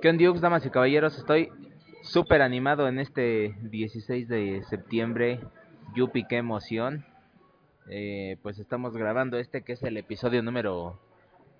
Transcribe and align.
¿Qué 0.00 0.08
onda, 0.10 0.40
damas 0.40 0.64
y 0.64 0.70
caballeros? 0.70 1.18
Estoy 1.18 1.50
súper 2.02 2.40
animado 2.40 2.86
en 2.86 3.00
este 3.00 3.56
16 3.62 4.28
de 4.28 4.62
septiembre. 4.62 5.40
Yupi, 5.96 6.24
qué 6.24 6.36
emoción. 6.36 7.04
Eh, 7.90 8.36
pues 8.42 8.60
estamos 8.60 8.96
grabando 8.96 9.38
este 9.38 9.64
que 9.64 9.72
es 9.72 9.82
el 9.82 9.96
episodio 9.96 10.40
número 10.40 11.00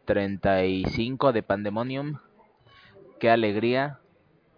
35 0.04 1.32
de 1.32 1.42
Pandemonium. 1.42 2.20
Qué 3.18 3.28
alegría. 3.28 3.98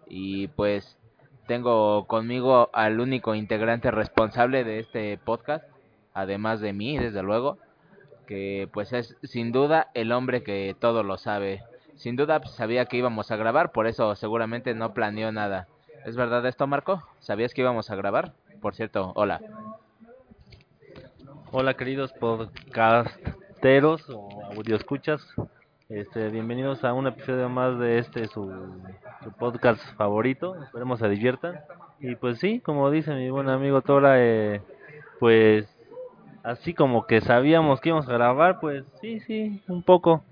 Y 0.07 0.49
pues 0.49 0.99
tengo 1.47 2.05
conmigo 2.05 2.69
al 2.73 2.99
único 2.99 3.33
integrante 3.33 3.89
responsable 3.89 4.63
de 4.63 4.77
este 4.77 5.17
podcast, 5.17 5.65
además 6.13 6.61
de 6.61 6.73
mí, 6.73 6.99
desde 6.99 7.23
luego, 7.23 7.57
que 8.27 8.69
pues 8.71 8.93
es 8.93 9.17
sin 9.23 9.51
duda 9.51 9.89
el 9.95 10.11
hombre 10.11 10.43
que 10.43 10.75
todo 10.79 11.01
lo 11.01 11.17
sabe 11.17 11.63
sin 12.01 12.15
duda 12.15 12.39
pues, 12.39 12.55
sabía 12.55 12.85
que 12.85 12.97
íbamos 12.97 13.29
a 13.29 13.35
grabar, 13.35 13.71
por 13.71 13.85
eso 13.85 14.15
seguramente 14.15 14.73
no 14.73 14.93
planeó 14.93 15.31
nada. 15.31 15.67
¿Es 16.03 16.15
verdad 16.15 16.43
esto, 16.47 16.65
Marco? 16.65 17.03
¿Sabías 17.19 17.53
que 17.53 17.61
íbamos 17.61 17.91
a 17.91 17.95
grabar? 17.95 18.33
Por 18.59 18.73
cierto, 18.73 19.11
hola. 19.15 19.39
Hola, 21.51 21.75
queridos 21.75 22.11
podcasteros 22.13 24.09
o 24.09 24.61
escuchas. 24.73 25.21
Este, 25.89 26.29
bienvenidos 26.29 26.83
a 26.83 26.93
un 26.93 27.05
episodio 27.05 27.49
más 27.49 27.77
de 27.77 27.99
este 27.99 28.25
su, 28.27 28.51
podcast 29.37 29.83
favorito. 29.95 30.55
Esperemos 30.63 30.99
se 30.99 31.07
diviertan. 31.07 31.59
Y 31.99 32.15
pues 32.15 32.39
sí, 32.39 32.61
como 32.61 32.89
dice 32.89 33.13
mi 33.13 33.29
buen 33.29 33.47
amigo 33.47 33.83
Tora, 33.83 34.15
eh, 34.17 34.63
pues 35.19 35.67
así 36.41 36.73
como 36.73 37.05
que 37.05 37.21
sabíamos 37.21 37.79
que 37.79 37.89
íbamos 37.89 38.09
a 38.09 38.13
grabar, 38.13 38.59
pues 38.59 38.85
sí, 39.01 39.19
sí, 39.19 39.61
un 39.67 39.83
poco. 39.83 40.23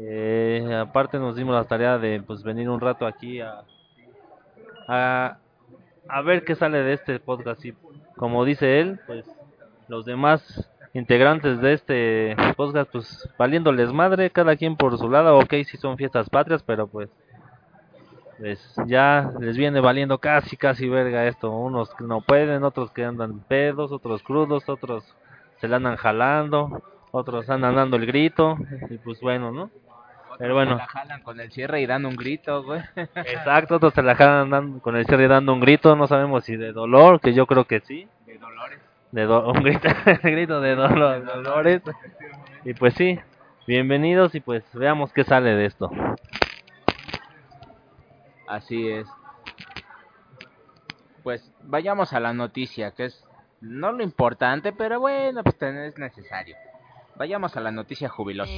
Eh, 0.00 0.78
aparte 0.80 1.18
nos 1.18 1.34
dimos 1.34 1.54
la 1.54 1.64
tarea 1.64 1.98
de 1.98 2.22
pues 2.22 2.44
venir 2.44 2.68
un 2.70 2.80
rato 2.80 3.04
aquí 3.04 3.40
a, 3.40 3.64
a, 4.86 6.22
ver 6.24 6.44
qué 6.44 6.54
sale 6.54 6.82
de 6.82 6.92
este 6.92 7.18
podcast. 7.18 7.64
Y 7.64 7.74
como 8.16 8.44
dice 8.44 8.80
él, 8.80 9.00
pues 9.06 9.24
los 9.88 10.04
demás 10.04 10.70
integrantes 10.94 11.60
de 11.60 11.72
este 11.72 12.36
podcast 12.56 12.90
pues 12.92 13.28
valiéndoles 13.36 13.92
madre, 13.92 14.30
cada 14.30 14.56
quien 14.56 14.76
por 14.76 14.96
su 14.98 15.10
lado, 15.10 15.38
ok 15.38 15.54
si 15.64 15.76
son 15.76 15.96
fiestas 15.96 16.30
patrias, 16.30 16.62
pero 16.62 16.86
pues 16.86 17.10
pues 18.38 18.74
ya 18.86 19.32
les 19.40 19.56
viene 19.56 19.80
valiendo 19.80 20.18
casi 20.18 20.56
casi 20.56 20.88
verga 20.88 21.26
esto, 21.26 21.50
unos 21.50 21.92
que 21.94 22.04
no 22.04 22.20
pueden, 22.20 22.62
otros 22.62 22.92
que 22.92 23.04
andan 23.04 23.40
pedos, 23.40 23.90
otros 23.90 24.22
crudos, 24.22 24.68
otros 24.68 25.04
se 25.60 25.66
la 25.66 25.76
andan 25.76 25.96
jalando, 25.96 26.82
otros 27.10 27.48
andan 27.50 27.74
dando 27.74 27.96
el 27.96 28.06
grito 28.06 28.56
y 28.90 28.98
pues 28.98 29.20
bueno, 29.20 29.52
¿no? 29.52 29.70
Pero 30.38 30.54
bueno. 30.54 30.72
Se 30.72 30.78
la 30.78 30.86
jalan 30.86 31.22
con 31.22 31.40
el 31.40 31.50
cierre 31.50 31.80
y 31.80 31.86
dando 31.86 32.08
un 32.08 32.16
grito, 32.16 32.62
güey. 32.62 32.80
Exacto, 32.96 33.76
otros 33.76 33.92
se 33.92 34.02
la 34.02 34.14
jalan 34.14 34.80
con 34.80 34.96
el 34.96 35.04
cierre 35.06 35.24
y 35.24 35.28
dando 35.28 35.52
un 35.52 35.60
grito, 35.60 35.96
no 35.96 36.06
sabemos 36.06 36.44
si 36.44 36.56
de 36.56 36.72
dolor, 36.72 37.20
que 37.20 37.34
yo 37.34 37.46
creo 37.46 37.64
que 37.64 37.80
sí. 37.80 38.08
De 38.24 38.38
dolores. 38.38 38.80
De 39.10 39.26
un 39.26 39.62
grito, 39.64 39.88
grito 40.22 40.60
de, 40.60 40.74
dolor, 40.76 41.24
dolores. 41.24 41.82
Y 42.64 42.74
pues 42.74 42.94
sí, 42.94 43.18
bienvenidos 43.66 44.34
y 44.34 44.40
pues 44.40 44.64
veamos 44.74 45.12
qué 45.12 45.24
sale 45.24 45.54
de 45.54 45.66
esto. 45.66 45.90
Así 48.46 48.88
es. 48.88 49.06
Pues 51.22 51.52
vayamos 51.64 52.12
a 52.12 52.20
la 52.20 52.32
noticia, 52.32 52.92
que 52.92 53.06
es 53.06 53.24
no 53.60 53.90
lo 53.92 54.04
importante, 54.04 54.72
pero 54.72 55.00
bueno, 55.00 55.42
pues 55.42 55.60
es 55.60 55.98
necesario. 55.98 56.56
Vayamos 57.18 57.56
a 57.56 57.60
la 57.60 57.72
noticia 57.72 58.08
jubilosa. 58.08 58.52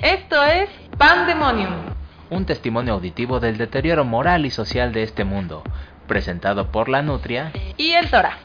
Esto 0.00 0.44
es 0.44 0.70
Pandemonium. 0.96 1.72
Un 2.30 2.46
testimonio 2.46 2.94
auditivo 2.94 3.40
del 3.40 3.58
deterioro 3.58 4.04
moral 4.04 4.46
y 4.46 4.50
social 4.50 4.92
de 4.92 5.02
este 5.02 5.24
mundo, 5.24 5.64
presentado 6.06 6.70
por 6.70 6.88
la 6.88 7.02
Nutria 7.02 7.52
y 7.76 7.90
el 7.94 8.08
Tora. 8.08 8.38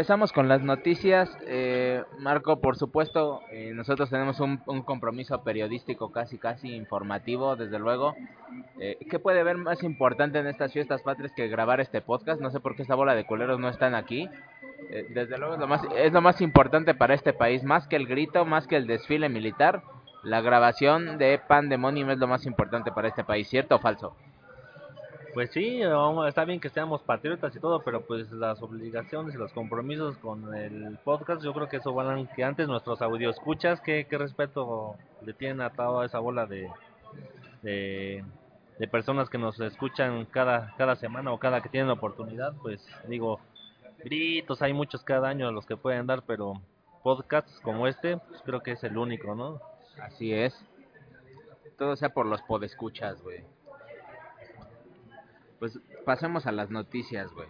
Empezamos 0.00 0.32
con 0.32 0.48
las 0.48 0.62
noticias. 0.62 1.28
Eh, 1.46 2.02
Marco, 2.20 2.58
por 2.62 2.78
supuesto, 2.78 3.42
eh, 3.52 3.72
nosotros 3.74 4.08
tenemos 4.08 4.40
un, 4.40 4.56
compromiso 4.82 5.44
periodístico 5.44 6.10
casi, 6.10 6.38
casi 6.38 6.74
informativo, 6.74 7.54
desde 7.54 7.78
luego. 7.78 8.14
Eh, 8.78 8.96
¿Qué 9.10 9.18
puede 9.18 9.40
haber 9.40 9.58
más 9.58 9.82
importante 9.82 10.38
en 10.38 10.46
estas 10.46 10.72
fiestas 10.72 11.02
patrias 11.02 11.32
que 11.36 11.48
grabar 11.48 11.82
este 11.82 12.00
podcast? 12.00 12.40
No 12.40 12.50
sé 12.50 12.60
por 12.60 12.76
qué 12.76 12.80
esta 12.80 12.94
bola 12.94 13.14
de 13.14 13.26
culeros 13.26 13.60
no 13.60 13.68
están 13.68 13.94
aquí. 13.94 14.26
Eh, 14.88 15.06
desde 15.10 15.36
luego 15.36 15.52
es 15.52 15.60
lo, 15.60 15.66
más, 15.66 15.82
es 15.94 16.14
lo 16.14 16.22
más 16.22 16.40
importante 16.40 16.94
para 16.94 17.12
este 17.12 17.34
país, 17.34 17.62
más 17.62 17.86
que 17.86 17.96
el 17.96 18.06
grito, 18.06 18.46
más 18.46 18.66
que 18.66 18.76
el 18.76 18.86
desfile 18.86 19.28
militar. 19.28 19.82
La 20.22 20.40
grabación 20.40 21.18
de 21.18 21.38
Pandemonium 21.46 22.08
es 22.08 22.18
lo 22.18 22.26
más 22.26 22.46
importante 22.46 22.90
para 22.90 23.08
este 23.08 23.22
país, 23.22 23.50
¿cierto 23.50 23.76
o 23.76 23.78
falso? 23.80 24.16
Pues 25.32 25.50
sí, 25.52 25.80
está 26.26 26.44
bien 26.44 26.58
que 26.58 26.70
seamos 26.70 27.02
patriotas 27.02 27.54
y 27.54 27.60
todo, 27.60 27.80
pero 27.82 28.00
pues 28.02 28.30
las 28.32 28.60
obligaciones 28.62 29.34
y 29.34 29.38
los 29.38 29.52
compromisos 29.52 30.16
con 30.18 30.54
el 30.54 30.98
podcast, 31.04 31.42
yo 31.42 31.52
creo 31.52 31.68
que 31.68 31.76
eso 31.76 31.94
van 31.94 32.26
que 32.28 32.42
antes 32.42 32.66
nuestros 32.66 33.00
audio 33.00 33.30
escuchas, 33.30 33.80
¿qué, 33.80 34.06
qué 34.10 34.18
respeto 34.18 34.96
le 35.24 35.32
tienen 35.32 35.60
a 35.60 35.70
toda 35.70 36.04
esa 36.04 36.18
bola 36.18 36.46
de, 36.46 36.68
de, 37.62 38.24
personas 38.90 39.30
que 39.30 39.38
nos 39.38 39.60
escuchan 39.60 40.24
cada, 40.26 40.74
cada 40.76 40.96
semana 40.96 41.32
o 41.32 41.38
cada 41.38 41.60
que 41.60 41.68
tienen 41.68 41.90
oportunidad, 41.90 42.54
pues 42.60 42.84
digo, 43.06 43.38
gritos, 44.02 44.62
hay 44.62 44.72
muchos 44.72 45.04
cada 45.04 45.28
año 45.28 45.46
a 45.46 45.52
los 45.52 45.64
que 45.64 45.76
pueden 45.76 46.06
dar, 46.06 46.22
pero 46.22 46.54
podcasts 47.04 47.60
como 47.60 47.86
este, 47.86 48.16
pues 48.16 48.42
creo 48.42 48.62
que 48.62 48.72
es 48.72 48.82
el 48.82 48.96
único, 48.96 49.34
¿no? 49.34 49.60
Así 50.00 50.32
es. 50.32 50.58
Todo 51.78 51.94
sea 51.96 52.10
por 52.10 52.26
los 52.26 52.42
podescuchas, 52.42 53.22
güey. 53.22 53.44
Pues 55.60 55.78
pasemos 56.04 56.46
a 56.46 56.52
las 56.52 56.70
noticias, 56.70 57.30
güey. 57.32 57.46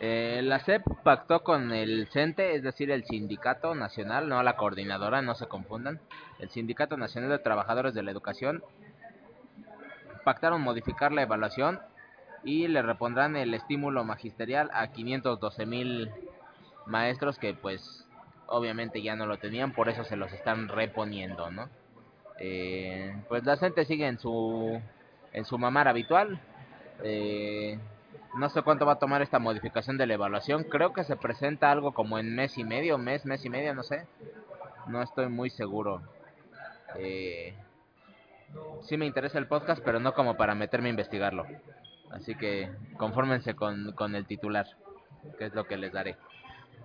Eh, 0.00 0.40
la 0.42 0.58
CEP 0.58 0.82
pactó 1.04 1.44
con 1.44 1.70
el 1.70 2.08
CENTE, 2.08 2.56
es 2.56 2.64
decir, 2.64 2.90
el 2.90 3.04
Sindicato 3.04 3.74
Nacional, 3.76 4.28
no 4.28 4.42
la 4.42 4.56
coordinadora, 4.56 5.22
no 5.22 5.36
se 5.36 5.46
confundan. 5.46 6.00
El 6.40 6.50
Sindicato 6.50 6.96
Nacional 6.96 7.30
de 7.30 7.38
Trabajadores 7.38 7.94
de 7.94 8.02
la 8.02 8.10
Educación 8.10 8.64
pactaron 10.24 10.60
modificar 10.62 11.12
la 11.12 11.22
evaluación 11.22 11.78
y 12.42 12.66
le 12.66 12.82
repondrán 12.82 13.36
el 13.36 13.54
estímulo 13.54 14.02
magisterial 14.02 14.70
a 14.72 14.88
512 14.88 15.66
mil 15.66 16.10
maestros 16.86 17.38
que 17.38 17.54
pues 17.54 18.08
obviamente 18.46 19.02
ya 19.02 19.14
no 19.14 19.26
lo 19.26 19.38
tenían, 19.38 19.72
por 19.72 19.88
eso 19.88 20.04
se 20.04 20.16
los 20.16 20.32
están 20.32 20.68
reponiendo, 20.68 21.50
¿no? 21.50 21.68
Eh, 22.38 23.14
pues 23.28 23.44
la 23.44 23.56
CENTE 23.56 23.84
sigue 23.84 24.06
en 24.06 24.18
su 24.18 24.80
en 25.32 25.44
su 25.44 25.58
mamar 25.58 25.88
habitual, 25.88 26.40
eh, 27.02 27.78
no 28.34 28.48
sé 28.48 28.62
cuánto 28.62 28.86
va 28.86 28.92
a 28.92 28.98
tomar 28.98 29.22
esta 29.22 29.38
modificación 29.38 29.98
de 29.98 30.06
la 30.06 30.14
evaluación. 30.14 30.64
Creo 30.64 30.92
que 30.92 31.04
se 31.04 31.16
presenta 31.16 31.70
algo 31.70 31.92
como 31.92 32.18
en 32.18 32.34
mes 32.34 32.56
y 32.58 32.64
medio, 32.64 32.98
mes, 32.98 33.26
mes 33.26 33.44
y 33.44 33.50
medio, 33.50 33.74
no 33.74 33.82
sé. 33.82 34.06
No 34.86 35.02
estoy 35.02 35.28
muy 35.28 35.50
seguro. 35.50 36.02
Eh, 36.96 37.54
sí 38.82 38.96
me 38.96 39.06
interesa 39.06 39.38
el 39.38 39.46
podcast, 39.46 39.82
pero 39.84 40.00
no 40.00 40.14
como 40.14 40.36
para 40.36 40.54
meterme 40.54 40.88
a 40.88 40.90
investigarlo. 40.90 41.46
Así 42.10 42.34
que 42.34 42.70
confórmense 42.96 43.54
con, 43.54 43.92
con 43.92 44.14
el 44.14 44.26
titular, 44.26 44.66
que 45.38 45.46
es 45.46 45.54
lo 45.54 45.64
que 45.64 45.76
les 45.76 45.92
daré. 45.92 46.16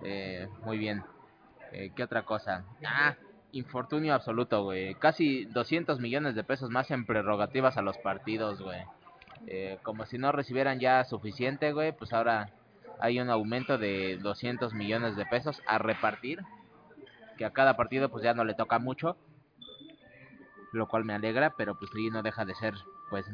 Eh, 0.02 0.48
muy 0.64 0.78
bien. 0.78 1.02
Eh, 1.72 1.92
¿Qué 1.94 2.02
otra 2.02 2.22
cosa? 2.22 2.64
Ah, 2.84 3.14
infortunio 3.52 4.14
absoluto, 4.14 4.64
güey. 4.64 4.94
Casi 4.94 5.44
200 5.46 6.00
millones 6.00 6.34
de 6.34 6.44
pesos 6.44 6.70
más 6.70 6.90
en 6.90 7.04
prerrogativas 7.04 7.76
a 7.76 7.82
los 7.82 7.98
partidos, 7.98 8.60
güey. 8.62 8.82
Eh, 9.46 9.78
como 9.82 10.04
si 10.06 10.18
no 10.18 10.32
recibieran 10.32 10.80
ya 10.80 11.04
suficiente, 11.04 11.72
güey, 11.72 11.92
pues 11.92 12.12
ahora 12.12 12.52
hay 12.98 13.20
un 13.20 13.30
aumento 13.30 13.78
de 13.78 14.18
200 14.20 14.74
millones 14.74 15.16
de 15.16 15.26
pesos 15.26 15.62
a 15.66 15.78
repartir, 15.78 16.46
que 17.36 17.44
a 17.46 17.52
cada 17.52 17.76
partido 17.76 18.10
pues 18.10 18.24
ya 18.24 18.34
no 18.34 18.44
le 18.44 18.54
toca 18.54 18.78
mucho, 18.78 19.18
lo 20.72 20.86
cual 20.88 21.04
me 21.04 21.12
alegra, 21.12 21.50
pero 21.50 21.74
pues 21.74 21.90
sí 21.92 22.10
no 22.10 22.22
deja 22.22 22.46
de 22.46 22.54
ser 22.54 22.74
pues 23.10 23.26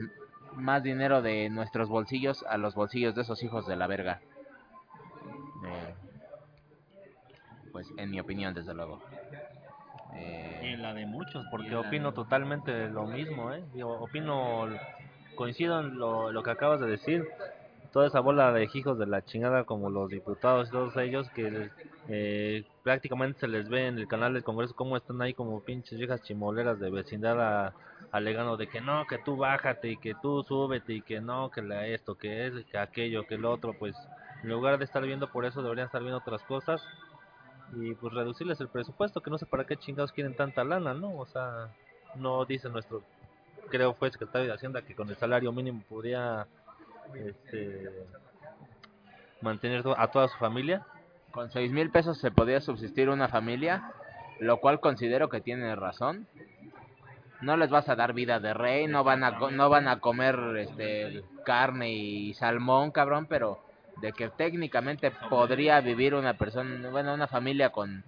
más 0.50 0.82
dinero 0.82 1.22
de 1.22 1.48
nuestros 1.48 1.88
bolsillos 1.88 2.42
a 2.42 2.58
los 2.58 2.74
bolsillos 2.74 3.14
de 3.14 3.22
esos 3.22 3.42
hijos 3.44 3.66
de 3.66 3.76
la 3.76 3.86
verga. 3.86 4.22
Eh, 5.62 5.94
pues 7.70 7.92
en 7.96 8.10
mi 8.10 8.20
opinión, 8.20 8.54
desde 8.54 8.74
luego. 8.74 9.02
Eh, 10.14 10.60
Y 10.62 10.72
en 10.72 10.82
la 10.82 10.94
de 10.94 11.06
muchos, 11.06 11.44
porque 11.50 11.74
opino 11.76 12.08
de- 12.10 12.14
totalmente 12.14 12.88
lo 12.88 13.06
mismo, 13.06 13.52
¿eh? 13.52 13.64
Digo, 13.72 13.98
opino, 14.00 14.66
coincido 15.34 15.80
en 15.80 15.98
lo, 15.98 16.42
que 16.42 16.50
acabas 16.50 16.80
de 16.80 16.86
decir. 16.86 17.28
Toda 17.92 18.08
esa 18.08 18.18
bola 18.18 18.52
de 18.52 18.68
hijos 18.74 18.98
de 18.98 19.06
la 19.06 19.24
chingada, 19.24 19.62
como 19.62 19.88
los 19.88 20.10
diputados 20.10 20.68
y 20.68 20.72
todos 20.72 20.96
ellos, 20.96 21.30
que 21.30 21.70
eh, 22.08 22.64
prácticamente 22.82 23.38
se 23.38 23.46
les 23.46 23.68
ve 23.68 23.86
en 23.86 23.98
el 23.98 24.08
canal 24.08 24.34
del 24.34 24.42
Congreso 24.42 24.74
cómo 24.74 24.96
están 24.96 25.22
ahí 25.22 25.32
como 25.32 25.60
pinches 25.60 25.96
viejas 25.96 26.22
chimoleras 26.22 26.80
de 26.80 26.90
vecindad 26.90 27.72
alegando 28.10 28.56
de 28.56 28.66
que 28.66 28.80
no, 28.80 29.06
que 29.06 29.18
tú 29.18 29.36
bájate 29.36 29.90
y 29.90 29.96
que 29.96 30.14
tú 30.20 30.42
súbete 30.42 30.94
y 30.94 31.02
que 31.02 31.20
no, 31.20 31.50
que 31.50 31.62
la 31.62 31.86
esto, 31.86 32.16
que 32.16 32.46
es, 32.46 32.64
que 32.66 32.78
aquello, 32.78 33.26
que 33.26 33.36
el 33.36 33.44
otro, 33.44 33.74
pues 33.78 33.96
en 34.42 34.50
lugar 34.50 34.78
de 34.78 34.84
estar 34.84 35.02
viendo 35.02 35.30
por 35.30 35.44
eso 35.44 35.62
deberían 35.62 35.86
estar 35.86 36.00
viendo 36.00 36.18
otras 36.18 36.42
cosas 36.42 36.82
y 37.74 37.94
pues 37.94 38.12
reducirles 38.12 38.60
el 38.60 38.68
presupuesto, 38.68 39.20
que 39.20 39.30
no 39.30 39.38
sé 39.38 39.46
para 39.46 39.64
qué 39.64 39.76
chingados 39.76 40.12
quieren 40.12 40.36
tanta 40.36 40.64
lana, 40.64 40.94
¿no? 40.94 41.16
O 41.16 41.26
sea, 41.26 41.70
no 42.16 42.44
dice 42.44 42.68
nuestro, 42.68 43.02
creo 43.70 43.94
fue 43.94 44.10
secretario 44.10 44.48
de 44.48 44.54
Hacienda 44.54 44.82
que 44.82 44.94
con 44.94 45.08
el 45.08 45.16
salario 45.16 45.52
mínimo 45.52 45.82
podía 45.88 46.46
este, 47.14 47.90
mantener 49.40 49.84
a 49.96 50.08
toda 50.08 50.28
su 50.28 50.38
familia. 50.38 50.86
Con 51.30 51.50
seis 51.50 51.72
mil 51.72 51.90
pesos 51.90 52.18
se 52.18 52.30
podía 52.30 52.60
subsistir 52.60 53.08
una 53.08 53.28
familia, 53.28 53.92
lo 54.40 54.58
cual 54.58 54.80
considero 54.80 55.28
que 55.28 55.40
tiene 55.40 55.74
razón. 55.74 56.26
No 57.40 57.56
les 57.56 57.70
vas 57.70 57.88
a 57.88 57.96
dar 57.96 58.12
vida 58.14 58.40
de 58.40 58.54
rey, 58.54 58.86
no 58.86 59.04
van 59.04 59.24
a 59.24 59.32
no 59.50 59.68
van 59.68 59.88
a 59.88 60.00
comer 60.00 60.38
este 60.56 61.24
carne 61.44 61.92
y 61.92 62.34
salmón, 62.34 62.90
cabrón, 62.90 63.26
pero 63.26 63.58
de 64.00 64.12
que 64.12 64.28
técnicamente 64.28 65.10
podría 65.28 65.80
vivir 65.80 66.14
una 66.14 66.34
persona, 66.34 66.88
bueno, 66.90 67.14
una 67.14 67.26
familia 67.26 67.70
con 67.70 68.04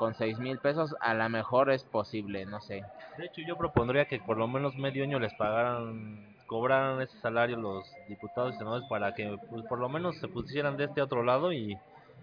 con 0.00 0.14
seis 0.14 0.38
mil 0.38 0.56
pesos, 0.56 0.96
a 1.02 1.12
lo 1.12 1.28
mejor 1.28 1.70
es 1.70 1.84
posible, 1.84 2.46
no 2.46 2.58
sé. 2.62 2.82
De 3.18 3.26
hecho, 3.26 3.42
yo 3.46 3.54
propondría 3.58 4.06
que 4.06 4.18
por 4.18 4.38
lo 4.38 4.48
menos 4.48 4.74
medio 4.76 5.04
año 5.04 5.18
les 5.18 5.34
pagaran, 5.34 6.18
cobraran 6.46 7.02
ese 7.02 7.18
salario 7.18 7.58
los 7.58 7.84
diputados 8.08 8.54
y 8.54 8.58
senadores 8.58 8.88
para 8.88 9.12
que 9.12 9.36
pues, 9.50 9.62
por 9.66 9.78
lo 9.78 9.90
menos 9.90 10.16
se 10.16 10.26
pusieran 10.28 10.78
de 10.78 10.84
este 10.84 11.02
otro 11.02 11.22
lado 11.22 11.52
y, 11.52 11.76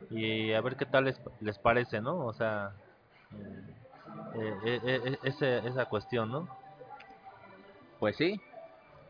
y 0.10 0.54
a 0.54 0.62
ver 0.62 0.76
qué 0.76 0.88
tal 0.88 1.06
les, 1.06 1.22
les 1.40 1.60
parece, 1.60 2.02
¿no? 2.02 2.18
O 2.26 2.34
sea, 2.34 2.72
eh, 4.36 4.54
eh, 4.66 4.80
eh, 4.84 5.02
eh, 5.06 5.18
ese- 5.24 5.68
esa 5.68 5.86
cuestión, 5.86 6.32
¿no? 6.32 6.48
Pues 8.00 8.16
sí. 8.18 8.40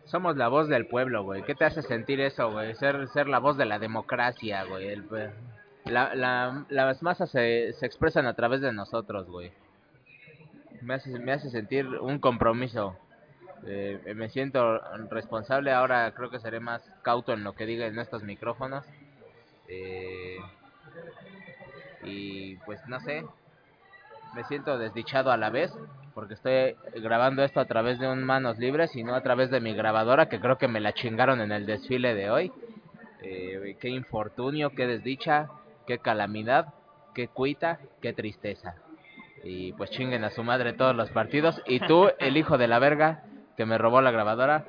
Somos 0.05 0.37
la 0.37 0.49
voz 0.49 0.67
del 0.69 0.87
pueblo, 0.87 1.23
güey. 1.23 1.43
¿Qué 1.43 1.55
te 1.55 1.65
hace 1.65 1.81
sentir 1.83 2.19
eso, 2.21 2.51
güey? 2.51 2.75
Ser, 2.75 3.07
ser 3.09 3.27
la 3.29 3.39
voz 3.39 3.57
de 3.57 3.65
la 3.65 3.79
democracia, 3.79 4.63
güey. 4.65 4.87
El, 4.89 5.03
la, 5.89 6.15
la, 6.15 6.65
las 6.69 7.01
masas 7.03 7.29
se, 7.29 7.73
se 7.73 7.85
expresan 7.85 8.25
a 8.25 8.33
través 8.33 8.61
de 8.61 8.71
nosotros, 8.71 9.27
güey. 9.27 9.51
Me 10.81 10.95
hace, 10.95 11.17
me 11.19 11.31
hace 11.31 11.49
sentir 11.49 11.87
un 11.87 12.19
compromiso. 12.19 12.97
Eh, 13.65 14.13
me 14.15 14.29
siento 14.29 14.79
responsable. 15.09 15.71
Ahora 15.71 16.11
creo 16.13 16.29
que 16.29 16.39
seré 16.39 16.59
más 16.59 16.81
cauto 17.01 17.33
en 17.33 17.43
lo 17.43 17.53
que 17.53 17.65
diga 17.65 17.87
en 17.87 17.99
estos 17.99 18.23
micrófonos. 18.23 18.85
Eh, 19.67 20.37
y 22.03 22.55
pues 22.57 22.79
no 22.87 22.99
sé. 22.99 23.25
Me 24.35 24.43
siento 24.43 24.77
desdichado 24.77 25.31
a 25.31 25.37
la 25.37 25.49
vez 25.49 25.73
porque 26.13 26.33
estoy 26.35 26.75
grabando 27.01 27.43
esto 27.43 27.59
a 27.59 27.65
través 27.65 27.99
de 27.99 28.07
un 28.07 28.23
manos 28.23 28.57
libres 28.57 28.95
y 28.95 29.03
no 29.03 29.15
a 29.15 29.21
través 29.21 29.49
de 29.49 29.59
mi 29.59 29.73
grabadora 29.73 30.29
que 30.29 30.39
creo 30.39 30.57
que 30.57 30.67
me 30.67 30.79
la 30.79 30.93
chingaron 30.93 31.41
en 31.41 31.51
el 31.51 31.65
desfile 31.65 32.13
de 32.13 32.29
hoy. 32.29 32.51
Eh, 33.21 33.77
qué 33.79 33.89
infortunio, 33.89 34.71
qué 34.71 34.87
desdicha, 34.87 35.49
qué 35.87 35.97
calamidad, 35.97 36.73
qué 37.15 37.27
cuita, 37.27 37.79
qué 38.01 38.13
tristeza. 38.13 38.75
Y 39.43 39.73
pues 39.73 39.89
chinguen 39.91 40.23
a 40.23 40.29
su 40.29 40.43
madre 40.43 40.73
todos 40.73 40.95
los 40.95 41.09
partidos. 41.09 41.61
Y 41.65 41.79
tú, 41.79 42.09
el 42.19 42.37
hijo 42.37 42.57
de 42.57 42.67
la 42.67 42.77
verga 42.77 43.23
que 43.55 43.65
me 43.65 43.79
robó 43.79 44.01
la 44.01 44.11
grabadora, 44.11 44.65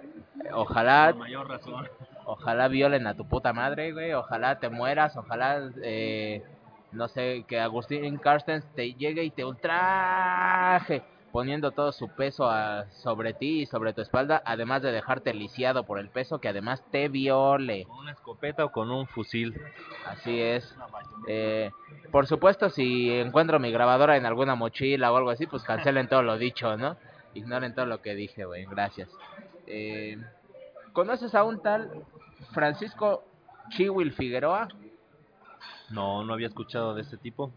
ojalá 0.52 1.12
mayor 1.12 1.48
razón. 1.48 1.88
Ojalá 2.24 2.68
violen 2.68 3.06
a 3.06 3.14
tu 3.14 3.26
puta 3.26 3.52
madre, 3.52 3.92
güey. 3.92 4.12
Ojalá 4.12 4.58
te 4.58 4.68
mueras. 4.68 5.16
Ojalá, 5.16 5.70
eh, 5.82 6.42
no 6.92 7.08
sé, 7.08 7.44
que 7.48 7.58
Agustín 7.58 8.18
Carstens 8.18 8.66
te 8.74 8.92
llegue 8.92 9.24
y 9.24 9.30
te 9.30 9.46
ultraje. 9.46 11.02
Poniendo 11.32 11.72
todo 11.72 11.92
su 11.92 12.08
peso 12.08 12.48
a- 12.50 12.86
sobre 12.90 13.34
ti 13.34 13.60
y 13.62 13.66
sobre 13.66 13.92
tu 13.92 14.00
espalda. 14.00 14.42
Además 14.44 14.82
de 14.82 14.92
dejarte 14.92 15.34
lisiado 15.34 15.84
por 15.84 15.98
el 15.98 16.08
peso. 16.08 16.38
Que 16.40 16.48
además 16.48 16.82
te 16.90 17.08
viole. 17.08 17.84
Con 17.84 17.98
una 17.98 18.12
escopeta 18.12 18.64
o 18.64 18.72
con 18.72 18.90
un 18.90 19.06
fusil. 19.06 19.54
Así 20.06 20.40
es. 20.40 20.74
Eh, 21.26 21.70
por 22.10 22.26
supuesto, 22.26 22.70
si 22.70 23.10
encuentro 23.12 23.58
mi 23.60 23.70
grabadora 23.70 24.16
en 24.16 24.24
alguna 24.24 24.54
mochila 24.54 25.12
o 25.12 25.16
algo 25.16 25.30
así, 25.30 25.46
pues 25.46 25.62
cancelen 25.64 26.08
todo 26.08 26.22
lo 26.22 26.38
dicho, 26.38 26.76
¿no? 26.76 26.96
Ignoren 27.34 27.74
todo 27.74 27.84
lo 27.86 28.00
que 28.00 28.14
dije, 28.14 28.44
güey. 28.46 28.64
Gracias. 28.64 29.10
Eh, 29.66 30.16
¿Conoces 30.94 31.34
a 31.34 31.44
un 31.44 31.60
tal 31.60 31.90
Francisco 32.52 33.22
Chihuil 33.70 34.12
Figueroa? 34.12 34.68
No, 35.90 36.24
no 36.24 36.32
había 36.32 36.46
escuchado 36.48 36.94
de 36.94 37.02
este 37.02 37.18
tipo. 37.18 37.52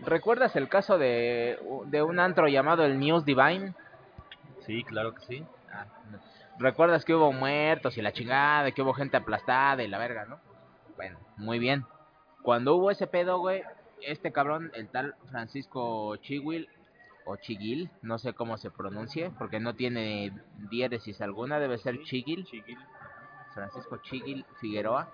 ¿Recuerdas 0.00 0.54
el 0.56 0.68
caso 0.68 0.98
de, 0.98 1.58
de 1.86 2.02
un 2.02 2.20
antro 2.20 2.48
llamado 2.48 2.84
el 2.84 2.98
News 2.98 3.24
Divine? 3.24 3.74
Sí, 4.66 4.84
claro 4.84 5.14
que 5.14 5.24
sí. 5.26 5.44
Ah, 5.72 5.86
no. 6.10 6.18
¿Recuerdas 6.58 7.04
que 7.04 7.14
hubo 7.14 7.32
muertos 7.32 7.96
y 7.98 8.02
la 8.02 8.12
chingada, 8.12 8.70
que 8.72 8.82
hubo 8.82 8.94
gente 8.94 9.16
aplastada 9.16 9.82
y 9.82 9.88
la 9.88 9.98
verga, 9.98 10.24
no? 10.24 10.38
Bueno, 10.96 11.18
muy 11.36 11.58
bien. 11.58 11.84
Cuando 12.42 12.76
hubo 12.76 12.90
ese 12.90 13.06
pedo, 13.06 13.38
güey, 13.38 13.62
este 14.00 14.32
cabrón, 14.32 14.70
el 14.74 14.88
tal 14.88 15.14
Francisco 15.30 16.16
Chihuil, 16.16 16.68
o 17.26 17.36
Chiguil, 17.36 17.90
no 18.02 18.18
sé 18.18 18.32
cómo 18.32 18.56
se 18.56 18.70
pronuncie, 18.70 19.30
porque 19.36 19.58
no 19.58 19.74
tiene 19.74 20.32
diéresis 20.70 21.20
alguna, 21.20 21.58
debe 21.58 21.76
ser 21.76 22.00
Chiguil. 22.04 22.46
Francisco 23.52 23.96
Chiguil 23.98 24.46
Figueroa, 24.60 25.08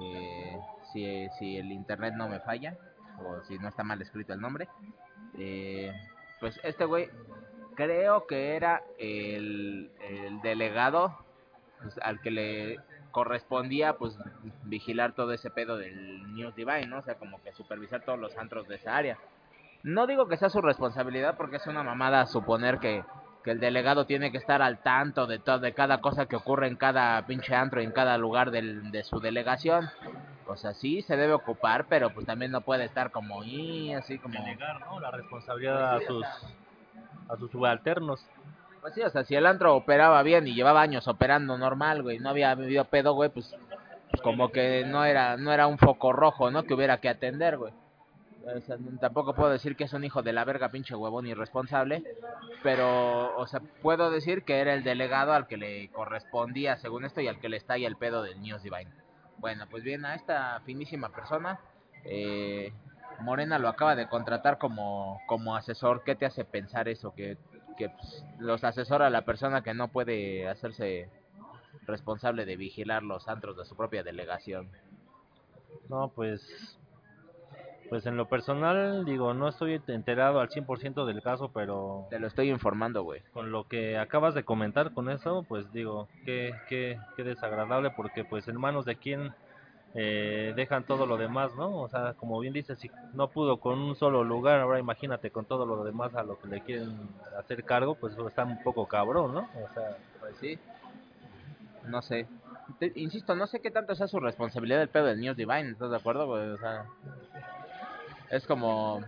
eh, 0.00 0.56
si, 0.92 1.28
si 1.38 1.56
el 1.56 1.72
internet 1.72 2.14
no 2.14 2.28
me 2.28 2.38
falla, 2.40 2.76
o 3.18 3.42
si 3.44 3.58
no 3.58 3.68
está 3.68 3.84
mal 3.84 4.00
escrito 4.00 4.32
el 4.32 4.40
nombre. 4.40 4.68
Eh, 5.38 5.92
pues 6.40 6.60
este 6.62 6.84
güey 6.84 7.08
creo 7.74 8.26
que 8.26 8.56
era 8.56 8.82
el, 8.98 9.90
el 10.00 10.40
delegado 10.42 11.16
pues, 11.80 11.98
al 12.02 12.20
que 12.20 12.30
le 12.30 12.78
correspondía 13.12 13.94
pues 13.94 14.18
vigilar 14.64 15.12
todo 15.12 15.32
ese 15.32 15.50
pedo 15.50 15.76
del 15.76 16.34
News 16.34 16.56
Divine, 16.56 16.86
¿no? 16.86 16.98
O 16.98 17.02
sea, 17.02 17.14
como 17.14 17.40
que 17.42 17.52
supervisar 17.52 18.02
todos 18.02 18.18
los 18.18 18.36
antros 18.36 18.66
de 18.66 18.76
esa 18.76 18.96
área. 18.96 19.18
No 19.82 20.06
digo 20.06 20.28
que 20.28 20.36
sea 20.36 20.48
su 20.48 20.60
responsabilidad 20.60 21.36
porque 21.36 21.56
es 21.56 21.66
una 21.66 21.82
mamada 21.82 22.26
suponer 22.26 22.78
que, 22.78 23.04
que 23.44 23.50
el 23.50 23.60
delegado 23.60 24.06
tiene 24.06 24.32
que 24.32 24.38
estar 24.38 24.62
al 24.62 24.78
tanto 24.78 25.26
de 25.26 25.38
todo, 25.38 25.58
de 25.58 25.74
cada 25.74 26.00
cosa 26.00 26.26
que 26.26 26.36
ocurre 26.36 26.68
en 26.68 26.76
cada 26.76 27.24
pinche 27.26 27.54
antro 27.54 27.80
y 27.80 27.84
en 27.84 27.92
cada 27.92 28.16
lugar 28.18 28.50
del, 28.50 28.90
de 28.90 29.04
su 29.04 29.20
delegación. 29.20 29.90
O 30.46 30.56
sea, 30.56 30.74
sí 30.74 31.02
se 31.02 31.16
debe 31.16 31.32
ocupar, 31.34 31.86
pero 31.88 32.10
pues 32.12 32.26
también 32.26 32.50
no 32.50 32.60
puede 32.60 32.84
estar 32.84 33.10
como 33.10 33.44
y 33.44 33.92
así 33.92 34.18
como 34.18 34.40
Delegar, 34.40 34.80
¿no? 34.80 35.00
La 35.00 35.10
responsabilidad 35.10 35.96
a 35.96 36.00
sus, 36.00 36.26
a 37.28 37.36
sus 37.36 37.50
subalternos. 37.50 38.24
Pues 38.80 38.94
sí, 38.94 39.02
o 39.02 39.10
sea, 39.10 39.22
si 39.24 39.36
el 39.36 39.46
antro 39.46 39.76
operaba 39.76 40.22
bien 40.22 40.46
y 40.46 40.54
llevaba 40.54 40.82
años 40.82 41.06
operando 41.06 41.56
normal, 41.56 42.02
güey, 42.02 42.18
no 42.18 42.30
había 42.30 42.50
habido 42.50 42.84
pedo, 42.86 43.14
güey, 43.14 43.30
pues, 43.30 43.54
pues 44.10 44.20
como 44.22 44.50
que 44.50 44.84
no 44.84 45.04
era 45.04 45.36
no 45.36 45.52
era 45.52 45.68
un 45.68 45.78
foco 45.78 46.12
rojo, 46.12 46.50
¿no? 46.50 46.64
Que 46.64 46.74
hubiera 46.74 46.98
que 46.98 47.08
atender, 47.08 47.58
güey. 47.58 47.72
O 48.44 48.60
sea, 48.62 48.76
tampoco 49.00 49.34
puedo 49.34 49.50
decir 49.50 49.76
que 49.76 49.84
es 49.84 49.92
un 49.92 50.02
hijo 50.02 50.22
de 50.22 50.32
la 50.32 50.44
verga, 50.44 50.68
pinche 50.70 50.96
huevón 50.96 51.26
irresponsable, 51.26 52.02
pero, 52.62 53.36
o 53.36 53.46
sea, 53.46 53.60
puedo 53.82 54.10
decir 54.10 54.42
que 54.42 54.58
era 54.58 54.74
el 54.74 54.82
delegado 54.82 55.32
al 55.32 55.46
que 55.46 55.56
le 55.56 55.88
correspondía, 55.90 56.76
según 56.76 57.04
esto, 57.04 57.20
y 57.20 57.28
al 57.28 57.38
que 57.38 57.48
le 57.48 57.56
estalla 57.56 57.86
el 57.86 57.96
pedo 57.96 58.22
del 58.22 58.40
News 58.40 58.62
Divine. 58.62 58.90
Bueno, 59.42 59.66
pues 59.68 59.82
bien, 59.82 60.04
a 60.04 60.14
esta 60.14 60.60
finísima 60.60 61.08
persona, 61.08 61.58
eh, 62.04 62.72
Morena 63.18 63.58
lo 63.58 63.68
acaba 63.68 63.96
de 63.96 64.06
contratar 64.06 64.56
como, 64.56 65.20
como 65.26 65.56
asesor. 65.56 66.04
¿Qué 66.04 66.14
te 66.14 66.26
hace 66.26 66.44
pensar 66.44 66.88
eso? 66.88 67.12
Que, 67.12 67.36
que 67.76 67.88
pues, 67.88 68.24
los 68.38 68.62
asesora 68.62 69.10
la 69.10 69.24
persona 69.24 69.64
que 69.64 69.74
no 69.74 69.88
puede 69.88 70.48
hacerse 70.48 71.08
responsable 71.88 72.44
de 72.44 72.54
vigilar 72.54 73.02
los 73.02 73.26
antros 73.26 73.56
de 73.56 73.64
su 73.64 73.74
propia 73.76 74.04
delegación. 74.04 74.70
No, 75.88 76.12
pues 76.14 76.78
pues 77.92 78.06
en 78.06 78.16
lo 78.16 78.24
personal 78.26 79.04
digo, 79.04 79.34
no 79.34 79.48
estoy 79.48 79.78
enterado 79.86 80.40
al 80.40 80.48
100% 80.48 81.04
del 81.04 81.20
caso, 81.20 81.50
pero 81.52 82.06
Te 82.08 82.18
lo 82.18 82.26
estoy 82.26 82.48
informando, 82.48 83.02
güey. 83.02 83.20
con 83.34 83.52
lo 83.52 83.64
que 83.68 83.98
acabas 83.98 84.32
de 84.34 84.44
comentar 84.44 84.92
con 84.94 85.10
eso, 85.10 85.44
pues 85.46 85.70
digo, 85.74 86.08
qué 86.24 86.54
qué 86.70 86.98
qué 87.18 87.22
desagradable 87.22 87.90
porque 87.90 88.24
pues 88.24 88.48
en 88.48 88.58
manos 88.58 88.86
de 88.86 88.96
quién 88.96 89.34
eh, 89.92 90.54
dejan 90.56 90.84
todo 90.84 91.04
lo 91.04 91.18
demás, 91.18 91.54
¿no? 91.54 91.70
O 91.82 91.88
sea, 91.90 92.14
como 92.14 92.40
bien 92.40 92.54
dices, 92.54 92.78
si 92.78 92.90
no 93.12 93.28
pudo 93.28 93.58
con 93.58 93.78
un 93.78 93.94
solo 93.94 94.24
lugar, 94.24 94.60
ahora 94.60 94.78
imagínate 94.78 95.30
con 95.30 95.44
todo 95.44 95.66
lo 95.66 95.84
demás 95.84 96.14
a 96.14 96.22
lo 96.22 96.40
que 96.40 96.48
le 96.48 96.62
quieren 96.62 96.96
hacer 97.38 97.62
cargo, 97.62 97.94
pues 97.96 98.14
eso 98.14 98.26
está 98.26 98.42
un 98.46 98.56
poco 98.62 98.86
cabrón, 98.86 99.34
¿no? 99.34 99.50
O 99.54 99.68
sea, 99.74 99.98
Pues 100.18 100.38
sí. 100.38 100.58
no 101.84 102.00
sé. 102.00 102.26
Te- 102.78 102.92
insisto, 102.94 103.34
no 103.34 103.46
sé 103.46 103.60
qué 103.60 103.70
tanto 103.70 103.94
sea 103.94 104.08
su 104.08 104.18
responsabilidad 104.18 104.80
el 104.80 104.88
pedo 104.88 105.04
del 105.04 105.20
News 105.20 105.36
Divine, 105.36 105.72
¿estás 105.72 105.90
de 105.90 105.96
acuerdo? 105.96 106.26
O 106.26 106.56
sea, 106.56 106.86
es 108.32 108.46
como 108.46 109.02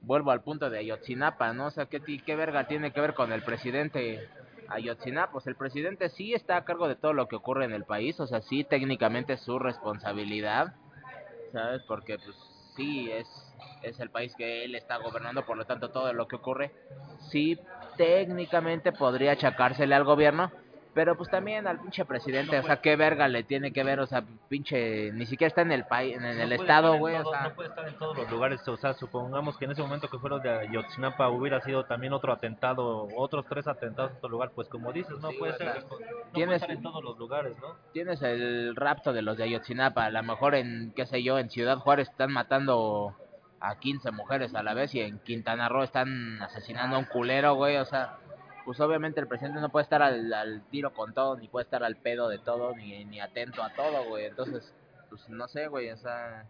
vuelvo 0.00 0.30
al 0.30 0.42
punto 0.42 0.70
de 0.70 0.78
Ayotzinapa, 0.78 1.52
¿no? 1.52 1.66
O 1.66 1.70
sea, 1.70 1.86
¿qué, 1.86 2.00
qué 2.00 2.36
verga 2.36 2.66
tiene 2.66 2.90
que 2.90 3.00
ver 3.00 3.12
con 3.12 3.32
el 3.32 3.42
presidente 3.42 4.28
Ayotzinapa? 4.68 5.32
Pues 5.32 5.46
el 5.46 5.56
presidente 5.56 6.08
sí 6.08 6.32
está 6.32 6.56
a 6.56 6.64
cargo 6.64 6.88
de 6.88 6.96
todo 6.96 7.12
lo 7.12 7.28
que 7.28 7.36
ocurre 7.36 7.66
en 7.66 7.72
el 7.72 7.84
país, 7.84 8.18
o 8.18 8.26
sea, 8.26 8.40
sí 8.40 8.64
técnicamente 8.64 9.34
es 9.34 9.42
su 9.42 9.58
responsabilidad, 9.58 10.74
¿sabes? 11.52 11.82
Porque 11.86 12.18
pues 12.18 12.34
sí 12.76 13.10
es 13.12 13.26
es 13.82 14.00
el 14.00 14.10
país 14.10 14.34
que 14.36 14.64
él 14.64 14.74
está 14.74 14.96
gobernando, 14.96 15.44
por 15.44 15.56
lo 15.56 15.66
tanto 15.66 15.90
todo 15.90 16.12
lo 16.14 16.26
que 16.26 16.36
ocurre 16.36 16.70
sí 17.30 17.58
técnicamente 17.98 18.92
podría 18.92 19.32
achacársele 19.32 19.94
al 19.94 20.04
gobierno, 20.04 20.50
pero 20.92 21.16
pues 21.16 21.30
también 21.30 21.66
al 21.66 21.78
pinche 21.80 22.04
presidente, 22.04 22.58
o 22.58 22.62
sea, 22.62 22.80
qué 22.80 22.96
verga 22.96 23.28
le 23.28 23.42
tiene 23.44 23.72
que 23.72 23.84
ver, 23.84 24.00
o 24.00 24.06
sea, 24.06 24.24
pinche 24.48 25.12
ni 25.12 25.24
siquiera 25.26 25.48
está 25.48 25.62
en 25.62 25.72
el 25.72 25.84
país, 25.84 26.16
en 26.16 26.24
el 26.24 26.48
No 26.48 26.54
estado, 26.54 26.96
güey, 26.98 27.16
o 27.16 27.24
sea, 27.30 27.42
No 27.44 27.54
puede 27.54 27.68
estar 27.68 27.86
en 27.88 27.94
todos 27.96 28.16
los 28.16 28.30
lugares, 28.30 28.66
o 28.66 28.76
sea, 28.76 28.94
supongamos 28.94 29.56
que 29.56 29.66
en 29.66 29.70
ese 29.70 29.82
momento 29.82 30.08
que 30.08 30.18
fueron 30.18 30.42
de 30.42 30.50
Ayotzinapa 30.50 31.28
hubiera 31.28 31.60
sido 31.60 31.84
también 31.84 32.12
otro 32.12 32.32
atentado, 32.32 33.06
otros 33.16 33.46
tres 33.48 33.66
atentados 33.68 34.10
en 34.12 34.16
otro 34.18 34.30
lugar, 34.30 34.50
pues 34.54 34.68
como 34.68 34.92
dices, 34.92 35.16
no 35.20 35.30
Sí, 35.30 35.36
puede 35.38 35.56
ser, 35.58 35.82
no 35.82 35.88
puede 35.88 36.04
tienes- 36.32 36.56
estar 36.56 36.70
en 36.70 36.82
todos 36.82 37.04
los 37.04 37.16
lugares, 37.18 37.56
¿no? 37.60 37.76
tienes 37.92 38.20
el 38.22 38.74
rapto 38.74 39.12
de 39.12 39.22
los 39.22 39.36
de 39.36 39.44
Ayotzinapa, 39.44 40.04
a 40.06 40.10
lo 40.10 40.22
mejor 40.22 40.54
en, 40.54 40.92
qué 40.96 41.06
sé 41.06 41.22
yo, 41.22 41.38
en 41.38 41.50
Ciudad 41.50 41.78
Juárez 41.78 42.08
están 42.08 42.32
matando 42.32 43.14
a 43.60 43.78
15 43.78 44.10
mujeres 44.10 44.54
a 44.54 44.62
la 44.62 44.74
vez 44.74 44.94
y 44.94 45.00
en 45.00 45.18
Quintana 45.18 45.68
Roo 45.68 45.82
están 45.82 46.40
asesinando 46.42 46.96
a 46.96 46.98
un 46.98 47.04
culero, 47.04 47.54
güey, 47.54 47.76
o 47.76 47.84
sea, 47.84 48.16
pues 48.64 48.80
obviamente 48.80 49.20
el 49.20 49.26
presidente 49.26 49.60
no 49.60 49.70
puede 49.70 49.84
estar 49.84 50.02
al, 50.02 50.62
tiro 50.70 50.92
con 50.92 51.12
todo, 51.14 51.36
ni 51.36 51.48
puede 51.48 51.64
estar 51.64 51.82
al 51.82 51.96
pedo 51.96 52.28
de 52.28 52.38
todo, 52.38 52.74
ni, 52.76 53.04
ni 53.04 53.20
atento 53.20 53.62
a 53.62 53.70
todo, 53.70 54.04
güey, 54.08 54.26
entonces, 54.26 54.72
pues 55.08 55.28
no 55.28 55.48
sé, 55.48 55.68
güey, 55.68 55.90
o 55.90 55.96
sea, 55.96 56.46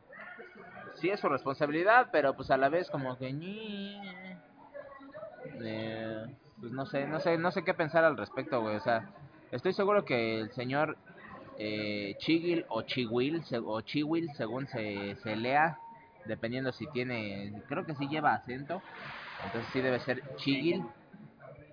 sí 0.95 1.09
es 1.11 1.21
su 1.21 1.29
responsabilidad, 1.29 2.09
pero 2.13 2.35
pues 2.35 2.51
a 2.51 2.57
la 2.57 2.69
vez 2.69 2.91
como 2.91 3.17
que... 3.17 3.29
eh, 5.63 6.27
pues 6.61 6.73
no 6.73 6.85
sé, 6.87 7.07
no 7.07 7.21
sé, 7.21 7.39
no 7.39 7.51
sé 7.53 7.65
qué 7.65 7.75
pensar 7.75 8.05
al 8.05 8.17
respecto, 8.17 8.61
güey, 8.61 8.77
o 8.77 8.81
sea, 8.81 9.09
estoy 9.51 9.73
seguro 9.73 10.05
que 10.05 10.41
el 10.41 10.53
señor 10.53 10.97
eh, 11.59 12.17
Chigil 12.19 12.65
o 12.69 12.83
Chihuil 12.83 13.43
o 13.67 13.81
Chihuil 13.83 14.31
según 14.35 14.67
se, 14.69 15.17
se 15.17 15.37
lea 15.37 15.79
dependiendo 16.25 16.73
si 16.73 16.87
tiene 16.87 17.63
creo 17.69 17.85
que 17.85 17.95
sí 17.97 18.09
lleva 18.09 18.33
acento 18.33 18.81
entonces 19.45 19.71
sí 19.73 19.81
debe 19.81 20.01
ser 20.01 20.23
Chigil 20.37 20.83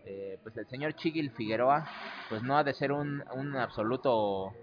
Eh, 0.10 0.40
pues 0.42 0.56
el 0.58 0.68
señor 0.68 0.94
Chigil 0.94 1.32
Figueroa 1.32 1.86
pues 2.30 2.42
no 2.42 2.58
ha 2.58 2.64
de 2.64 2.74
ser 2.74 2.92
un, 2.92 3.24
un 3.34 3.56
absoluto 3.58 4.54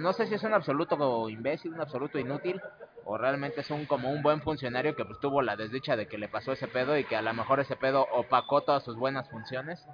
no 0.00 0.12
sé 0.12 0.26
si 0.26 0.34
es 0.34 0.42
un 0.42 0.52
absoluto 0.52 1.28
imbécil 1.28 1.72
un 1.72 1.80
absoluto 1.80 2.18
inútil 2.18 2.60
o 3.04 3.16
realmente 3.16 3.62
es 3.62 3.70
un 3.70 3.86
como 3.86 4.10
un 4.10 4.22
buen 4.22 4.42
funcionario 4.42 4.94
que 4.94 5.04
pues 5.04 5.18
tuvo 5.20 5.40
la 5.40 5.56
desdicha 5.56 5.96
de 5.96 6.06
que 6.06 6.18
le 6.18 6.28
pasó 6.28 6.52
ese 6.52 6.68
pedo 6.68 6.98
y 6.98 7.04
que 7.04 7.16
a 7.16 7.22
lo 7.22 7.32
mejor 7.32 7.60
ese 7.60 7.76
pedo 7.76 8.06
opacó 8.12 8.60
todas 8.60 8.84
sus 8.84 8.96
buenas 8.96 9.28
funciones 9.30 9.86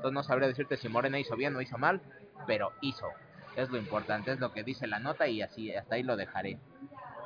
entonces 0.00 0.14
no 0.14 0.22
sabría 0.22 0.48
decirte 0.48 0.78
si 0.78 0.88
Morena 0.88 1.18
hizo 1.18 1.36
bien 1.36 1.54
o 1.54 1.60
hizo 1.60 1.76
mal, 1.76 2.00
pero 2.46 2.72
hizo. 2.80 3.06
Es 3.54 3.68
lo 3.68 3.76
importante, 3.76 4.32
es 4.32 4.40
lo 4.40 4.50
que 4.50 4.62
dice 4.62 4.86
la 4.86 4.98
nota 4.98 5.28
y 5.28 5.42
así 5.42 5.74
hasta 5.74 5.96
ahí 5.96 6.02
lo 6.02 6.16
dejaré. 6.16 6.58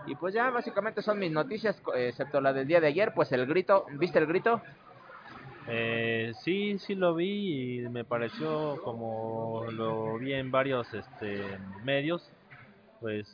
Y 0.06 0.16
pues 0.16 0.34
ya 0.34 0.50
básicamente 0.50 1.00
son 1.00 1.20
mis 1.20 1.30
noticias, 1.30 1.80
excepto 1.94 2.40
la 2.40 2.52
del 2.52 2.66
día 2.66 2.80
de 2.80 2.88
ayer, 2.88 3.12
pues 3.14 3.30
el 3.30 3.46
grito, 3.46 3.86
¿viste 3.92 4.18
el 4.18 4.26
grito? 4.26 4.60
Eh, 5.66 6.32
sí, 6.42 6.78
sí 6.78 6.94
lo 6.94 7.14
vi 7.14 7.80
y 7.80 7.88
me 7.88 8.04
pareció 8.04 8.78
como 8.82 9.66
lo 9.72 10.18
vi 10.18 10.34
en 10.34 10.50
varios 10.50 10.92
este, 10.92 11.58
medios, 11.82 12.30
pues 13.00 13.26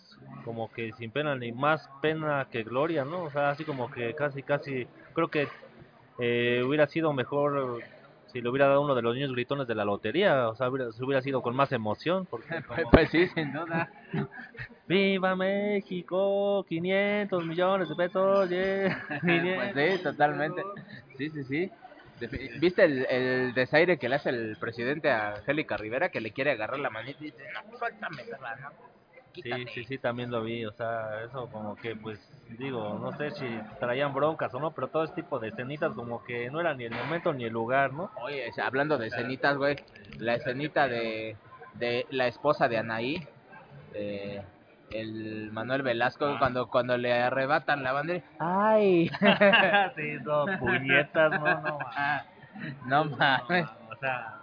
como 0.44 0.70
que 0.72 0.92
sin 0.92 1.10
pena 1.10 1.34
ni 1.34 1.52
más 1.52 1.88
pena 2.00 2.46
que 2.50 2.62
gloria, 2.62 3.04
¿no? 3.04 3.24
O 3.24 3.30
sea, 3.30 3.50
así 3.50 3.64
como 3.64 3.90
que 3.90 4.14
casi, 4.14 4.42
casi, 4.42 4.86
creo 5.12 5.28
que 5.28 5.48
eh, 6.18 6.62
hubiera 6.64 6.86
sido 6.86 7.12
mejor 7.12 7.82
si 8.32 8.40
le 8.40 8.48
hubiera 8.48 8.68
dado 8.68 8.82
uno 8.82 8.94
de 8.94 9.02
los 9.02 9.14
niños 9.14 9.32
gritones 9.32 9.66
de 9.66 9.74
la 9.74 9.84
lotería, 9.84 10.48
o 10.48 10.54
sea, 10.54 10.68
hubiera, 10.68 10.92
se 10.92 11.04
hubiera 11.04 11.20
sido 11.22 11.42
con 11.42 11.56
más 11.56 11.72
emoción, 11.72 12.26
porque 12.26 12.46
como, 12.66 12.90
Pues 12.90 13.10
sí, 13.10 13.26
sin 13.28 13.52
duda. 13.52 13.90
¡Viva 14.86 15.36
México! 15.36 16.64
500 16.68 17.44
millones 17.44 17.88
de 17.88 17.94
pesos, 17.94 18.48
yeah, 18.48 19.04
pues 19.08 19.20
500 19.20 19.74
sí, 19.74 20.02
totalmente. 20.02 20.62
Sí, 21.16 21.30
sí, 21.30 21.44
sí. 21.44 21.70
¿Viste 22.60 22.84
el, 22.84 23.06
el 23.06 23.54
desaire 23.54 23.98
que 23.98 24.08
le 24.08 24.16
hace 24.16 24.30
el 24.30 24.56
presidente 24.58 25.10
a 25.10 25.36
Angélica 25.36 25.76
Rivera 25.76 26.10
que 26.10 26.20
le 26.20 26.32
quiere 26.32 26.50
agarrar 26.52 26.78
la 26.78 26.90
manita 26.90 27.18
y 27.20 27.26
dice, 27.26 27.44
no, 27.52 27.78
suéltame, 27.78 28.22
no, 28.24 28.70
Sí, 29.32 29.42
quítate"? 29.42 29.70
sí, 29.72 29.84
sí, 29.84 29.98
también 29.98 30.30
lo 30.30 30.42
vi, 30.42 30.64
o 30.64 30.72
sea, 30.72 31.24
eso 31.24 31.46
como 31.48 31.76
que, 31.76 31.94
pues, 31.94 32.18
digo, 32.58 32.98
no 32.98 33.16
sé 33.16 33.30
si 33.30 33.46
traían 33.78 34.12
broncas 34.12 34.52
o 34.54 34.60
no, 34.60 34.72
pero 34.72 34.88
todo 34.88 35.04
este 35.04 35.22
tipo 35.22 35.38
de 35.38 35.48
escenitas 35.48 35.92
como 35.94 36.22
que 36.24 36.50
no 36.50 36.60
era 36.60 36.74
ni 36.74 36.84
el 36.84 36.92
momento 36.92 37.32
ni 37.32 37.44
el 37.44 37.52
lugar, 37.52 37.92
¿no? 37.92 38.10
Oye, 38.22 38.48
o 38.48 38.52
sea, 38.52 38.66
hablando 38.66 38.98
de 38.98 39.06
escenitas, 39.06 39.56
güey, 39.56 39.78
la 40.18 40.34
escenita 40.34 40.88
de, 40.88 41.36
de 41.74 42.06
la 42.10 42.26
esposa 42.26 42.68
de 42.68 42.78
Anaí, 42.78 43.24
eh, 43.94 44.42
el 44.90 45.50
Manuel 45.52 45.82
Velasco, 45.82 46.36
cuando 46.38 46.68
cuando 46.68 46.96
le 46.96 47.12
arrebatan 47.12 47.82
la 47.82 47.92
bandera, 47.92 48.24
¡ay! 48.38 49.08
sí, 49.96 50.18
no, 50.24 50.46
puñetas, 50.58 51.30
no, 51.40 51.60
no, 51.60 51.78
no 52.86 53.04
mames. 53.16 53.66
o 53.90 53.96
sea, 53.96 54.38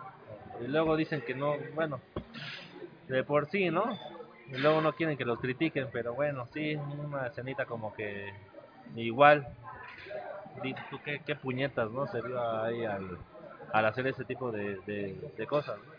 y 0.62 0.68
luego 0.68 0.96
dicen 0.96 1.22
que 1.22 1.36
no, 1.36 1.56
bueno, 1.76 2.00
de 3.08 3.24
por 3.24 3.48
sí, 3.48 3.70
¿no? 3.70 3.98
Y 4.50 4.58
luego 4.58 4.82
no 4.82 4.94
quieren 4.94 5.18
que 5.18 5.26
los 5.26 5.40
critiquen, 5.40 5.90
pero 5.92 6.14
bueno, 6.14 6.48
sí, 6.54 6.76
una 6.76 7.28
escenita 7.28 7.66
como 7.66 7.94
que 7.94 8.34
igual, 8.96 9.46
di 10.64 10.74
tú 10.90 11.00
qué, 11.04 11.22
qué 11.26 11.36
puñetas, 11.36 11.92
¿no? 11.92 12.08
Se 12.08 12.22
vio 12.22 12.42
ahí 12.64 12.86
al, 12.86 13.18
al 13.74 13.86
hacer 13.86 14.08
ese 14.08 14.24
tipo 14.24 14.52
de, 14.52 14.78
de, 14.86 15.32
de 15.38 15.48
cosas, 15.48 15.78
¿no? 15.86 15.98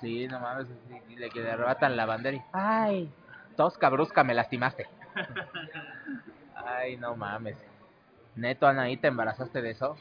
Sí, 0.00 0.28
no 0.28 0.38
mames, 0.40 0.68
sí, 0.68 0.96
y 1.08 1.16
le 1.16 1.30
que 1.30 1.40
le 1.40 1.50
arrebatan 1.50 1.96
la 1.96 2.06
bandera 2.06 2.36
y, 2.36 2.42
¡ay! 2.52 3.10
Tosca, 3.56 3.88
brusca, 3.88 4.24
me 4.24 4.34
lastimaste. 4.34 4.86
Ay, 6.54 6.96
no 6.96 7.16
mames. 7.16 7.56
Neto, 8.34 8.66
Anaí, 8.66 8.96
¿te 8.96 9.08
embarazaste 9.08 9.62
de 9.62 9.70
eso? 9.70 9.96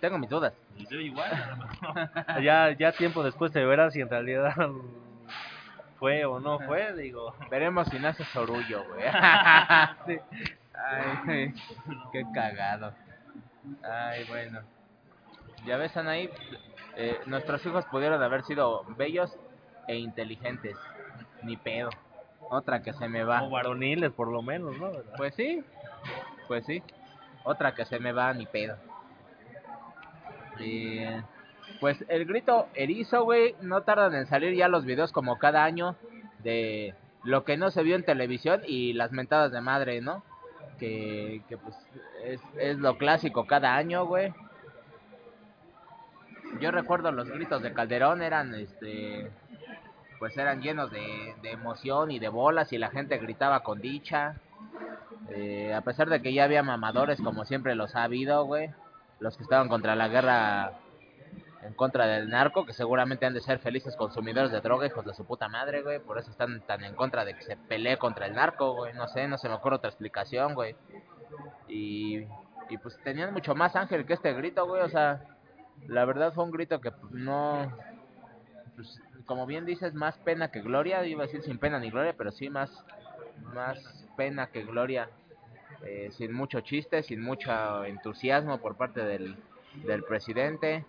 Tengo 0.00 0.18
mis 0.18 0.30
dudas. 0.30 0.54
Y 0.76 0.86
yo 0.86 1.00
igual, 1.00 1.30
ya, 2.42 2.70
ya 2.70 2.92
tiempo 2.92 3.24
después 3.24 3.52
se 3.52 3.64
verá 3.64 3.90
si 3.90 4.00
en 4.00 4.08
realidad 4.08 4.54
fue 5.98 6.24
o 6.24 6.38
no 6.38 6.60
fue, 6.60 6.94
digo. 6.94 7.34
Veremos 7.50 7.88
si 7.88 7.98
nace 7.98 8.24
Sorullo, 8.24 8.84
güey. 8.84 9.04
Sí. 10.06 10.18
Ay, 10.74 11.52
qué 12.12 12.24
cagado. 12.32 12.94
Ay, 13.82 14.24
bueno. 14.28 14.60
Ya 15.66 15.76
ves, 15.76 15.96
Anaí, 15.96 16.30
eh, 16.96 17.18
nuestros 17.26 17.66
hijos 17.66 17.84
pudieron 17.86 18.22
haber 18.22 18.44
sido 18.44 18.84
bellos 18.96 19.36
e 19.88 19.96
inteligentes. 19.96 20.76
Ni 21.42 21.56
pedo. 21.56 21.90
Otra 22.50 22.82
que 22.82 22.92
se 22.92 23.08
me 23.08 23.24
va. 23.24 23.42
O 23.42 23.50
varoniles, 23.50 24.12
por 24.12 24.28
lo 24.28 24.42
menos, 24.42 24.78
¿no? 24.78 24.90
Pues 25.16 25.34
sí, 25.34 25.62
pues 26.46 26.64
sí. 26.64 26.82
Otra 27.44 27.74
que 27.74 27.84
se 27.84 27.98
me 27.98 28.12
va, 28.12 28.32
ni 28.32 28.46
pedo. 28.46 28.76
Eh, 30.60 31.22
pues 31.80 32.04
el 32.08 32.24
grito 32.24 32.68
erizo, 32.74 33.24
güey, 33.24 33.54
no 33.60 33.82
tardan 33.82 34.14
en 34.14 34.26
salir 34.26 34.54
ya 34.54 34.68
los 34.68 34.84
videos 34.84 35.12
como 35.12 35.38
cada 35.38 35.64
año 35.64 35.96
de 36.42 36.94
lo 37.22 37.44
que 37.44 37.56
no 37.56 37.70
se 37.70 37.82
vio 37.82 37.96
en 37.96 38.04
televisión 38.04 38.62
y 38.66 38.92
las 38.94 39.12
mentadas 39.12 39.52
de 39.52 39.60
madre, 39.60 40.00
¿no? 40.00 40.22
Que, 40.78 41.42
que 41.48 41.56
pues 41.56 41.76
es, 42.24 42.40
es 42.58 42.78
lo 42.78 42.96
clásico 42.96 43.46
cada 43.46 43.76
año, 43.76 44.06
güey. 44.06 44.32
Yo 46.60 46.70
recuerdo 46.70 47.12
los 47.12 47.28
gritos 47.28 47.62
de 47.62 47.72
Calderón 47.72 48.22
eran, 48.22 48.54
este, 48.54 49.30
pues 50.18 50.36
eran 50.36 50.60
llenos 50.60 50.90
de, 50.90 51.34
de 51.42 51.50
emoción 51.52 52.10
y 52.10 52.18
de 52.18 52.28
bolas 52.28 52.72
y 52.72 52.78
la 52.78 52.90
gente 52.90 53.18
gritaba 53.18 53.60
con 53.60 53.80
dicha. 53.80 54.36
Eh, 55.30 55.74
a 55.74 55.82
pesar 55.82 56.08
de 56.08 56.22
que 56.22 56.32
ya 56.32 56.44
había 56.44 56.62
mamadores, 56.62 57.20
como 57.20 57.44
siempre 57.44 57.74
los 57.74 57.94
ha 57.94 58.04
habido, 58.04 58.44
güey. 58.44 58.70
Los 59.20 59.36
que 59.36 59.42
estaban 59.42 59.68
contra 59.68 59.94
la 59.94 60.08
guerra 60.08 60.72
en 61.62 61.74
contra 61.74 62.06
del 62.06 62.28
narco, 62.30 62.64
que 62.64 62.72
seguramente 62.72 63.26
han 63.26 63.34
de 63.34 63.40
ser 63.40 63.58
felices 63.58 63.96
consumidores 63.96 64.52
de 64.52 64.60
droga, 64.60 64.86
hijos 64.86 65.04
de 65.04 65.14
su 65.14 65.24
puta 65.24 65.48
madre, 65.48 65.82
güey. 65.82 65.98
Por 65.98 66.18
eso 66.18 66.30
están 66.30 66.60
tan 66.62 66.84
en 66.84 66.94
contra 66.94 67.24
de 67.24 67.34
que 67.34 67.42
se 67.42 67.56
pelee 67.56 67.98
contra 67.98 68.26
el 68.26 68.34
narco, 68.34 68.74
güey. 68.74 68.94
No 68.94 69.08
sé, 69.08 69.26
no 69.28 69.38
se 69.38 69.48
me 69.48 69.54
ocurre 69.54 69.76
otra 69.76 69.90
explicación, 69.90 70.54
güey. 70.54 70.76
Y, 71.68 72.26
y 72.70 72.78
pues 72.82 72.98
tenían 73.02 73.32
mucho 73.32 73.54
más 73.54 73.76
ángel 73.76 74.06
que 74.06 74.14
este 74.14 74.32
grito, 74.32 74.66
güey. 74.66 74.82
O 74.82 74.88
sea, 74.88 75.20
la 75.86 76.04
verdad 76.04 76.32
fue 76.32 76.44
un 76.44 76.50
grito 76.50 76.80
que 76.80 76.90
pues, 76.90 77.12
no... 77.12 77.76
Pues, 78.76 79.00
como 79.28 79.46
bien 79.46 79.66
dices, 79.66 79.94
más 79.94 80.18
pena 80.18 80.50
que 80.50 80.62
gloria. 80.62 81.06
Iba 81.06 81.24
a 81.24 81.26
decir 81.28 81.42
sin 81.44 81.60
pena 81.60 81.80
ni 81.80 81.90
gloria, 81.90 82.14
pero 82.18 82.32
sí 82.32 82.50
más, 82.50 82.84
más 83.54 83.78
pena 84.16 84.48
que 84.48 84.64
gloria. 84.64 85.10
Eh, 85.84 86.10
sin 86.12 86.32
mucho 86.34 86.60
chiste, 86.62 87.02
sin 87.04 87.22
mucho 87.22 87.84
entusiasmo 87.84 88.58
por 88.60 88.76
parte 88.76 89.04
del, 89.04 89.36
del 89.86 90.04
presidente. 90.04 90.86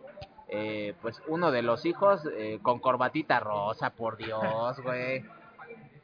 eh, 0.50 0.96
pues 1.02 1.22
uno 1.28 1.52
de 1.52 1.62
los 1.64 1.86
hijos 1.86 2.24
eh, 2.36 2.60
con 2.64 2.80
corbatita 2.80 3.40
rosa, 3.40 3.92
por 3.92 4.18
Dios, 4.18 4.80
güey. 4.82 5.26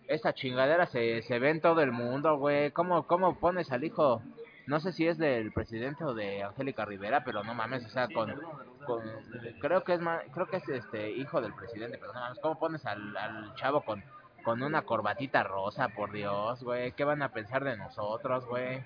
Esa 0.08 0.34
chingadera 0.34 0.88
se, 0.88 1.22
se 1.24 1.39
ve 1.39 1.50
en 1.51 1.62
todo 1.62 1.82
el 1.82 1.92
mundo, 1.92 2.38
güey. 2.38 2.72
¿Cómo, 2.72 3.08
¿Cómo 3.08 3.39
pones 3.39 3.72
al 3.72 3.84
hijo? 3.84 4.22
No 4.67 4.79
sé 4.79 4.91
si 4.93 5.07
es 5.07 5.17
del 5.17 5.51
presidente 5.51 6.03
o 6.03 6.13
de 6.13 6.43
Angélica 6.43 6.86
Rivera, 6.86 7.24
pero 7.24 7.43
no 7.43 7.53
mames, 7.53 7.86
o 7.86 7.89
sea, 7.89 8.07
con, 8.07 8.34
con 8.86 9.01
creo 9.60 9.84
que 9.84 9.93
es 9.93 10.00
creo 10.34 10.48
que 10.48 10.57
es 10.57 10.67
este 10.69 11.12
hijo 11.12 11.39
del 11.41 11.53
presidente, 11.53 11.98
pero 12.00 12.13
no 12.13 12.19
mames, 12.19 12.39
¿cómo 12.39 12.57
pones 12.57 12.86
al, 12.86 13.15
al 13.17 13.53
chavo 13.55 13.81
con 13.81 14.03
con 14.43 14.62
una 14.62 14.84
corbatita 14.84 15.41
rosa, 15.41 15.89
por 15.89 16.12
Dios, 16.12 16.63
güey? 16.63 16.91
¿Qué 16.91 17.03
van 17.03 17.24
a 17.24 17.29
pensar 17.29 17.63
de 17.63 17.77
nosotros, 17.77 18.45
güey? 18.45 18.84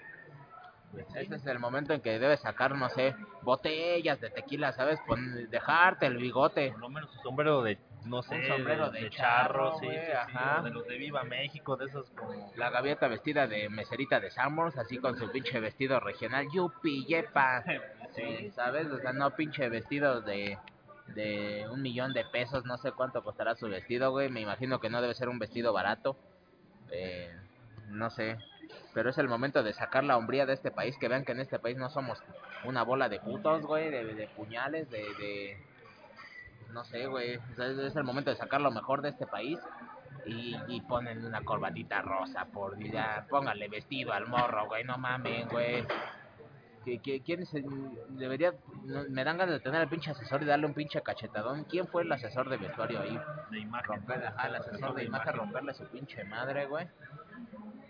Ese 1.16 1.36
es 1.36 1.46
el 1.46 1.60
momento 1.60 1.94
en 1.94 2.02
que 2.02 2.18
debes 2.18 2.40
sacar, 2.40 2.76
no 2.76 2.90
sé, 2.90 3.14
botellas 3.42 4.20
de 4.22 4.30
tequila, 4.30 4.72
¿sabes? 4.72 5.00
Pon- 5.06 5.50
dejarte 5.50 6.06
el 6.08 6.18
bigote. 6.18 6.72
Por 6.72 6.80
lo 6.80 6.90
menos 6.90 7.12
su 7.12 7.20
sombrero 7.20 7.62
de, 7.62 7.78
no 8.06 8.24
sé, 8.24 8.48
sombrero 8.48 8.90
de 8.92 9.10
charro, 9.10 9.78
sí, 9.80 9.88
ajá. 9.88 10.62
de 10.64 10.70
los 10.72 10.88
de 10.88 10.98
Viva 10.98 11.24
México, 11.24 11.76
de 11.76 11.86
esos 11.86 12.10
como... 12.12 12.52
La 12.56 12.70
gaviota 12.70 13.08
vestida 13.08 13.48
de 13.48 13.70
meserita 13.70 14.20
de 14.20 14.32
Summers, 14.32 14.78
así 14.78 14.98
con 14.98 15.18
su 15.18 15.30
pinche 15.32 15.60
vestido 15.60 16.00
regional. 16.00 16.48
Yupi, 16.54 17.06
yepa. 17.06 17.64
Sí, 18.16 18.50
¿sabes? 18.56 18.88
O 18.88 18.98
sea, 18.98 19.14
no 19.14 19.36
pinche 19.36 19.70
vestido 19.70 20.22
de, 20.22 20.58
de 21.14 21.68
un 21.72 21.84
millón 21.84 22.12
de 22.12 22.26
pesos, 22.26 22.66
no 22.66 22.76
sé 22.80 22.92
cuánto 22.92 23.24
costará 23.24 23.56
su 23.56 23.70
vestido, 23.70 24.10
güey. 24.10 24.30
Me 24.30 24.42
imagino 24.42 24.80
que 24.80 24.90
no 24.90 25.00
debe 25.00 25.14
ser 25.14 25.30
un 25.30 25.38
vestido 25.38 25.74
barato. 25.74 26.18
Eh, 26.92 27.32
no 27.90 28.10
sé. 28.10 28.40
Pero 28.96 29.12
es 29.12 29.18
el 29.20 29.28
momento 29.28 29.62
de 29.62 29.74
sacar 29.74 30.04
la 30.04 30.18
hombría 30.18 30.48
de 30.48 30.54
este 30.54 30.72
país, 30.72 30.98
que 30.98 31.08
vean 31.08 31.24
que 31.24 31.34
en 31.34 31.40
este 31.40 31.60
país 31.60 31.78
no 31.78 31.92
somos 31.92 32.20
una 32.64 32.82
bola 32.82 33.10
de 33.10 33.20
putos, 33.20 33.62
güey, 33.62 33.92
de, 33.92 34.04
de 34.16 34.28
puñales, 34.30 34.90
de... 34.90 35.04
de 35.20 35.69
no 36.74 36.84
sé, 36.86 37.08
güey. 37.08 37.38
O 37.38 37.56
sea, 37.56 37.68
es- 37.68 37.96
el 37.96 38.04
momento 38.04 38.30
de 38.30 38.36
sacar 38.38 38.62
lo 38.62 38.72
mejor 38.72 39.02
de 39.02 39.10
este 39.10 39.26
país. 39.28 39.60
Y, 40.26 40.56
y 40.68 40.82
ponen 40.82 41.26
una 41.26 41.42
corbatita 41.42 42.02
rosa, 42.02 42.46
por 42.46 42.78
ya, 42.78 43.26
póngale 43.30 43.68
vestido 43.70 44.12
al 44.14 44.28
morro, 44.28 44.68
güey, 44.68 44.84
no 44.84 44.98
mamen, 44.98 45.48
güey. 45.48 45.86
que, 46.86 47.00
que- 47.00 47.22
¿Quién 47.22 47.42
es 47.44 47.54
el- 47.54 47.66
debería, 48.10 48.54
no, 48.86 49.04
me 49.10 49.24
dan 49.24 49.38
ganas 49.38 49.54
de 49.56 49.60
tener 49.60 49.82
al 49.82 49.90
pinche 49.90 50.12
asesor 50.12 50.42
y 50.42 50.46
darle 50.46 50.66
un 50.66 50.74
pinche 50.74 51.02
cachetadón. 51.02 51.66
¿Quién 51.66 51.88
fue 51.88 52.04
el 52.04 52.12
asesor 52.12 52.50
de 52.50 52.58
vestuario 52.58 53.02
ahí? 53.02 53.20
De 53.52 53.60
imagen. 53.60 53.86
Romper, 53.88 54.26
ajá, 54.28 54.48
el 54.48 54.56
asesor 54.56 54.94
de 54.96 55.04
imagen, 55.04 55.34
romperle 55.36 55.74
su 55.74 55.86
pinche 55.88 56.24
madre, 56.24 56.66
güey. 56.68 56.88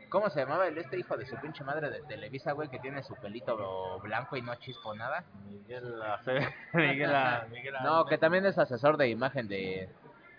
¿Cómo 0.10 0.30
se 0.30 0.39
llamaba 0.39 0.68
el 0.68 0.78
este 0.78 0.98
hijo 0.98 1.16
de 1.18 1.25
su 1.28 1.36
pinche 1.38 1.63
madre 1.63 1.89
de 1.92 2.01
Televisa, 2.01 2.54
güey, 2.54 2.68
que 2.70 2.80
tiene 2.80 3.04
su 3.04 3.16
pelito 3.16 4.00
blanco 4.00 4.36
y 4.38 4.42
no 4.42 4.56
chispo 4.56 4.96
nada? 4.96 5.24
Miguel 5.48 6.01
Ace- 6.01 6.48
Miguel, 6.74 7.13
A- 7.16 7.46
Miguel 7.51 7.75
A- 7.75 7.84
No, 7.84 8.06
que 8.06 8.18
también 8.18 8.46
es 8.46 8.58
asesor 8.58 8.98
de 8.98 9.10
imagen 9.10 9.48
de, 9.48 9.88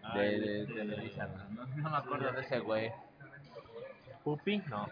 Ah, 0.03 0.19
de, 0.19 0.35
el 0.61 0.67
de 0.67 0.75
Televisa. 0.75 1.29
No, 1.51 1.67
no 1.67 1.91
me 1.91 1.97
acuerdo 1.97 2.33
de 2.33 2.41
ese 2.41 2.59
güey. 2.59 2.91
Pupi, 4.25 4.59
no. 4.69 4.89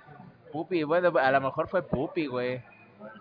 Pupi, 0.52 0.82
bueno, 0.84 1.12
a 1.18 1.30
lo 1.32 1.40
mejor 1.40 1.68
fue 1.68 1.82
Pupi, 1.82 2.26
güey. 2.26 2.62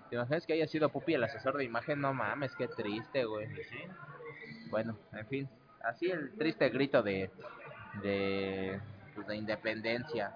¿Te 0.09 0.15
imaginas 0.15 0.45
que 0.45 0.53
haya 0.53 0.67
sido 0.67 0.89
Pupi 0.89 1.13
el 1.15 1.23
asesor 1.23 1.57
de 1.57 1.63
imagen? 1.65 1.99
No 2.01 2.13
mames, 2.13 2.55
qué 2.55 2.67
triste, 2.67 3.25
güey. 3.25 3.47
Sí. 3.63 3.77
Bueno, 4.69 4.97
en 5.13 5.25
fin, 5.27 5.49
así 5.83 6.09
el 6.11 6.35
triste 6.37 6.69
grito 6.69 7.01
de 7.01 7.29
de, 8.03 8.79
pues, 9.15 9.25
de 9.27 9.35
independencia. 9.37 10.31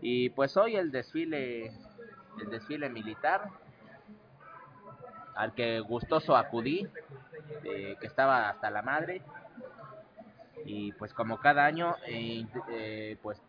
Y 0.00 0.30
pues 0.30 0.56
hoy 0.56 0.76
el 0.76 0.90
desfile 0.90 1.72
el 2.40 2.50
desfile 2.50 2.88
militar 2.88 3.50
al 5.34 5.54
que 5.54 5.80
gustoso 5.80 6.36
acudí, 6.36 6.86
eh, 7.64 7.96
que 8.00 8.06
estaba 8.06 8.48
hasta 8.48 8.70
la 8.70 8.82
madre. 8.82 9.22
Y 10.64 10.92
pues 10.92 11.14
como 11.14 11.38
cada 11.38 11.64
año, 11.64 11.96
eh, 12.06 12.44
eh, 12.70 13.16
pues 13.22 13.40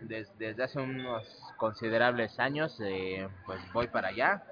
des- 0.00 0.36
desde 0.38 0.62
hace 0.64 0.80
unos 0.80 1.24
considerables 1.56 2.38
años, 2.38 2.76
eh, 2.80 3.28
pues 3.46 3.60
voy 3.72 3.88
para 3.88 4.08
allá. 4.08 4.42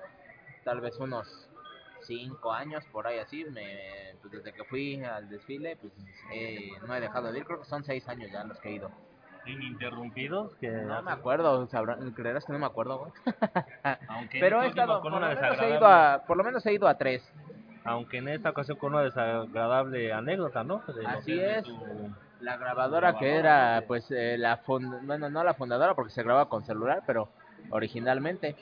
Tal 0.64 0.81
vez 0.81 0.99
unos 0.99 1.49
cinco 2.03 2.53
años 2.53 2.85
por 2.92 3.07
ahí 3.07 3.18
así, 3.18 3.44
me, 3.47 4.14
pues 4.21 4.33
desde 4.33 4.53
que 4.53 4.64
fui 4.64 5.03
al 5.05 5.29
desfile, 5.29 5.77
pues 5.77 5.92
eh, 6.33 6.71
no 6.87 6.94
he 6.94 7.01
dejado 7.01 7.33
de 7.33 7.38
ir, 7.38 7.44
creo 7.44 7.61
que 7.61 7.66
son 7.68 7.85
seis 7.85 8.07
años 8.09 8.31
ya 8.31 8.44
los 8.44 8.59
que 8.61 8.68
he 8.71 8.73
ido. 8.75 8.90
Ininterrumpidos, 9.49 10.55
que 10.57 10.71
No 10.71 11.03
me 11.03 11.11
acuerdo, 11.13 11.67
sabrán, 11.69 12.11
creerás 12.13 12.45
que 12.45 12.53
no 12.53 12.59
me 12.59 12.67
acuerdo, 12.67 12.99
güey? 12.99 13.13
aunque 14.09 14.41
Pero 14.41 14.63
he 14.63 14.69
esta 14.69 14.83
estado, 14.83 15.01
con 15.01 15.13
por 15.13 15.19
una 15.21 15.35
lo, 15.35 15.41
menos 15.41 15.61
he 15.61 15.69
ido 15.77 15.87
a, 15.87 16.23
por 16.27 16.37
lo 16.37 16.45
menos 16.45 16.67
he 16.67 16.73
ido 16.73 16.89
a 16.89 16.95
tres. 16.99 17.23
aunque 17.85 18.19
en 18.19 18.29
esta 18.29 18.51
ocasión 18.51 18.77
con 18.79 18.95
una 18.95 19.03
desagradable 19.03 20.13
anécdota, 20.13 20.65
¿no? 20.65 20.83
De 20.87 21.07
Así 21.07 21.39
es. 21.41 21.65
tu- 21.65 22.11
La 22.41 22.57
grabadora 22.57 23.17
que 23.19 23.35
era, 23.37 23.83
pues, 23.87 24.11
eh, 24.11 24.37
la 24.39 24.59
fund 24.59 25.07
bueno, 25.07 25.29
no 25.31 25.43
la 25.43 25.55
fundadora 25.55 25.95
porque 25.95 26.13
se 26.13 26.23
grababa 26.23 26.49
con 26.49 26.65
celular, 26.65 27.03
pero 27.07 27.29
originalmente. 27.71 28.55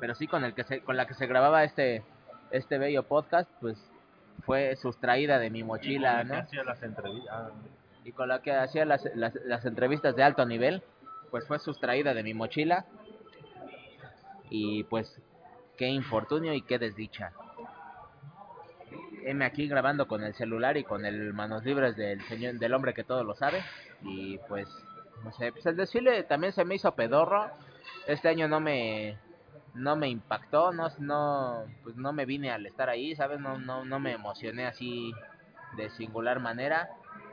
Pero 0.00 0.14
sí 0.14 0.26
con 0.28 0.44
el 0.44 0.54
que 0.54 0.64
se, 0.64 0.80
con 0.80 0.96
la 0.96 1.06
que 1.06 1.14
se 1.14 1.26
grababa 1.26 1.64
este, 1.64 2.02
este 2.50 2.78
bello 2.78 3.02
podcast, 3.02 3.50
pues, 3.60 3.76
fue 4.46 4.76
sustraída 4.76 5.38
de 5.38 5.50
mi 5.50 5.62
mochila, 5.64 6.22
y 6.22 6.28
con 6.28 6.38
¿no? 6.38 6.64
las 6.64 6.82
entrevistas. 6.82 7.52
Y 8.08 8.12
con 8.12 8.28
la 8.28 8.40
que 8.40 8.52
hacía 8.52 8.86
las, 8.86 9.04
las, 9.14 9.34
las 9.44 9.66
entrevistas 9.66 10.16
de 10.16 10.22
alto 10.22 10.46
nivel, 10.46 10.82
pues 11.30 11.46
fue 11.46 11.58
sustraída 11.58 12.14
de 12.14 12.22
mi 12.22 12.32
mochila. 12.32 12.86
Y 14.48 14.84
pues, 14.84 15.20
qué 15.76 15.88
infortunio 15.88 16.54
y 16.54 16.62
qué 16.62 16.78
desdicha. 16.78 17.32
Heme 19.26 19.44
aquí 19.44 19.68
grabando 19.68 20.08
con 20.08 20.24
el 20.24 20.32
celular 20.32 20.78
y 20.78 20.84
con 20.84 21.04
el 21.04 21.34
manos 21.34 21.64
libres 21.64 21.96
del 21.96 22.22
señor, 22.28 22.54
del 22.54 22.72
hombre 22.72 22.94
que 22.94 23.04
todo 23.04 23.24
lo 23.24 23.34
sabe. 23.34 23.62
Y 24.02 24.38
pues, 24.48 24.66
no 25.22 25.30
sé, 25.32 25.52
pues 25.52 25.66
el 25.66 25.76
desfile 25.76 26.22
también 26.22 26.54
se 26.54 26.64
me 26.64 26.76
hizo 26.76 26.94
pedorro. 26.94 27.50
Este 28.06 28.30
año 28.30 28.48
no 28.48 28.58
me, 28.58 29.18
no 29.74 29.96
me 29.96 30.08
impactó, 30.08 30.72
no, 30.72 30.88
no, 30.98 31.64
pues 31.82 31.94
no 31.96 32.14
me 32.14 32.24
vine 32.24 32.52
al 32.52 32.64
estar 32.64 32.88
ahí, 32.88 33.14
¿sabes? 33.14 33.38
No, 33.38 33.58
no, 33.58 33.84
no 33.84 34.00
me 34.00 34.12
emocioné 34.12 34.64
así 34.66 35.12
de 35.76 35.90
singular 35.90 36.40
manera. 36.40 36.88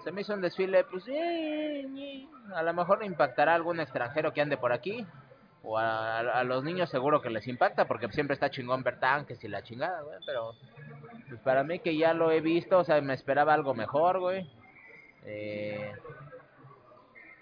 Se 0.06 0.12
me 0.14 0.22
hizo 0.22 0.34
un 0.34 0.42
desfile, 0.42 0.84
pues, 0.86 1.06
eh, 1.10 1.82
eh, 1.82 2.28
a 2.56 2.64
lo 2.64 2.74
mejor 2.74 3.04
impactará 3.04 3.52
a 3.52 3.56
algún 3.56 3.80
extranjero 3.82 4.32
que 4.32 4.40
ande 4.42 4.56
por 4.56 4.72
aquí. 4.72 5.06
O 5.64 5.78
a, 5.80 6.20
a 6.20 6.44
los 6.44 6.64
niños 6.64 6.90
seguro 6.92 7.22
que 7.22 7.32
les 7.32 7.48
impacta, 7.48 7.86
porque 7.86 8.08
siempre 8.12 8.36
está 8.36 8.52
chingón 8.52 8.84
ver 8.84 9.00
tanques 9.00 9.44
y 9.44 9.48
la 9.48 9.64
chingada, 9.64 10.02
güey. 10.04 10.18
Pero, 10.26 10.54
pues 11.28 11.42
para 11.42 11.64
mí 11.64 11.80
que 11.80 11.98
ya 11.98 12.14
lo 12.14 12.30
he 12.32 12.40
visto, 12.40 12.78
o 12.78 12.84
sea, 12.84 13.02
me 13.02 13.16
esperaba 13.16 13.54
algo 13.56 13.74
mejor, 13.74 14.20
güey. 14.20 14.48
Eh, 15.26 15.92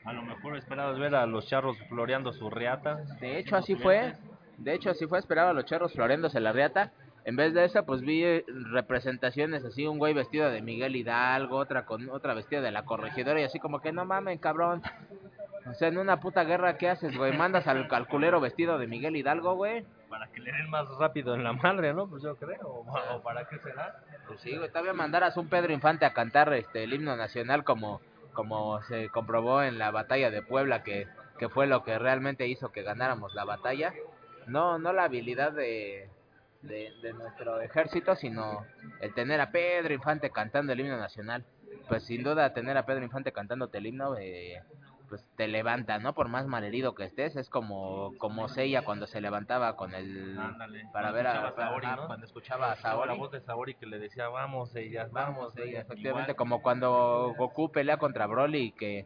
A 0.05 0.13
lo 0.13 0.21
mejor 0.21 0.55
esperabas 0.55 0.97
ver 0.97 1.15
a 1.15 1.25
los 1.25 1.45
charros 1.47 1.77
floreando 1.89 2.31
su 2.31 2.49
riata. 2.49 2.95
de 3.19 3.39
hecho, 3.39 3.57
así 3.57 3.75
fue. 3.75 4.13
De 4.57 4.73
hecho, 4.73 4.89
así 4.91 5.05
fue. 5.05 5.19
Esperaba 5.19 5.49
a 5.49 5.53
los 5.53 5.65
charros 5.65 5.91
floreándose 5.91 6.39
la 6.39 6.53
riata. 6.53 6.93
En 7.25 7.35
vez 7.37 7.53
de 7.53 7.63
esa, 7.63 7.85
pues 7.85 8.01
vi 8.01 8.23
eh, 8.23 8.45
representaciones 8.71 9.63
así, 9.63 9.87
un 9.87 9.97
güey 9.97 10.13
vestido 10.13 10.49
de 10.49 10.61
Miguel 10.61 10.95
Hidalgo, 10.95 11.57
otra 11.57 11.85
con 11.85 12.09
otra 12.09 12.33
vestida 12.33 12.61
de 12.61 12.71
la 12.71 12.83
corregidora 12.83 13.39
y 13.39 13.43
así 13.43 13.59
como 13.59 13.79
que 13.79 13.93
no 13.93 14.05
mamen, 14.05 14.37
cabrón. 14.37 14.81
O 15.65 15.73
sea, 15.73 15.87
en 15.87 15.97
una 15.97 16.19
puta 16.19 16.43
guerra, 16.43 16.77
¿qué 16.77 16.89
haces, 16.89 17.17
güey? 17.17 17.37
Mandas 17.37 17.67
al 17.67 17.87
calculero 17.87 18.41
vestido 18.41 18.77
de 18.77 18.87
Miguel 18.87 19.15
Hidalgo, 19.15 19.55
güey. 19.55 19.85
Para 20.09 20.27
que 20.27 20.41
le 20.41 20.51
den 20.51 20.69
más 20.69 20.89
rápido 20.99 21.33
en 21.35 21.43
la 21.43 21.53
madre, 21.53 21.93
¿no? 21.93 22.07
Pues 22.07 22.21
yo 22.21 22.35
creo. 22.35 22.67
¿O, 22.67 23.15
o 23.15 23.21
para 23.21 23.47
qué 23.47 23.57
será? 23.59 23.95
Pues 24.27 24.41
sí, 24.41 24.57
güey, 24.57 24.69
todavía 24.69 24.93
mandaras 24.93 25.37
un 25.37 25.47
Pedro 25.47 25.71
Infante 25.71 26.05
a 26.05 26.13
cantar 26.13 26.53
este 26.53 26.83
el 26.83 26.93
himno 26.93 27.15
nacional 27.15 27.63
como 27.63 28.01
como 28.33 28.81
se 28.83 29.09
comprobó 29.09 29.61
en 29.63 29.77
la 29.77 29.91
batalla 29.91 30.31
de 30.31 30.41
Puebla 30.41 30.83
que, 30.83 31.07
que 31.37 31.49
fue 31.49 31.67
lo 31.67 31.83
que 31.83 31.97
realmente 31.99 32.47
hizo 32.47 32.71
que 32.71 32.83
ganáramos 32.83 33.33
la 33.35 33.45
batalla. 33.45 33.93
No, 34.47 34.79
no 34.79 34.91
la 34.91 35.05
habilidad 35.05 35.53
de, 35.53 36.09
de, 36.63 36.91
de 37.01 37.13
nuestro 37.13 37.61
ejército, 37.61 38.15
sino 38.15 38.65
el 39.01 39.13
tener 39.13 39.39
a 39.41 39.51
Pedro 39.51 39.93
Infante 39.93 40.29
cantando 40.31 40.73
el 40.73 40.79
himno 40.79 40.97
nacional. 40.97 41.45
Pues 41.87 42.03
sin 42.05 42.23
duda 42.23 42.53
tener 42.53 42.77
a 42.77 42.85
Pedro 42.85 43.03
Infante 43.03 43.31
cantándote 43.31 43.77
el 43.79 43.87
himno, 43.87 44.15
eh, 44.17 44.61
pues 45.09 45.23
te 45.35 45.47
levanta, 45.47 45.99
¿no? 45.99 46.13
Por 46.13 46.27
más 46.29 46.47
malherido 46.47 46.95
que 46.95 47.03
estés, 47.03 47.35
es 47.35 47.49
como 47.49 48.13
como 48.17 48.47
Seiya 48.47 48.83
cuando 48.83 49.05
se 49.05 49.21
levantaba 49.21 49.75
con 49.75 49.93
el 49.93 50.39
Ándale. 50.39 50.85
para 50.93 51.11
ver 51.11 51.27
a, 51.27 51.51
Saori, 51.53 51.87
¿no? 51.87 52.07
cuando 52.07 52.25
escuchaba 52.25 52.69
a 52.71 52.73
Escuchaba 52.73 52.95
la 53.05 53.05
Saori. 53.07 53.19
voz 53.19 53.31
de 53.31 53.41
Saori 53.41 53.75
que 53.75 53.85
le 53.85 53.99
decía, 53.99 54.29
vamos, 54.29 54.75
ella, 54.75 55.07
Vamos, 55.11 55.53
efectivamente, 55.57 56.31
Igual. 56.31 56.35
como 56.35 56.61
cuando 56.61 57.33
Goku 57.37 57.71
pelea 57.71 57.97
contra 57.97 58.25
Broly 58.27 58.71
que 58.71 59.05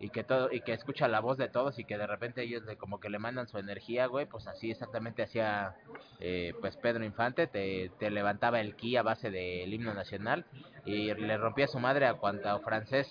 y 0.00 0.10
que 0.10 0.24
todo 0.24 0.52
y 0.52 0.60
que 0.60 0.72
escucha 0.72 1.08
la 1.08 1.20
voz 1.20 1.38
de 1.38 1.48
todos 1.48 1.78
y 1.78 1.84
que 1.84 1.98
de 1.98 2.06
repente 2.06 2.42
ellos 2.42 2.62
como 2.78 3.00
que 3.00 3.08
le 3.08 3.18
mandan 3.18 3.48
su 3.48 3.58
energía, 3.58 4.06
güey, 4.06 4.26
pues 4.26 4.46
así 4.46 4.70
exactamente 4.70 5.22
hacía 5.22 5.74
eh, 6.20 6.52
pues 6.60 6.76
Pedro 6.76 7.04
Infante, 7.04 7.46
te, 7.46 8.10
levantaba 8.10 8.60
el 8.60 8.76
ki 8.76 8.96
a 8.96 9.02
base 9.02 9.30
del 9.30 9.72
himno 9.72 9.94
nacional 9.94 10.44
y 10.84 11.12
le 11.14 11.36
rompía 11.36 11.66
su 11.66 11.78
madre 11.78 12.06
a 12.06 12.14
cuanto 12.14 12.58
francés 12.60 13.06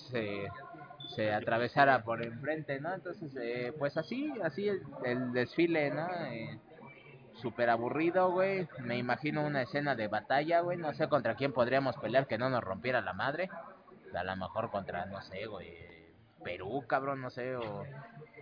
se 1.16 1.34
atravesara 1.34 2.04
por 2.04 2.24
enfrente, 2.24 2.80
¿no? 2.80 2.94
Entonces, 2.94 3.32
eh, 3.40 3.74
pues 3.78 3.98
así, 3.98 4.34
así 4.44 4.68
el, 4.68 4.82
el 5.04 5.34
desfile, 5.34 5.92
¿no? 5.92 6.08
Eh, 6.26 6.60
súper 7.42 7.70
aburrido, 7.70 8.32
güey. 8.32 8.68
Me 8.80 8.98
imagino 8.98 9.46
una 9.46 9.62
escena 9.62 9.96
de 9.96 10.08
batalla, 10.08 10.62
güey. 10.62 10.78
No 10.78 10.94
sé 10.94 11.08
contra 11.08 11.36
quién 11.36 11.54
podríamos 11.54 11.96
pelear 11.98 12.28
que 12.28 12.38
no 12.38 12.50
nos 12.50 12.64
rompiera 12.64 13.02
la 13.02 13.14
madre. 13.14 13.50
A 14.14 14.24
lo 14.24 14.36
mejor 14.36 14.72
contra, 14.72 15.06
no 15.06 15.22
sé, 15.22 15.46
güey. 15.46 15.95
Perú, 16.46 16.84
cabrón, 16.88 17.20
no 17.22 17.30
sé, 17.32 17.56
o 17.56 17.84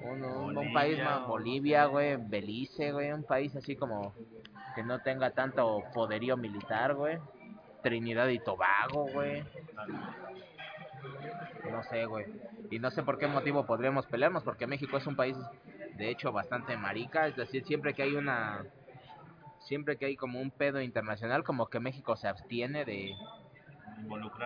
un, 0.01 0.23
un- 0.23 0.57
un 0.57 0.73
país 0.73 1.01
más, 1.01 1.25
Bolivia, 1.25 1.85
güey, 1.85 2.17
Belice, 2.17 2.91
güey, 2.91 3.11
un 3.13 3.23
país 3.23 3.55
así 3.55 3.75
como 3.77 4.13
que 4.75 4.83
no 4.83 4.99
tenga 4.99 5.31
tanto 5.31 5.81
poderío 5.93 6.35
militar, 6.37 6.93
güey. 6.95 7.17
Trinidad 7.81 8.27
y 8.27 8.39
Tobago, 8.39 9.07
güey. 9.13 9.43
No 11.71 11.83
sé, 11.83 12.05
güey. 12.05 12.25
Y 12.69 12.79
no 12.79 12.91
sé 12.91 13.03
por 13.03 13.17
qué 13.17 13.27
motivo 13.27 13.65
podríamos 13.65 14.05
pelearnos, 14.07 14.43
porque 14.43 14.67
México 14.67 14.97
es 14.97 15.07
un 15.07 15.15
país, 15.15 15.37
de 15.95 16.09
hecho, 16.09 16.31
bastante 16.31 16.75
marica. 16.77 17.27
Es 17.27 17.35
decir, 17.35 17.63
siempre 17.65 17.93
que 17.93 18.03
hay 18.03 18.15
una... 18.15 18.65
Siempre 19.59 19.97
que 19.97 20.05
hay 20.07 20.15
como 20.17 20.41
un 20.41 20.51
pedo 20.51 20.81
internacional, 20.81 21.43
como 21.45 21.67
que 21.67 21.79
México 21.79 22.17
se 22.17 22.27
abstiene 22.27 22.83
de, 22.83 23.15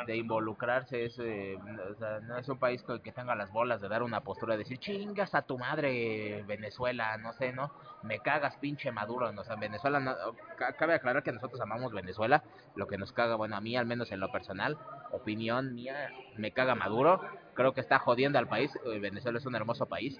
de 0.05 0.17
involucrarse. 0.17 1.05
Es, 1.05 1.17
eh, 1.19 1.57
o 1.91 1.95
sea, 1.95 2.19
no 2.21 2.37
es 2.37 2.47
un 2.49 2.57
país 2.59 2.81
que, 2.83 3.01
que 3.01 3.11
tenga 3.11 3.35
las 3.35 3.51
bolas 3.51 3.81
de 3.81 3.87
dar 3.89 4.03
una 4.03 4.21
postura 4.21 4.53
de 4.53 4.59
decir, 4.59 4.79
chingas 4.79 5.33
a 5.35 5.41
tu 5.41 5.57
madre, 5.57 6.43
Venezuela, 6.43 7.17
no 7.17 7.33
sé, 7.33 7.51
¿no? 7.53 7.71
Me 8.03 8.19
cagas, 8.19 8.57
pinche 8.57 8.91
Maduro. 8.91 9.29
O 9.35 9.43
sea, 9.43 9.55
Venezuela, 9.55 9.99
no, 9.99 10.13
ca- 10.57 10.73
cabe 10.73 10.93
aclarar 10.93 11.23
que 11.23 11.31
nosotros 11.31 11.59
amamos 11.61 11.91
Venezuela. 11.93 12.43
Lo 12.75 12.87
que 12.87 12.97
nos 12.97 13.11
caga, 13.11 13.35
bueno, 13.35 13.55
a 13.55 13.61
mí 13.61 13.75
al 13.75 13.85
menos 13.85 14.11
en 14.11 14.19
lo 14.19 14.31
personal, 14.31 14.77
opinión 15.11 15.73
mía, 15.73 16.11
me 16.37 16.51
caga 16.51 16.75
Maduro. 16.75 17.19
Creo 17.53 17.73
que 17.73 17.81
está 17.81 17.99
jodiendo 17.99 18.39
al 18.39 18.47
país. 18.47 18.71
Eh, 18.85 18.99
Venezuela 18.99 19.39
es 19.39 19.45
un 19.45 19.55
hermoso 19.55 19.87
país. 19.87 20.19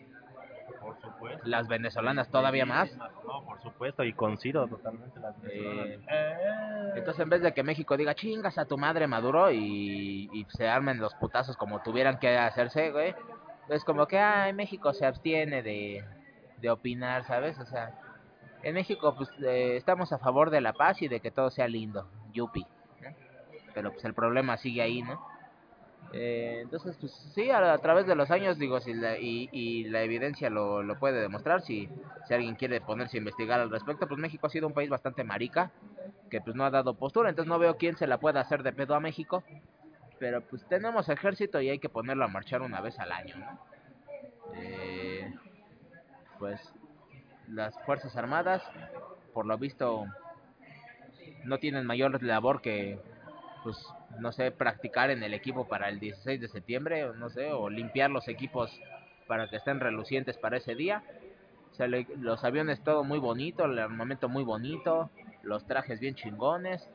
Por 0.88 1.02
supuesto. 1.02 1.41
Las 1.47 1.67
venezolanas 1.67 2.30
todavía 2.30 2.65
más. 2.65 2.95
No, 2.95 3.43
por 3.43 3.62
supuesto, 3.62 4.04
y 4.06 4.13
coincido 4.13 4.67
totalmente 4.67 5.19
las 5.19 5.36
Eh, 5.43 6.00
venezolanas. 6.08 6.97
Entonces, 6.97 7.23
en 7.23 7.30
vez 7.30 7.41
de 7.41 7.54
que 7.54 7.63
México 7.63 7.97
diga 7.97 8.15
chingas 8.15 8.58
a 8.58 8.65
tu 8.65 8.78
madre 8.78 9.06
Maduro 9.08 9.52
y, 9.52 10.30
y 10.32 10.45
se 10.50 10.67
armen 10.69 11.00
los 11.00 11.13
putazos 11.15 11.58
como 11.58 11.82
tuvieran 11.82 12.19
que 12.19 12.38
hacerse, 12.38 12.91
güey, 12.91 13.13
es 13.69 13.84
como 13.84 14.08
que, 14.08 14.17
ay, 14.17 14.54
México 14.54 14.93
se 14.93 15.06
abstiene 15.06 15.62
de, 15.62 16.06
de 16.62 16.69
opinar, 16.69 17.26
¿sabes? 17.26 17.60
O 17.60 17.65
sea, 17.65 17.91
en 18.63 18.73
México, 18.73 19.13
pues, 19.15 19.30
eh, 19.41 19.76
estamos 19.76 20.13
a 20.13 20.19
favor 20.19 20.50
de 20.50 20.62
la 20.62 20.71
paz 20.73 21.02
y 21.02 21.10
de 21.10 21.19
que 21.19 21.32
todo 21.32 21.50
sea 21.50 21.67
lindo, 21.67 22.08
yupi. 22.32 22.65
¿no? 23.02 23.10
Pero, 23.73 23.91
pues, 23.91 24.06
el 24.06 24.13
problema 24.13 24.56
sigue 24.58 24.82
ahí, 24.82 25.02
¿no? 25.04 25.21
Eh, 26.13 26.60
entonces, 26.63 26.96
pues, 27.00 27.12
sí, 27.34 27.52
a, 27.52 27.78
través 27.80 28.08
de 28.08 28.15
los 28.15 28.32
años, 28.32 28.58
digo, 28.58 28.80
si 28.80 28.93
la, 28.93 29.17
y, 29.17 29.50
y 29.52 29.86
la 29.86 30.04
evidencia 30.04 30.50
lo, 30.50 30.84
puede 31.00 31.22
demostrar, 31.22 31.62
si, 31.62 31.89
si 32.28 32.34
alguien 32.34 32.56
quiere 32.56 32.80
ponerse 32.82 33.17
a 33.17 33.20
investigar 33.20 33.60
al 33.60 33.70
respecto, 33.70 34.08
pues 34.08 34.20
México 34.20 34.48
ha 34.48 34.50
sido 34.50 34.67
un 34.67 34.74
país 34.74 34.89
bastante 34.89 35.24
marica, 35.24 35.72
que 36.30 36.41
pues 36.41 36.56
no 36.56 36.65
ha 36.65 36.72
dado 36.72 36.93
postura, 36.93 37.30
entonces 37.30 37.50
no 37.50 37.60
veo 37.60 37.78
quién 37.78 37.98
se 37.98 38.08
la 38.08 38.20
pueda 38.20 38.39
hacer 38.39 38.63
de 38.63 38.72
pedo 38.72 38.96
a 38.96 39.00
México, 39.00 39.43
pero 40.20 40.41
pues 40.41 40.65
tenemos 40.67 41.10
ejército 41.10 41.62
y 41.62 41.70
hay 41.70 41.80
que 41.80 41.89
ponerlo 41.89 42.26
a 42.26 42.30
marchar 42.30 42.62
una 42.62 42.82
vez 42.82 42.98
al 43.00 43.12
año. 43.12 43.36
Eh, 44.56 45.34
pues 46.39 46.74
las 47.48 47.78
Fuerzas 47.86 48.15
Armadas, 48.15 48.63
por 49.34 49.46
lo 49.46 49.58
visto, 49.58 50.06
no 51.43 51.58
tienen 51.58 51.86
mayor 51.86 52.22
labor 52.24 52.62
que, 52.62 53.00
pues, 53.63 53.78
no 54.20 54.32
sé, 54.32 54.52
practicar 54.52 55.10
en 55.10 55.24
el 55.24 55.34
equipo 55.34 55.67
para 55.67 55.89
el 55.89 56.00
16 56.00 56.39
de 56.39 56.48
septiembre, 56.48 57.10
no 57.17 57.30
sé, 57.30 57.52
o 57.52 57.70
limpiar 57.70 58.10
los 58.10 58.28
equipos 58.28 58.72
para 59.28 59.50
que 59.50 59.58
estén 59.58 59.80
relucientes 59.80 60.38
para 60.38 60.58
ese 60.58 60.76
día. 60.76 61.04
Los 62.17 62.43
aviones 62.43 62.84
todo 62.84 63.04
muy 63.04 63.20
bonito, 63.20 63.65
el 63.65 63.78
armamento 63.78 64.30
muy 64.30 64.43
bonito, 64.43 65.12
los 65.43 65.65
trajes 65.65 66.00
bien 66.00 66.15
chingones, 66.15 66.89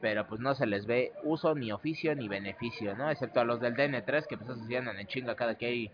pero 0.00 0.26
pues 0.26 0.40
no 0.40 0.54
se 0.54 0.66
les 0.66 0.86
ve 0.86 1.12
uso 1.22 1.54
ni 1.54 1.70
oficio 1.70 2.14
ni 2.14 2.28
beneficio, 2.28 2.96
¿no? 2.96 3.10
Excepto 3.10 3.40
a 3.40 3.44
los 3.44 3.60
del 3.60 3.74
DN3 3.74 4.26
que 4.26 4.38
pues 4.38 4.58
sí 4.66 4.74
andan 4.74 4.98
en 4.98 5.06
chinga 5.06 5.34
cada 5.36 5.56
que 5.56 5.66
hay 5.66 5.90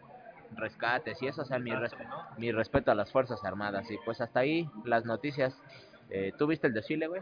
rescates 0.56 1.20
y 1.22 1.26
eso, 1.26 1.42
o 1.42 1.44
sea, 1.44 1.58
mi, 1.58 1.72
mi 2.38 2.52
respeto 2.52 2.90
a 2.90 2.94
las 2.94 3.10
Fuerzas 3.10 3.44
Armadas. 3.44 3.90
Y 3.90 3.98
pues 4.04 4.20
hasta 4.20 4.40
ahí 4.40 4.68
las 4.84 5.04
noticias. 5.04 5.54
Eh, 6.10 6.32
¿Tú 6.38 6.46
viste 6.46 6.66
el 6.66 6.72
desfile, 6.72 7.06
güey? 7.06 7.20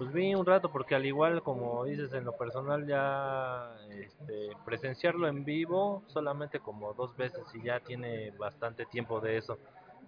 Pues 0.00 0.14
vi 0.14 0.34
un 0.34 0.46
rato 0.46 0.72
porque 0.72 0.94
al 0.94 1.04
igual 1.04 1.42
como 1.42 1.84
dices 1.84 2.10
en 2.14 2.24
lo 2.24 2.32
personal 2.32 2.86
ya 2.86 3.76
este, 3.90 4.48
presenciarlo 4.64 5.28
en 5.28 5.44
vivo 5.44 6.02
solamente 6.06 6.58
como 6.58 6.94
dos 6.94 7.14
veces 7.18 7.42
y 7.52 7.64
ya 7.64 7.80
tiene 7.80 8.30
bastante 8.30 8.86
tiempo 8.86 9.20
de 9.20 9.36
eso. 9.36 9.58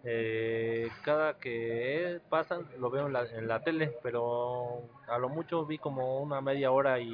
Eh, 0.02 0.88
cada 1.04 1.34
que 1.34 2.22
pasan 2.30 2.66
lo 2.78 2.88
veo 2.88 3.06
en 3.06 3.12
la, 3.12 3.24
en 3.24 3.46
la 3.46 3.62
tele, 3.62 3.94
pero 4.02 4.78
a 5.08 5.18
lo 5.18 5.28
mucho 5.28 5.66
vi 5.66 5.76
como 5.76 6.22
una 6.22 6.40
media 6.40 6.72
hora 6.72 6.98
y, 6.98 7.12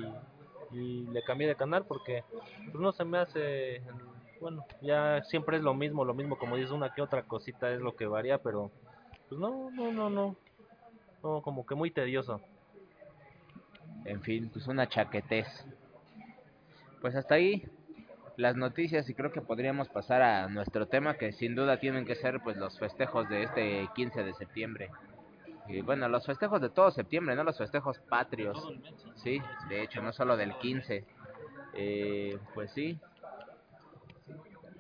y 0.71 1.03
le 1.09 1.25
cambié 1.25 1.49
de 1.49 1.57
canal 1.57 1.85
porque 1.85 2.23
pues 2.67 2.77
no 2.77 2.93
se 2.93 3.05
me 3.05 3.19
hace, 3.19 3.83
bueno, 4.41 4.65
ya 4.83 5.25
siempre 5.25 5.57
es 5.57 5.65
lo 5.65 5.75
mismo, 5.75 6.05
lo 6.05 6.15
mismo 6.15 6.39
como 6.39 6.55
dices, 6.55 6.71
una 6.71 6.95
que 6.95 7.03
otra 7.03 7.25
cosita 7.25 7.73
es 7.73 7.81
lo 7.81 7.97
que 7.97 8.07
varía, 8.07 8.39
pero 8.39 8.71
pues 9.29 9.41
no, 9.41 9.69
no, 9.73 9.91
no, 9.91 10.09
no, 10.09 10.37
no, 11.25 11.43
como 11.43 11.67
que 11.67 11.75
muy 11.75 11.91
tedioso. 11.91 12.41
En 14.09 14.23
fin, 14.23 14.49
pues 14.51 14.67
una 14.67 14.89
chaquetez. 14.89 15.47
Pues 17.03 17.15
hasta 17.15 17.35
ahí 17.35 17.63
las 18.37 18.57
noticias 18.57 19.07
y 19.11 19.15
creo 19.15 19.31
que 19.31 19.43
podríamos 19.43 19.89
pasar 19.91 20.23
a 20.23 20.49
nuestro 20.49 20.87
tema 20.87 21.15
que 21.15 21.33
sin 21.33 21.55
duda 21.55 21.79
tienen 21.79 22.07
que 22.07 22.15
ser 22.15 22.41
pues 22.41 22.57
los 22.57 22.79
festejos 22.79 23.29
de 23.29 23.43
este 23.43 23.87
15 23.95 24.25
de 24.25 24.33
septiembre. 24.33 24.91
Y 25.69 25.83
bueno, 25.83 26.09
los 26.09 26.25
festejos 26.25 26.63
de 26.63 26.71
todo 26.71 26.91
septiembre, 26.91 27.37
no 27.37 27.45
los 27.45 27.59
festejos 27.59 27.99
patrios. 27.99 28.57
Sí, 29.17 29.43
de 29.69 29.83
hecho, 29.83 30.01
no 30.01 30.13
solo 30.13 30.39
del 30.39 30.55
15. 30.55 31.05
Eh, 31.75 32.39
pues 32.55 32.71
sí. 32.71 32.99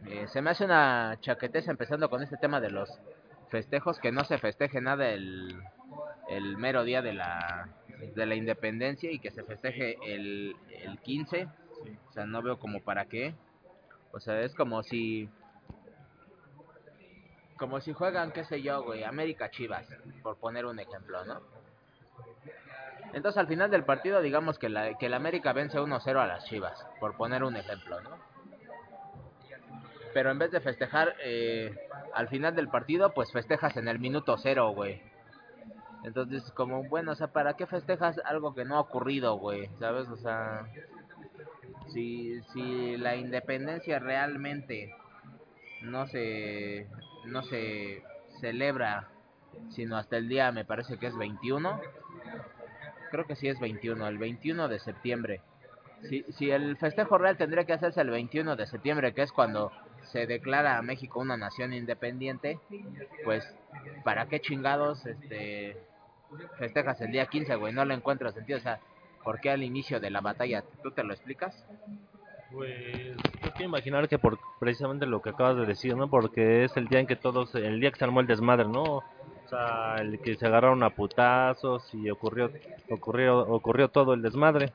Eh, 0.07 0.27
se 0.29 0.41
me 0.41 0.51
hace 0.51 0.64
una 0.64 1.19
chaquetez 1.21 1.69
empezando 1.69 2.09
con 2.09 2.23
este 2.23 2.38
tema 2.38 2.62
de 2.62 2.71
los 2.71 2.99
festejos, 3.51 3.99
que 3.99 4.11
no 4.11 4.25
se 4.25 4.38
festeje 4.38 4.81
nada 4.81 5.11
el, 5.11 5.55
el 6.31 6.57
mero 6.57 6.85
día 6.85 7.03
de 7.03 7.12
la, 7.12 7.69
de 8.15 8.27
la 8.27 8.35
independencia 8.35 9.11
y 9.11 9.19
que 9.19 9.31
se 9.31 9.45
festeje 9.45 9.99
el, 10.03 10.57
el 10.83 10.99
15. 10.99 11.49
O 12.09 12.13
sea, 12.13 12.27
no 12.27 12.43
veo 12.43 12.59
como 12.59 12.81
para 12.81 13.07
qué. 13.07 13.35
O 14.13 14.21
sea, 14.21 14.41
es 14.41 14.55
como 14.55 14.83
si... 14.83 15.29
Como 17.57 17.81
si 17.81 17.93
juegan, 17.93 18.31
qué 18.31 18.45
sé 18.45 18.63
yo, 18.63 18.85
güey, 18.85 19.03
América 19.03 19.51
Chivas, 19.51 19.85
por 20.23 20.37
poner 20.37 20.65
un 20.65 20.79
ejemplo, 20.79 21.25
¿no? 21.25 21.41
Entonces 23.13 23.39
al 23.39 23.49
final 23.49 23.71
del 23.71 23.85
partido 23.85 24.21
digamos 24.21 24.59
que 24.59 24.69
la, 24.69 24.97
que 24.97 25.07
el 25.07 25.15
América 25.15 25.53
vence 25.53 25.79
1-0 25.79 26.19
a 26.19 26.27
las 26.27 26.45
Chivas, 26.45 26.87
por 27.01 27.17
poner 27.17 27.43
un 27.43 27.57
ejemplo, 27.57 28.01
¿no? 28.01 28.19
Pero 30.13 30.31
en 30.31 30.39
vez 30.39 30.51
de 30.51 30.61
festejar 30.61 31.15
eh, 31.23 31.75
al 32.15 32.29
final 32.29 32.55
del 32.55 32.69
partido, 32.69 33.13
pues 33.13 33.33
festejas 33.33 33.77
en 33.77 33.89
el 33.89 33.99
minuto 33.99 34.37
cero, 34.39 34.71
güey. 34.71 35.01
Entonces, 36.05 36.51
como, 36.53 36.85
bueno, 36.85 37.13
o 37.13 37.15
sea, 37.15 37.29
¿para 37.29 37.55
qué 37.55 37.67
festejas 37.67 38.21
algo 38.25 38.55
que 38.55 38.65
no 38.65 38.77
ha 38.77 38.81
ocurrido, 38.81 39.37
güey? 39.37 39.69
¿Sabes? 39.79 40.09
O 40.09 40.17
sea, 40.17 40.67
si, 41.93 42.41
si 42.53 42.97
la 42.97 43.17
independencia 43.17 43.99
realmente 43.99 44.95
no 45.83 46.07
se, 46.07 46.87
no 47.27 47.43
se 47.43 48.03
celebra, 48.41 49.09
sino 49.71 49.97
hasta 49.97 50.17
el 50.17 50.29
día, 50.29 50.53
me 50.53 50.65
parece 50.65 50.99
que 50.99 51.07
es 51.07 51.17
21, 51.17 51.81
creo 53.11 53.27
que 53.27 53.37
sí 53.37 53.49
es 53.49 53.59
21, 53.59 54.07
el 54.07 54.19
21 54.19 54.69
de 54.69 54.79
septiembre. 54.79 55.41
Si, 56.09 56.25
si 56.31 56.51
el 56.51 56.77
festejo 56.77 57.19
real 57.19 57.37
tendría 57.37 57.65
que 57.65 57.73
hacerse 57.73 58.01
el 58.01 58.11
21 58.11 58.55
de 58.55 58.67
septiembre, 58.67 59.15
que 59.15 59.23
es 59.23 59.33
cuando 59.33 59.73
se 60.05 60.27
declara 60.27 60.79
a 60.79 60.83
México 60.83 61.21
una 61.21 61.37
nación 61.37 61.73
independiente, 61.73 62.61
pues 63.25 63.45
¿para 64.05 64.27
qué 64.27 64.41
chingados 64.41 65.05
este 65.07 65.77
festejas 66.59 67.01
el 67.01 67.12
día 67.12 67.27
15, 67.27 67.55
güey? 67.57 67.73
No 67.73 67.85
le 67.85 67.95
encuentro 67.95 68.31
sentido, 68.33 68.59
o 68.59 68.62
sea, 68.62 68.81
¿por 69.23 69.41
qué 69.41 69.51
al 69.51 69.62
inicio 69.62 70.01
de 70.01 70.11
la 70.11 70.21
batalla? 70.21 70.62
¿Tú 70.83 70.91
te 70.91 71.05
lo 71.05 71.12
explicas? 71.12 71.64
Pues 72.53 73.17
yo 73.43 73.53
quiero 73.53 73.69
imaginar 73.69 74.09
que 74.09 74.19
por 74.19 74.38
precisamente 74.59 75.05
lo 75.07 75.21
que 75.21 75.31
acabas 75.31 75.57
de 75.57 75.67
decir, 75.67 75.97
¿no? 75.97 76.09
Porque 76.09 76.64
es 76.64 76.77
el 76.77 76.88
día 76.88 77.01
en 77.01 77.07
que 77.07 77.17
todos, 77.17 77.55
el 77.55 77.81
día 77.81 77.91
que 77.91 77.99
se 77.99 78.05
armó 78.05 78.21
el 78.21 78.27
desmadre, 78.27 78.67
¿no? 78.67 78.83
O 78.83 79.05
sea, 79.51 79.97
el 79.97 80.19
que 80.21 80.37
se 80.37 80.47
agarraron 80.47 80.83
a 80.83 80.91
putazos 80.91 81.93
y 81.95 82.11
ocurrió, 82.11 82.51
ocurrió, 82.91 83.41
ocurrió 83.41 83.88
todo 83.88 84.14
el 84.14 84.23
desmadre. 84.23 84.73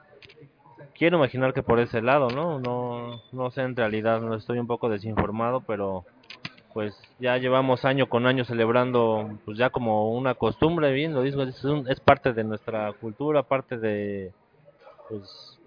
Quiero 0.95 1.17
imaginar 1.17 1.53
que 1.53 1.63
por 1.63 1.79
ese 1.79 2.01
lado, 2.01 2.27
¿no? 2.29 2.59
No, 2.59 3.21
no 3.31 3.51
sé 3.51 3.61
en 3.61 3.75
realidad, 3.75 4.21
no 4.21 4.35
estoy 4.35 4.59
un 4.59 4.67
poco 4.67 4.89
desinformado, 4.89 5.61
pero 5.61 6.05
pues 6.73 6.99
ya 7.19 7.37
llevamos 7.37 7.85
año 7.85 8.07
con 8.09 8.25
año 8.25 8.45
celebrando, 8.45 9.37
pues 9.45 9.57
ya 9.57 9.69
como 9.69 10.11
una 10.13 10.33
costumbre, 10.33 10.91
bien 10.91 11.13
lo 11.13 11.21
digo, 11.21 11.43
es, 11.43 11.63
es 11.87 11.99
parte 11.99 12.33
de 12.33 12.43
nuestra 12.43 12.91
cultura, 12.93 13.43
parte 13.43 13.77
de, 13.77 14.31
pues 15.09 15.59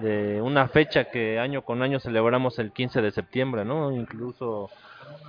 de 0.00 0.40
una 0.40 0.68
fecha 0.68 1.04
que 1.04 1.38
año 1.38 1.62
con 1.62 1.82
año 1.82 1.98
celebramos 1.98 2.58
el 2.58 2.72
15 2.72 3.02
de 3.02 3.10
septiembre, 3.10 3.64
¿no? 3.64 3.90
Incluso, 3.92 4.70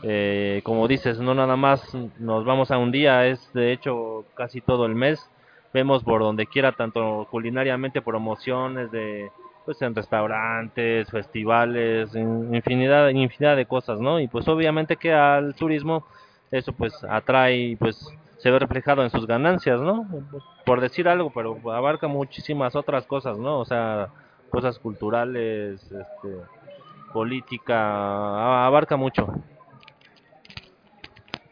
eh, 0.03 0.61
como 0.63 0.87
dices, 0.87 1.19
no 1.19 1.33
nada 1.33 1.55
más 1.55 1.93
nos 2.19 2.45
vamos 2.45 2.71
a 2.71 2.77
un 2.77 2.91
día, 2.91 3.25
es 3.27 3.51
de 3.53 3.71
hecho 3.71 4.25
casi 4.35 4.61
todo 4.61 4.85
el 4.85 4.95
mes. 4.95 5.29
Vemos 5.73 6.03
por 6.03 6.21
donde 6.21 6.47
quiera, 6.47 6.71
tanto 6.71 7.27
culinariamente, 7.29 8.01
promociones 8.01 8.91
de 8.91 9.31
pues 9.65 9.81
en 9.81 9.95
restaurantes, 9.95 11.09
festivales, 11.09 12.13
infinidad, 12.15 13.09
infinidad 13.09 13.55
de 13.55 13.65
cosas, 13.65 13.99
¿no? 13.99 14.19
Y 14.19 14.27
pues 14.27 14.47
obviamente 14.47 14.97
que 14.97 15.13
al 15.13 15.55
turismo 15.55 16.05
eso 16.51 16.73
pues 16.73 16.93
atrae, 17.03 17.77
pues 17.79 18.03
se 18.37 18.49
ve 18.51 18.59
reflejado 18.59 19.03
en 19.03 19.09
sus 19.09 19.27
ganancias, 19.27 19.79
¿no? 19.79 20.07
Por 20.65 20.81
decir 20.81 21.07
algo, 21.07 21.31
pero 21.31 21.59
abarca 21.71 22.07
muchísimas 22.07 22.75
otras 22.75 23.05
cosas, 23.05 23.37
¿no? 23.37 23.59
O 23.59 23.65
sea, 23.65 24.09
cosas 24.49 24.79
culturales, 24.79 25.81
este, 25.83 26.37
política, 27.13 28.65
abarca 28.65 28.95
mucho. 28.95 29.27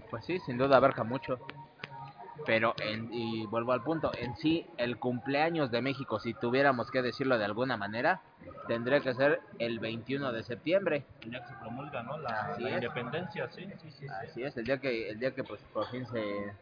Pues 0.09 0.25
sí, 0.25 0.39
sin 0.39 0.57
duda 0.57 0.77
abarca 0.77 1.03
mucho. 1.03 1.39
Pero, 2.45 2.75
en, 2.79 3.13
y 3.13 3.45
vuelvo 3.47 3.73
al 3.73 3.83
punto, 3.83 4.11
en 4.17 4.35
sí, 4.37 4.65
el 4.77 4.97
cumpleaños 4.97 5.71
de 5.71 5.81
México, 5.81 6.19
si 6.19 6.33
tuviéramos 6.33 6.91
que 6.91 7.01
decirlo 7.01 7.37
de 7.37 7.45
alguna 7.45 7.77
manera, 7.77 8.21
tendría 8.67 8.99
que 8.99 9.13
ser 9.13 9.41
el 9.59 9.79
21 9.79 10.31
de 10.31 10.43
septiembre. 10.43 11.05
El 11.21 11.31
día 11.31 11.41
que 11.41 11.47
se 11.47 11.55
promulga, 11.55 12.03
¿no? 12.03 12.17
La, 12.17 12.55
independencia, 12.59 13.49
sí, 13.49 13.67
sí, 13.81 13.91
sí. 13.91 14.07
Así 14.07 14.43
es, 14.43 14.55
el 14.57 14.65
día 14.65 14.79
que, 14.79 15.09
el 15.09 15.19
día 15.19 15.33
que 15.33 15.43
pues, 15.43 15.61
por 15.73 15.87
fin 15.89 16.05
se 16.07 16.53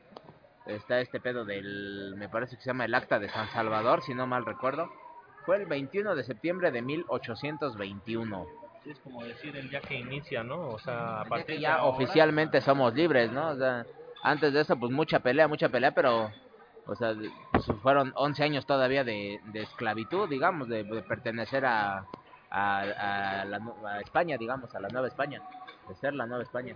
está 0.65 0.99
este 0.99 1.19
pedo 1.19 1.45
del, 1.45 2.15
me 2.17 2.29
parece 2.29 2.55
que 2.55 2.63
se 2.63 2.67
llama 2.67 2.85
el 2.85 2.95
Acta 2.95 3.19
de 3.19 3.29
San 3.29 3.47
Salvador, 3.49 4.01
si 4.01 4.13
no 4.13 4.27
mal 4.27 4.45
recuerdo. 4.45 4.89
Fue 5.45 5.57
el 5.57 5.65
21 5.65 6.15
de 6.15 6.23
septiembre 6.23 6.71
de 6.71 6.81
1821. 6.81 8.45
Sí, 8.83 8.89
es 8.91 8.99
como 8.99 9.23
decir 9.23 9.55
el 9.55 9.69
día 9.69 9.81
que 9.81 9.95
inicia, 9.95 10.43
¿no? 10.43 10.69
O 10.69 10.79
sea, 10.79 11.21
a 11.21 11.25
partir 11.25 11.59
ya 11.59 11.83
oficialmente 11.83 12.61
somos 12.61 12.93
libres, 12.95 13.31
¿no? 13.31 13.49
O 13.49 13.55
sea, 13.55 13.85
antes 14.23 14.53
de 14.53 14.61
eso, 14.61 14.75
pues 14.77 14.91
mucha 14.91 15.19
pelea, 15.19 15.47
mucha 15.47 15.69
pelea, 15.69 15.91
pero, 15.91 16.31
o 16.87 16.95
sea, 16.95 17.13
pues 17.51 17.65
fueron 17.81 18.11
11 18.15 18.43
años 18.43 18.65
todavía 18.65 19.03
de, 19.03 19.39
esclavitud, 19.53 20.29
digamos, 20.29 20.67
de, 20.67 20.83
pertenecer 21.07 21.65
a, 21.65 22.05
a, 22.49 23.45
la, 23.45 24.01
España, 24.01 24.37
digamos, 24.37 24.73
a 24.75 24.79
la 24.79 24.89
Nueva 24.89 25.07
España, 25.07 25.41
de 25.87 25.95
ser 25.95 26.13
la 26.13 26.25
Nueva 26.25 26.43
España. 26.43 26.75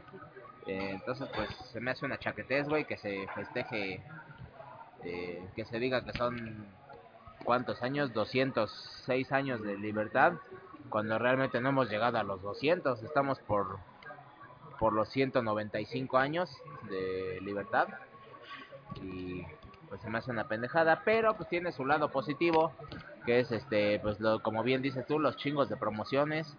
Eh, 0.68 0.92
entonces, 0.92 1.28
pues 1.36 1.50
se 1.72 1.80
me 1.80 1.92
hace 1.92 2.06
una 2.06 2.20
chaquetez, 2.20 2.68
güey, 2.68 2.86
que 2.86 2.98
se 2.98 3.28
festeje, 3.34 4.04
eh, 5.04 5.48
que 5.56 5.66
se 5.66 5.80
diga 5.80 6.04
que 6.04 6.14
son, 6.14 6.68
¿cuántos 7.44 7.82
años? 7.82 8.14
206 8.14 9.32
años 9.32 9.62
de 9.64 9.78
libertad, 9.78 10.34
cuando 10.90 11.18
realmente 11.18 11.62
no 11.62 11.70
hemos 11.70 11.90
llegado 11.90 12.18
a 12.18 12.24
los 12.24 12.42
200, 12.42 13.02
estamos 13.04 13.40
por 13.40 13.80
por 14.80 14.94
los 14.94 15.10
195 15.10 16.18
años 16.18 16.50
de 16.90 17.40
libertad 17.42 17.90
y 19.02 19.44
pues 19.90 20.02
se 20.02 20.10
me 20.10 20.20
hace 20.20 20.32
una 20.32 20.48
pendejada, 20.48 21.02
pero 21.04 21.36
pues 21.36 21.50
tiene 21.50 21.72
su 21.72 21.86
lado 21.86 22.10
positivo, 22.10 22.72
que 23.26 23.40
es 23.40 23.52
este, 23.52 24.00
pues 24.00 24.20
lo, 24.20 24.42
como 24.42 24.64
bien 24.64 24.82
dices 24.82 25.06
tú, 25.06 25.20
los 25.20 25.36
chingos 25.36 25.68
de 25.68 25.78
promociones. 25.78 26.56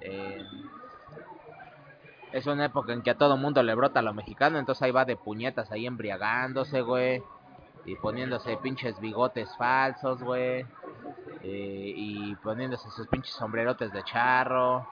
Eh, 0.00 0.42
es 2.32 2.46
una 2.46 2.66
época 2.66 2.92
en 2.92 3.02
que 3.02 3.10
a 3.10 3.18
todo 3.18 3.36
mundo 3.36 3.62
le 3.62 3.74
brota 3.74 4.00
lo 4.02 4.14
mexicano, 4.14 4.58
entonces 4.58 4.82
ahí 4.82 4.90
va 4.90 5.04
de 5.04 5.16
puñetas 5.16 5.70
ahí 5.70 5.86
embriagándose, 5.86 6.80
güey, 6.80 7.22
y 7.84 7.96
poniéndose 7.96 8.56
pinches 8.56 8.98
bigotes 9.00 9.54
falsos, 9.56 10.22
güey, 10.22 10.64
eh, 11.42 11.92
y 11.96 12.34
poniéndose 12.36 12.88
sus 12.90 13.06
pinches 13.08 13.34
sombrerotes 13.34 13.92
de 13.92 14.02
charro 14.04 14.86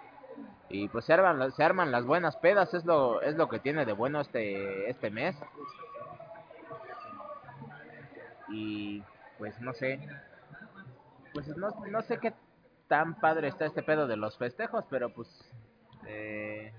y 0.71 0.89
pues 0.89 1.05
se 1.07 1.15
arman, 1.15 1.51
se 1.53 1.65
arman 1.65 1.91
las 1.91 2.05
buenas 2.05 2.37
pedas, 2.37 2.75
es 2.75 2.85
lo, 2.85 3.23
es 3.23 3.37
lo 3.37 3.49
que 3.49 3.59
tiene 3.59 3.85
de 3.87 3.93
bueno 3.93 4.21
este, 4.21 4.91
este 4.91 5.11
mes. 5.11 5.37
Y 8.51 9.03
pues 9.39 9.59
no 9.61 9.73
sé, 9.73 10.01
pues 11.33 11.49
no, 11.57 11.71
no 11.91 12.03
sé 12.03 12.19
qué 12.19 12.35
tan 12.87 13.15
padre 13.21 13.49
está 13.49 13.67
este 13.67 13.83
pedo 13.83 14.07
de 14.07 14.17
los 14.17 14.37
festejos, 14.37 14.85
pero 14.91 15.11
pues 15.11 15.29
eh, 16.07 16.73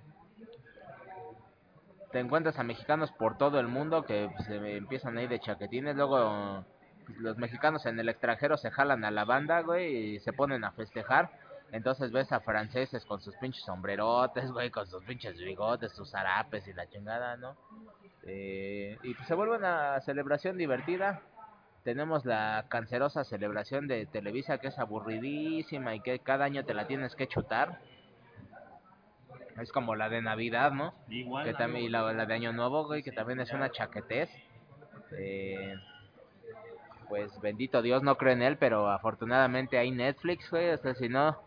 te 2.12 2.19
encuentras 2.19 2.58
a 2.60 2.63
mexicanos 2.63 3.12
por 3.12 3.38
todo 3.38 3.60
el 3.60 3.67
mundo 3.67 4.04
que 4.04 4.30
pues, 4.36 4.45
se 4.45 4.78
empiezan 4.78 5.17
a 5.17 5.23
ir 5.23 5.30
de 5.30 5.39
chaquetines, 5.39 5.95
luego 5.95 6.65
pues, 7.06 7.17
los 7.19 7.38
mexicanos 7.38 7.86
en 7.86 7.99
el 7.99 8.10
extranjero 8.10 8.58
se 8.58 8.71
jalan 8.71 9.06
a 9.06 9.12
la 9.12 9.25
banda, 9.25 9.62
güey, 9.62 10.15
y 10.15 10.19
se 10.19 10.34
ponen 10.34 10.63
a 10.63 10.71
festejar 10.71 11.32
entonces 11.71 12.12
ves 12.12 12.32
a 12.32 12.39
franceses 12.39 13.05
con 13.05 13.21
sus 13.21 13.36
pinches 13.38 13.63
sombrerotes, 13.63 14.51
güey, 14.51 14.71
con 14.71 14.88
sus 14.88 15.03
pinches 15.03 15.38
bigotes, 15.38 15.91
sus 15.93 16.10
zarapes 16.10 16.67
y 16.67 16.73
la 16.73 16.88
chingada, 16.89 17.38
¿no? 17.38 17.55
Eh, 18.23 18.97
y 19.03 19.13
pues 19.13 19.27
se 19.27 19.36
vuelve 19.36 19.58
una 19.58 19.99
celebración 20.01 20.58
divertida. 20.58 21.21
Tenemos 21.84 22.25
la 22.25 22.65
cancerosa 22.69 23.23
celebración 23.23 23.88
de 23.88 24.05
Televisa 24.05 24.58
que 24.58 24.67
es 24.67 24.79
aburridísima 24.79 25.95
y 25.95 26.01
que 26.01 26.19
cada 26.19 26.45
año 26.45 26.65
te 26.65 26.73
la 26.73 26.88
tienes 26.88 27.15
que 27.15 27.27
chutar. 27.27 27.79
Es 29.62 29.71
como 29.71 29.95
la 29.95 30.10
de 30.10 30.21
Navidad, 30.21 30.71
¿no? 30.71 30.93
Igual. 31.10 31.45
Que 31.45 31.53
también, 31.53 31.86
y 31.86 31.89
la, 31.89 32.03
de 32.13 32.34
Año 32.34 32.53
Nuevo, 32.53 32.86
güey, 32.86 33.03
que 33.03 33.12
también 33.12 33.39
es 33.39 33.51
una 33.51 33.71
chaquetez. 33.71 34.29
Eh, 35.17 35.75
pues 37.08 37.39
bendito 37.41 37.82
Dios, 37.82 38.03
no 38.03 38.15
creo 38.15 38.34
en 38.34 38.41
él, 38.41 38.58
pero 38.58 38.89
afortunadamente 38.89 39.77
hay 39.77 39.91
Netflix, 39.91 40.49
güey. 40.49 40.69
O 40.69 40.77
sea, 40.77 40.93
si 40.93 41.10
no, 41.10 41.38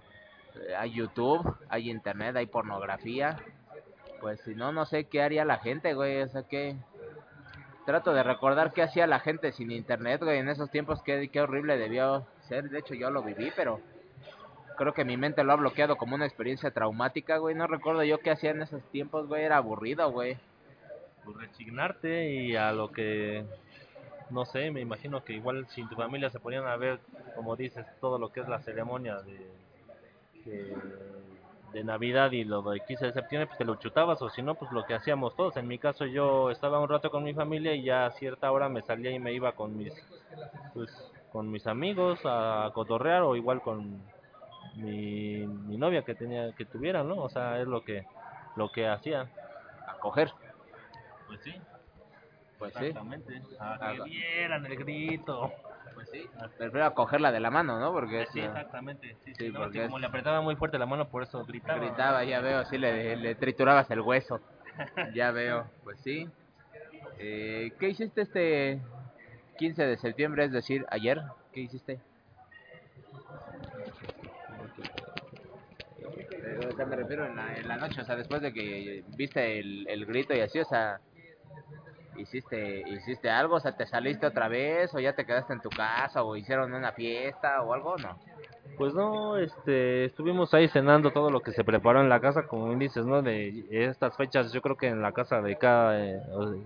hay 0.76 0.92
YouTube, 0.92 1.56
hay 1.68 1.90
internet, 1.90 2.36
hay 2.36 2.46
pornografía. 2.46 3.36
Pues 4.20 4.40
si 4.42 4.54
no, 4.54 4.72
no 4.72 4.86
sé 4.86 5.04
qué 5.04 5.22
haría 5.22 5.44
la 5.44 5.58
gente, 5.58 5.94
güey. 5.94 6.22
O 6.22 6.28
sea, 6.28 6.42
que 6.44 6.76
trato 7.86 8.12
de 8.12 8.22
recordar 8.22 8.72
qué 8.72 8.82
hacía 8.82 9.06
la 9.06 9.20
gente 9.20 9.52
sin 9.52 9.70
internet, 9.70 10.22
güey. 10.22 10.38
En 10.38 10.48
esos 10.48 10.70
tiempos, 10.70 11.02
qué, 11.02 11.28
qué 11.28 11.40
horrible 11.40 11.76
debió 11.76 12.26
ser. 12.48 12.70
De 12.70 12.78
hecho, 12.78 12.94
yo 12.94 13.10
lo 13.10 13.22
viví, 13.22 13.52
pero 13.56 13.80
creo 14.76 14.94
que 14.94 15.04
mi 15.04 15.16
mente 15.16 15.44
lo 15.44 15.52
ha 15.52 15.56
bloqueado 15.56 15.96
como 15.96 16.14
una 16.14 16.26
experiencia 16.26 16.70
traumática, 16.70 17.38
güey. 17.38 17.54
No 17.54 17.66
recuerdo 17.66 18.04
yo 18.04 18.18
qué 18.18 18.30
hacía 18.30 18.50
en 18.50 18.62
esos 18.62 18.82
tiempos, 18.90 19.26
güey. 19.26 19.44
Era 19.44 19.56
aburrido, 19.56 20.10
güey. 20.10 20.38
Pues 21.24 21.36
resignarte 21.36 22.30
y 22.30 22.56
a 22.56 22.72
lo 22.72 22.90
que 22.90 23.44
no 24.32 24.46
sé, 24.46 24.70
me 24.70 24.80
imagino 24.80 25.22
que 25.24 25.34
igual 25.34 25.66
sin 25.68 25.88
tu 25.88 25.94
familia 25.94 26.30
se 26.30 26.40
ponían 26.40 26.66
a 26.66 26.76
ver, 26.76 27.00
como 27.36 27.54
dices, 27.54 27.86
todo 28.00 28.18
lo 28.18 28.32
que 28.32 28.40
es 28.40 28.48
la 28.48 28.60
ceremonia 28.60 29.20
de 29.20 29.46
de 30.44 31.84
Navidad 31.84 32.32
y 32.32 32.44
lo 32.44 32.62
de 32.62 32.80
15 32.80 33.06
de 33.06 33.12
septiembre, 33.12 33.46
pues 33.46 33.58
te 33.58 33.64
lo 33.64 33.76
chutabas, 33.76 34.20
o 34.22 34.28
si 34.28 34.42
no, 34.42 34.54
pues 34.54 34.70
lo 34.72 34.84
que 34.84 34.94
hacíamos 34.94 35.34
todos. 35.36 35.56
En 35.56 35.66
mi 35.66 35.78
caso, 35.78 36.04
yo 36.04 36.50
estaba 36.50 36.80
un 36.80 36.88
rato 36.88 37.10
con 37.10 37.24
mi 37.24 37.34
familia 37.34 37.74
y 37.74 37.82
ya 37.82 38.06
a 38.06 38.10
cierta 38.12 38.52
hora 38.52 38.68
me 38.68 38.82
salía 38.82 39.10
y 39.10 39.18
me 39.18 39.32
iba 39.32 39.52
con 39.52 39.76
mis, 39.76 39.92
pues, 40.74 40.90
con 41.32 41.50
mis 41.50 41.66
amigos 41.66 42.20
a 42.24 42.70
cotorrear 42.74 43.22
o 43.22 43.36
igual 43.36 43.62
con 43.62 44.02
mi, 44.76 45.46
mi 45.46 45.76
novia 45.76 46.02
que 46.02 46.14
tenía, 46.14 46.52
que 46.52 46.66
tuviera, 46.66 47.02
¿no? 47.02 47.16
O 47.16 47.28
sea, 47.28 47.60
es 47.60 47.66
lo 47.66 47.82
que, 47.82 48.04
lo 48.56 48.70
que 48.70 48.86
hacía. 48.86 49.28
A 49.86 49.98
coger. 49.98 50.30
Pues 51.26 51.40
sí. 51.42 51.54
Pues 52.58 52.76
Exactamente. 52.76 53.40
sí. 53.40 53.56
A 53.58 53.94
que 53.94 54.02
vieran 54.02 54.66
el 54.66 54.76
grito. 54.76 55.50
Sí, 56.12 56.28
prefiero 56.58 56.92
cogerla 56.94 57.32
de 57.32 57.40
la 57.40 57.50
mano, 57.50 57.80
¿no? 57.80 57.90
Porque 57.92 58.26
sí, 58.32 58.40
exactamente. 58.40 59.16
Sí, 59.36 59.50
porque 59.50 59.84
como 59.84 59.98
le 59.98 60.06
apretaba 60.06 60.42
muy 60.42 60.56
fuerte 60.56 60.78
la 60.78 60.84
mano, 60.86 61.08
por 61.08 61.22
eso 61.22 61.44
gritaba. 61.46 61.78
Gritaba, 61.78 62.24
ya 62.24 62.40
veo, 62.40 62.64
sí, 62.66 62.76
le, 62.76 63.16
le 63.16 63.34
triturabas 63.34 63.90
el 63.90 64.00
hueso. 64.00 64.40
ya 65.14 65.30
veo, 65.30 65.66
pues 65.84 65.98
sí. 66.00 66.28
Eh, 67.18 67.72
¿Qué 67.78 67.88
hiciste 67.88 68.22
este 68.22 68.80
15 69.56 69.86
de 69.86 69.96
septiembre, 69.96 70.44
es 70.44 70.52
decir, 70.52 70.84
ayer? 70.90 71.22
¿Qué 71.52 71.60
hiciste? 71.60 72.00
Eh, 76.30 76.68
o 76.70 76.76
sea, 76.76 76.84
me 76.86 76.96
refiero 76.96 77.24
en 77.24 77.36
la, 77.36 77.54
en 77.54 77.68
la 77.68 77.76
noche, 77.76 78.00
o 78.00 78.04
sea, 78.04 78.16
después 78.16 78.42
de 78.42 78.52
que 78.52 79.04
viste 79.16 79.60
el, 79.60 79.86
el 79.88 80.04
grito 80.04 80.34
y 80.34 80.40
así, 80.40 80.58
o 80.58 80.64
sea, 80.64 81.00
hiciste 82.16 82.82
hiciste 82.88 83.30
algo, 83.30 83.56
o 83.56 83.60
sea, 83.60 83.76
te 83.76 83.86
saliste 83.86 84.26
otra 84.26 84.48
vez 84.48 84.94
o 84.94 85.00
ya 85.00 85.14
te 85.14 85.24
quedaste 85.24 85.52
en 85.52 85.60
tu 85.60 85.70
casa 85.70 86.22
o 86.22 86.36
hicieron 86.36 86.72
una 86.72 86.92
fiesta 86.92 87.62
o 87.62 87.72
algo, 87.72 87.96
¿no? 87.96 88.18
Pues 88.78 88.94
no, 88.94 89.36
este, 89.36 90.06
estuvimos 90.06 90.54
ahí 90.54 90.68
cenando 90.68 91.10
todo 91.10 91.30
lo 91.30 91.40
que 91.40 91.52
se 91.52 91.64
preparó 91.64 92.00
en 92.00 92.08
la 92.08 92.20
casa, 92.20 92.46
como 92.46 92.74
dices, 92.74 93.04
¿no? 93.04 93.22
De 93.22 93.66
estas 93.70 94.16
fechas, 94.16 94.52
yo 94.52 94.62
creo 94.62 94.76
que 94.76 94.88
en 94.88 95.02
la 95.02 95.12
casa 95.12 95.42
de 95.42 95.56
cada, 95.56 96.00
eh, 96.00 96.20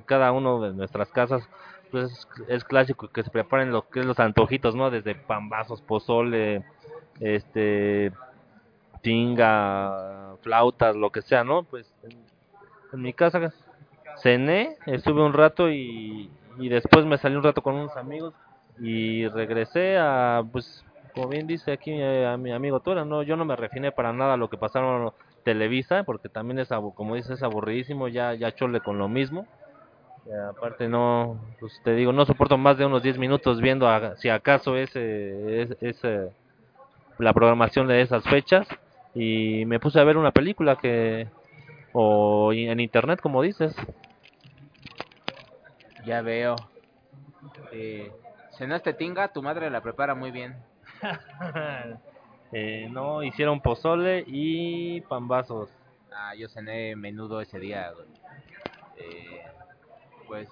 cada 0.05 0.31
uno 0.33 0.61
de 0.61 0.73
nuestras 0.73 1.11
casas, 1.11 1.49
pues 1.91 2.29
es, 2.49 2.65
clásico 2.65 3.09
que 3.09 3.23
se 3.23 3.31
preparen 3.31 3.73
lo 3.73 3.89
que 3.89 4.01
es 4.01 4.07
los 4.07 4.21
antojitos, 4.21 4.75
¿no? 4.75 4.91
Desde 4.91 5.15
pambazos, 5.15 5.83
pozole, 5.83 6.65
este, 7.21 8.13
tinga, 9.03 10.37
flautas, 10.43 10.97
lo 10.97 11.11
que 11.11 11.23
sea, 11.23 11.45
¿no? 11.45 11.65
Pues 11.65 11.93
en 12.93 13.03
mi 13.03 13.13
casa 13.13 13.53
cené, 14.23 14.77
estuve 14.87 15.23
un 15.23 15.33
rato 15.33 15.71
y, 15.71 16.31
y 16.59 16.69
después 16.69 17.05
me 17.05 17.19
salí 17.19 17.37
un 17.37 17.43
rato 17.43 17.63
con 17.63 17.75
unos 17.75 17.97
amigos 17.97 18.35
y 18.79 19.27
regresé 19.29 19.97
a 19.99 20.43
pues 20.51 20.85
como 21.17 21.29
bien 21.29 21.47
dice 21.47 21.73
aquí 21.73 21.93
eh, 21.93 22.27
a 22.27 22.37
mi 22.37 22.53
amigo 22.53 22.81
Tora, 22.81 23.07
no, 23.07 23.23
yo 23.23 23.37
no 23.37 23.47
me 23.47 23.57
refiné 23.57 23.91
para 23.91 24.13
nada 24.13 24.35
a 24.35 24.37
lo 24.37 24.51
que 24.51 24.59
pasaron 24.59 25.13
Televisa, 25.45 26.03
porque 26.05 26.29
también 26.29 26.59
es, 26.59 26.69
como 26.95 27.15
dices, 27.15 27.31
es 27.31 27.43
aburridísimo, 27.43 28.09
ya, 28.09 28.35
ya 28.35 28.55
chole 28.55 28.81
con 28.81 28.99
lo 28.99 29.09
mismo. 29.09 29.47
aparte 30.51 30.89
no, 30.89 31.39
pues 31.59 31.81
te 31.85 31.95
digo, 31.95 32.13
no 32.13 32.27
soporto 32.27 32.59
más 32.59 32.77
de 32.77 32.85
unos 32.85 33.03
10 33.03 33.17
minutos 33.17 33.63
viendo 33.63 33.89
si 34.17 34.29
acaso 34.29 34.77
ese, 34.77 35.63
es, 35.63 35.77
ese, 35.81 36.33
la 37.19 37.33
programación 37.33 37.87
de 37.87 38.03
esas 38.03 38.25
fechas 38.25 38.69
y 39.15 39.65
me 39.67 39.81
puse 39.81 39.99
a 39.99 40.05
ver 40.05 40.19
una 40.19 40.33
película 40.33 40.77
que 40.77 41.29
o 41.95 42.53
en 42.53 42.79
internet 42.79 43.21
como 43.23 43.41
dices 43.41 43.75
ya 46.07 46.23
veo. 46.23 46.57
Eh, 47.73 48.11
cenaste 48.57 48.95
tinga 48.95 49.29
tu 49.29 49.43
madre 49.43 49.69
la 49.71 49.83
prepara 49.83 50.15
muy 50.15 50.31
bien. 50.31 50.57
Eh, 52.53 52.87
no 52.93 53.25
hicieron 53.25 53.61
pozole 53.61 54.23
y 54.25 55.01
pambazos. 55.01 55.69
Ah 56.13 56.33
yo 56.37 56.49
cené 56.49 56.95
menudo 56.95 57.41
ese 57.41 57.59
día 57.59 57.93
eh, 58.99 59.43
pues 60.29 60.49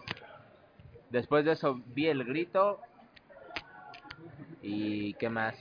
después 1.11 1.45
de 1.45 1.53
eso 1.53 1.81
vi 1.95 2.09
el 2.09 2.25
grito 2.25 2.81
y 4.61 5.14
qué 5.14 5.29
más. 5.29 5.55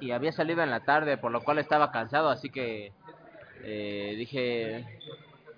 Y 0.00 0.10
había 0.10 0.32
salido 0.32 0.62
en 0.62 0.70
la 0.70 0.80
tarde, 0.80 1.16
por 1.16 1.32
lo 1.32 1.42
cual 1.42 1.58
estaba 1.58 1.90
cansado, 1.90 2.28
así 2.28 2.50
que 2.50 2.92
eh, 3.62 4.14
dije, 4.18 4.84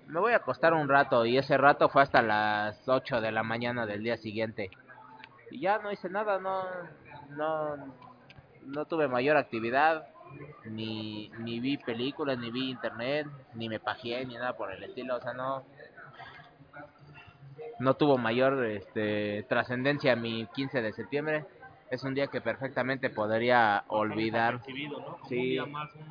me 0.07 0.19
voy 0.19 0.33
a 0.33 0.37
acostar 0.37 0.73
un 0.73 0.87
rato 0.87 1.25
y 1.25 1.37
ese 1.37 1.57
rato 1.57 1.89
fue 1.89 2.01
hasta 2.01 2.21
las 2.21 2.87
8 2.87 3.21
de 3.21 3.31
la 3.31 3.43
mañana 3.43 3.85
del 3.85 4.03
día 4.03 4.17
siguiente. 4.17 4.71
Y 5.51 5.61
ya 5.61 5.79
no 5.79 5.91
hice 5.91 6.09
nada, 6.09 6.39
no 6.39 6.63
no 7.29 7.75
no 8.65 8.85
tuve 8.85 9.07
mayor 9.07 9.37
actividad, 9.37 10.07
ni 10.65 11.29
ni 11.39 11.59
vi 11.59 11.77
películas, 11.77 12.37
ni 12.37 12.51
vi 12.51 12.69
internet, 12.69 13.27
ni 13.53 13.69
me 13.69 13.79
pajeé 13.79 14.25
ni 14.25 14.35
nada 14.35 14.53
por 14.53 14.71
el 14.71 14.83
estilo, 14.83 15.17
o 15.17 15.21
sea, 15.21 15.33
no 15.33 15.63
no 17.79 17.93
tuvo 17.95 18.17
mayor 18.17 18.65
este 18.65 19.43
trascendencia 19.47 20.15
mi 20.15 20.47
15 20.47 20.81
de 20.81 20.93
septiembre 20.93 21.45
es 21.89 22.03
un 22.03 22.13
día 22.13 22.27
que 22.27 22.41
perfectamente 22.41 23.09
podría 23.09 23.83
olvidar. 23.87 24.61
Sí, 25.29 25.57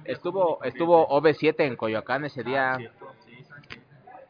estuvo 0.05 0.63
estuvo 0.65 1.07
OV7 1.09 1.55
en 1.61 1.77
Coyoacán 1.77 2.25
ese 2.25 2.43
día. 2.43 2.75
Ah, 2.75 2.79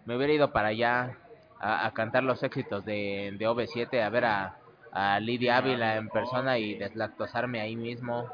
Me 0.06 0.16
hubiera 0.16 0.32
ido 0.32 0.52
para 0.52 0.68
allá 0.68 1.16
a, 1.60 1.90
cantar 1.92 2.22
los 2.22 2.42
éxitos 2.42 2.84
de, 2.84 3.34
de 3.36 3.48
OV7, 3.48 4.02
a 4.02 4.08
ver 4.08 4.24
a, 4.24 4.56
a 4.92 5.20
Lidia 5.20 5.58
Ávila 5.58 5.96
en 5.96 6.08
persona 6.08 6.58
y 6.58 6.74
deslactosarme 6.74 7.60
ahí 7.60 7.76
mismo. 7.76 8.30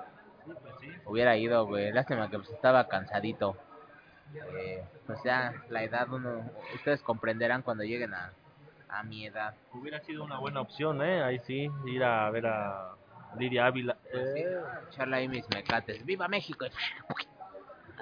Hubiera 1.07 1.37
ido, 1.37 1.67
güey. 1.67 1.93
Lástima 1.93 2.31
que 2.31 2.39
pues, 2.39 2.51
estaba 2.51 2.89
cansadito. 2.89 3.57
Eh, 4.35 4.85
pues 5.07 5.19
ya, 5.25 5.55
la 5.69 5.83
edad, 5.83 6.09
uno, 6.13 6.51
ustedes 6.75 7.03
comprenderán 7.03 7.63
cuando 7.63 7.85
lleguen 7.85 8.15
a, 8.15 8.33
a 8.89 9.03
mi 9.03 9.27
edad. 9.27 9.55
Hubiera 9.73 10.01
sido 10.01 10.25
una 10.25 10.39
buena 10.39 10.61
opción, 10.61 11.03
¿eh? 11.03 11.23
Ahí 11.23 11.41
sí, 11.41 11.71
ir 11.87 12.05
a 12.05 12.31
ver 12.31 12.47
a 12.47 12.95
Lidia 13.39 13.67
Ávila. 13.67 13.97
Eh. 14.13 14.61
Echarle 14.91 15.17
ahí 15.17 15.29
mis 15.29 15.49
mecates. 15.49 16.05
¡Viva 16.05 16.29
México! 16.29 16.67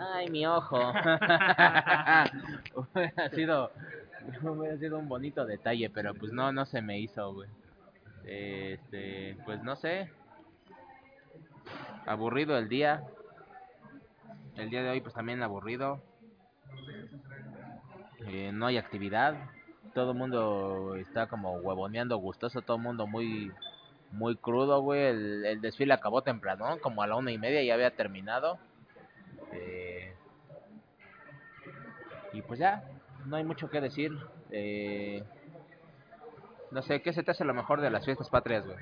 ¡Ay, 0.01 0.31
mi 0.31 0.47
ojo! 0.47 0.79
hubiera 2.75 3.29
sido 3.31 3.71
hubiera 4.43 4.79
sido 4.79 4.99
un 4.99 5.09
bonito 5.09 5.45
detalle, 5.45 5.91
pero 5.91 6.15
pues 6.15 6.33
no, 6.33 6.53
no 6.53 6.65
se 6.65 6.81
me 6.81 6.99
hizo, 6.99 7.35
güey. 7.35 7.49
Este, 8.25 9.37
pues 9.45 9.63
no 9.63 9.77
sé. 9.77 10.11
Aburrido 12.07 12.57
el 12.57 12.69
día. 12.69 13.05
El 14.57 14.71
día 14.71 14.83
de 14.83 14.91
hoy 14.91 15.01
pues 15.01 15.15
también 15.15 15.43
aburrido. 15.43 16.03
Eh, 18.27 18.53
no 18.53 18.67
hay 18.67 18.79
actividad. 18.79 19.35
Todo 19.95 20.13
el 20.13 20.19
mundo 20.19 20.95
está 20.97 21.27
como 21.27 21.57
huevoneando 21.59 22.17
gustoso, 22.17 22.63
todo 22.63 22.77
el 22.77 22.83
mundo 22.83 23.07
muy 23.07 23.53
muy 24.13 24.37
crudo, 24.37 24.81
güey. 24.81 25.03
El, 25.03 25.61
desfile 25.61 25.95
acabó 25.95 26.23
temprano, 26.23 26.79
como 26.81 27.03
a 27.03 27.07
la 27.07 27.17
una 27.17 27.33
y 27.33 27.39
media 27.39 27.63
ya 27.63 27.75
había 27.75 27.91
terminado. 27.91 28.59
Eh, 29.53 29.90
y 32.33 32.43
pues 32.43 32.59
ya, 32.59 32.85
no 33.27 33.37
hay 33.37 33.45
mucho 33.45 33.71
que 33.71 33.81
decir. 33.81 34.17
Eh, 34.51 35.23
no 36.71 36.83
sé, 36.83 37.03
¿qué 37.03 37.13
se 37.13 37.23
te 37.23 37.33
hace 37.33 37.45
lo 37.45 37.55
mejor 37.55 37.81
de 37.81 37.91
las 37.91 38.05
fiestas 38.05 38.31
patrias, 38.31 38.65
güey? 38.67 38.79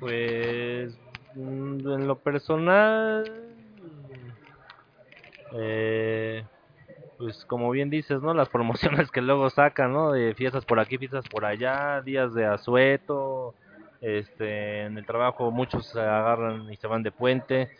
Pues, 0.00 0.98
mm, 1.34 1.92
en 1.92 2.06
lo 2.06 2.16
personal, 2.18 3.24
eh, 5.52 6.44
pues 7.18 7.44
como 7.44 7.70
bien 7.70 7.90
dices, 7.90 8.22
¿no? 8.22 8.34
Las 8.34 8.48
promociones 8.48 9.10
que 9.10 9.20
luego 9.20 9.50
sacan, 9.50 9.92
¿no? 9.92 10.12
De 10.12 10.34
fiestas 10.34 10.64
por 10.64 10.80
aquí, 10.80 10.98
fiestas 10.98 11.28
por 11.28 11.44
allá, 11.44 12.00
días 12.02 12.34
de 12.34 12.46
asueto, 12.46 13.54
este, 14.00 14.84
en 14.84 14.96
el 14.96 15.04
trabajo 15.04 15.50
muchos 15.50 15.86
se 15.86 16.00
agarran 16.00 16.72
y 16.72 16.76
se 16.76 16.86
van 16.86 17.02
de 17.02 17.12
puente. 17.12 17.70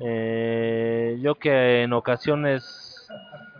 Eh, 0.00 1.18
yo 1.22 1.36
que 1.36 1.82
en 1.82 1.92
ocasiones, 1.92 2.91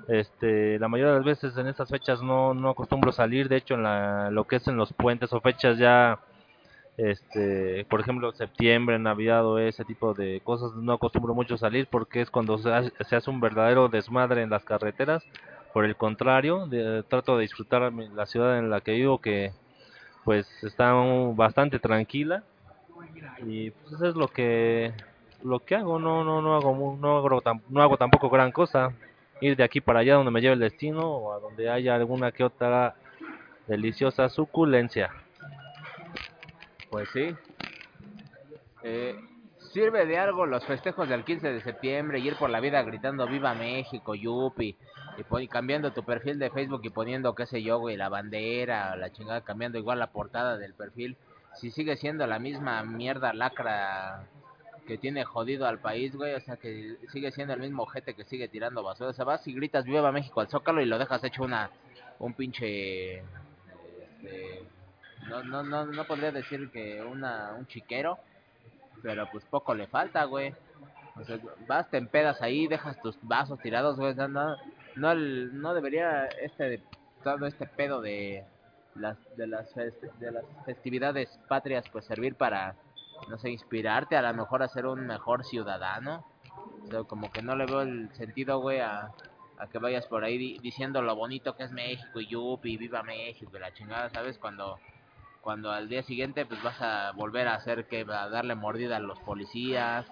este, 0.09 0.79
la 0.79 0.89
mayoría 0.89 1.13
de 1.13 1.19
las 1.19 1.27
veces 1.27 1.57
en 1.57 1.67
estas 1.67 1.89
fechas 1.89 2.23
no, 2.23 2.55
no 2.55 2.71
acostumbro 2.71 3.13
salir, 3.13 3.49
de 3.49 3.57
hecho 3.57 3.75
en 3.75 3.83
la, 3.83 4.31
lo 4.31 4.45
que 4.45 4.57
es 4.57 4.69
en 4.69 4.77
los 4.77 4.93
puentes 4.93 5.33
o 5.33 5.41
fechas 5.41 5.79
ya, 5.79 6.19
este, 6.97 7.87
por 7.89 8.01
ejemplo 8.01 8.33
septiembre, 8.33 8.99
Navidad 8.99 9.47
o 9.47 9.59
ese 9.59 9.85
tipo 9.85 10.15
de 10.15 10.41
cosas, 10.45 10.75
no 10.75 10.95
acostumbro 10.95 11.35
mucho 11.35 11.57
salir 11.57 11.87
porque 11.91 12.21
es 12.21 12.31
cuando 12.31 12.59
se 12.59 12.73
hace, 12.73 12.93
se 13.09 13.17
hace 13.17 13.31
un 13.31 13.41
verdadero 13.41 13.89
desmadre 13.89 14.43
en 14.43 14.51
las 14.51 14.65
carreteras. 14.65 15.25
Por 15.73 15.87
el 15.87 15.97
contrario, 15.97 16.69
trato 17.09 17.37
de 17.37 17.43
disfrutar 17.43 17.91
la 17.93 18.27
ciudad 18.27 18.59
en 18.59 18.69
la 18.69 18.83
que 18.83 18.93
vivo 18.93 19.19
que 19.19 19.53
pues 20.23 20.47
está 20.63 20.93
bastante 21.35 21.79
tranquila 21.79 22.43
y 23.47 23.71
pues 23.71 23.95
eso 23.95 24.09
es 24.09 24.15
lo 24.15 24.29
que 24.29 24.93
lo 25.43 25.61
que 25.61 25.75
hago 25.75 25.99
no 25.99 26.25
no 26.25 26.43
no 26.43 26.55
hago 26.57 26.97
no 27.01 27.17
hago, 27.17 27.43
no 27.71 27.83
hago 27.83 27.97
tampoco 27.97 28.29
gran 28.29 28.53
cosa 28.53 28.93
ir 29.43 29.57
de 29.57 29.65
aquí 29.65 29.81
para 29.81 30.01
allá 30.01 30.15
donde 30.15 30.31
me 30.31 30.41
lleve 30.41 30.55
el 30.55 30.61
destino 30.61 31.03
o 31.03 31.33
a 31.33 31.41
donde 31.41 31.69
haya 31.69 31.95
alguna 31.95 32.31
que 32.31 32.45
otra 32.45 32.95
deliciosa 33.67 34.29
suculencia. 34.29 35.11
Pues 36.91 37.09
sí. 37.13 37.35
Eh, 38.85 39.17
sirve 39.73 40.07
de 40.07 40.19
algo 40.19 40.47
los 40.47 40.65
festejos 40.65 41.09
del 41.09 41.25
15 41.25 41.53
de 41.53 41.61
septiembre 41.61 42.21
y 42.21 42.29
ir 42.29 42.37
por 42.37 42.51
la 42.51 42.61
vida 42.61 42.83
gritando 42.83 43.27
viva 43.27 43.55
México 43.55 44.15
yupi 44.15 44.77
y, 45.17 45.49
cambiando 45.49 45.93
tu 45.93 46.05
perfil 46.05 46.39
de 46.39 46.51
Facebook 46.51 46.83
y 46.85 46.91
poniendo, 46.91 47.35
qué 47.35 47.47
sé 47.47 47.63
yo, 47.63 47.79
güey, 47.79 47.97
la 47.97 48.09
bandera, 48.09 48.97
la 48.97 49.11
chingada, 49.11 49.43
cambiando 49.43 49.79
igual 49.79 49.99
la 49.99 50.13
portada 50.13 50.57
del 50.57 50.75
perfil, 50.75 51.17
si 51.55 51.71
sigue 51.71 51.97
siendo 51.97 52.27
la 52.27 52.39
misma 52.39 52.83
mierda 52.85 53.33
lacra 53.33 54.25
que 54.93 54.99
tiene 54.99 55.25
jodido 55.25 55.67
al 55.67 55.79
país, 55.79 56.15
güey, 56.15 56.35
o 56.35 56.41
sea, 56.41 56.59
que 56.59 56.99
sigue 57.11 57.33
siendo 57.33 57.55
el 57.55 57.61
mismo 57.61 57.85
ojete 57.85 58.13
que 58.13 58.25
sigue 58.25 58.47
tirando 58.49 58.83
basura, 58.83 59.09
o 59.09 59.13
sea, 59.15 59.25
vas 59.25 59.47
y 59.49 59.55
gritas 59.55 59.87
Viva 59.87 60.13
México 60.13 60.43
al 60.43 60.49
Zócalo 60.49 60.83
y 60.83 60.85
lo 60.85 60.99
dejas 60.99 61.25
hecho 61.25 61.45
una, 61.45 61.71
un 62.19 62.35
pinche, 62.35 63.21
este, 63.21 64.67
no, 65.31 65.43
no, 65.45 65.63
no, 65.63 65.87
no 65.87 66.05
podría 66.05 66.31
decir 66.31 66.71
que 66.71 67.01
una, 67.01 67.55
un 67.59 67.67
chiquero, 67.69 68.19
pero 69.03 69.27
pues 69.33 69.47
poco 69.47 69.75
le 69.75 69.87
falta, 69.87 70.25
güey. 70.25 70.55
O 71.17 71.25
sea, 71.25 71.39
vas, 71.67 71.89
te 71.89 71.97
empedas 71.97 72.43
ahí, 72.43 72.67
dejas 72.67 73.01
tus 73.01 73.17
vasos 73.23 73.59
tirados, 73.61 73.97
güey, 73.97 74.15
no, 74.15 74.29
no, 74.29 75.15
no 75.15 75.75
debería 75.75 76.27
este 76.27 76.83
todo 77.25 77.47
este 77.47 77.67
pedo 77.67 78.03
de 78.03 78.45
las 78.95 79.17
de 79.39 79.47
las 79.47 79.75
de 79.75 80.33
las 80.33 80.45
festividades 80.67 81.41
patrias 81.49 81.87
pues 81.91 82.05
servir 82.05 82.35
para 82.35 82.75
no 83.29 83.39
sé 83.39 83.51
inspirarte 83.51 84.17
a 84.17 84.23
lo 84.23 84.35
mejor 84.35 84.63
a 84.63 84.69
ser 84.69 84.87
un 84.87 85.07
mejor 85.07 85.45
ciudadano 85.45 86.25
o 86.95 87.05
como 87.05 87.31
que 87.33 87.43
no 87.43 87.57
le 87.57 87.67
veo 87.67 87.83
el 87.83 88.11
sentido 88.15 88.59
güey 88.59 88.81
a, 88.81 89.11
a 89.59 89.67
que 89.69 89.79
vayas 89.79 90.07
por 90.07 90.25
ahí 90.25 90.59
diciendo 90.59 91.03
lo 91.03 91.15
bonito 91.17 91.57
que 91.57 91.65
es 91.65 91.73
México 91.73 92.21
y 92.21 92.27
yupi 92.27 92.77
viva 92.77 93.03
México 93.03 93.57
y 93.57 93.61
la 93.61 93.73
chingada 93.73 94.11
sabes 94.11 94.39
cuando 94.39 94.79
cuando 95.41 95.73
al 95.73 95.89
día 95.89 96.03
siguiente 96.03 96.47
pues 96.47 96.63
vas 96.63 96.81
a 96.81 97.13
volver 97.13 97.49
a 97.49 97.55
hacer 97.55 97.87
que 97.87 98.03
a 98.03 98.29
darle 98.29 98.55
mordida 98.55 98.97
a 98.97 99.01
los 99.01 99.19
policías 99.21 100.07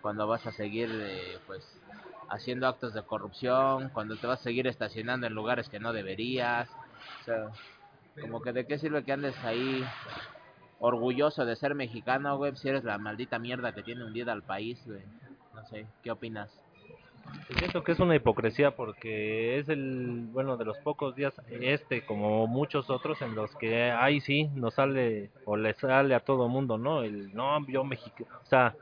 cuando 0.00 0.26
vas 0.28 0.46
a 0.46 0.52
seguir 0.52 0.88
eh, 0.92 1.38
pues 1.46 1.80
haciendo 2.28 2.66
actos 2.66 2.94
de 2.94 3.02
corrupción, 3.02 3.90
cuando 3.90 4.16
te 4.16 4.26
vas 4.26 4.40
a 4.40 4.44
seguir 4.44 4.66
estacionando 4.66 5.26
en 5.26 5.34
lugares 5.34 5.68
que 5.68 5.80
no 5.80 5.92
deberías. 5.92 6.68
O 7.20 7.24
sea, 7.24 7.50
como 8.20 8.40
que 8.40 8.52
de 8.52 8.66
qué 8.66 8.78
sirve 8.78 9.04
que 9.04 9.12
andes 9.12 9.36
ahí 9.44 9.84
orgulloso 10.78 11.44
de 11.44 11.56
ser 11.56 11.74
mexicano, 11.74 12.36
güey, 12.36 12.54
si 12.56 12.68
eres 12.68 12.84
la 12.84 12.98
maldita 12.98 13.38
mierda 13.38 13.72
que 13.72 13.82
tiene 13.82 14.04
hundida 14.04 14.32
al 14.32 14.42
país. 14.42 14.84
No 15.54 15.64
sé, 15.66 15.86
¿qué 16.02 16.10
opinas? 16.10 16.50
Siento 17.58 17.82
que 17.82 17.92
es 17.92 18.00
una 18.00 18.14
hipocresía 18.14 18.76
porque 18.76 19.58
es 19.58 19.68
el, 19.68 20.28
bueno, 20.32 20.56
de 20.56 20.64
los 20.64 20.78
pocos 20.78 21.16
días, 21.16 21.34
este 21.48 22.04
como 22.04 22.46
muchos 22.46 22.90
otros, 22.90 23.20
en 23.22 23.34
los 23.34 23.54
que 23.56 23.90
ahí 23.90 24.20
sí 24.20 24.48
nos 24.54 24.74
sale 24.74 25.30
o 25.44 25.56
le 25.56 25.74
sale 25.74 26.14
a 26.14 26.20
todo 26.20 26.48
mundo, 26.48 26.78
¿no? 26.78 27.02
El, 27.02 27.34
no, 27.34 27.66
yo 27.66 27.84
mexicano, 27.84 28.28
o 28.42 28.46
sea, 28.46 28.74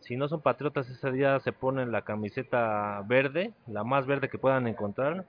si 0.00 0.16
no 0.16 0.28
son 0.28 0.40
patriotas 0.40 0.88
ese 0.88 1.12
día 1.12 1.40
se 1.40 1.52
ponen 1.52 1.92
la 1.92 2.02
camiseta 2.02 3.02
verde, 3.06 3.52
la 3.66 3.84
más 3.84 4.06
verde 4.06 4.28
que 4.28 4.38
puedan 4.38 4.66
encontrar, 4.66 5.24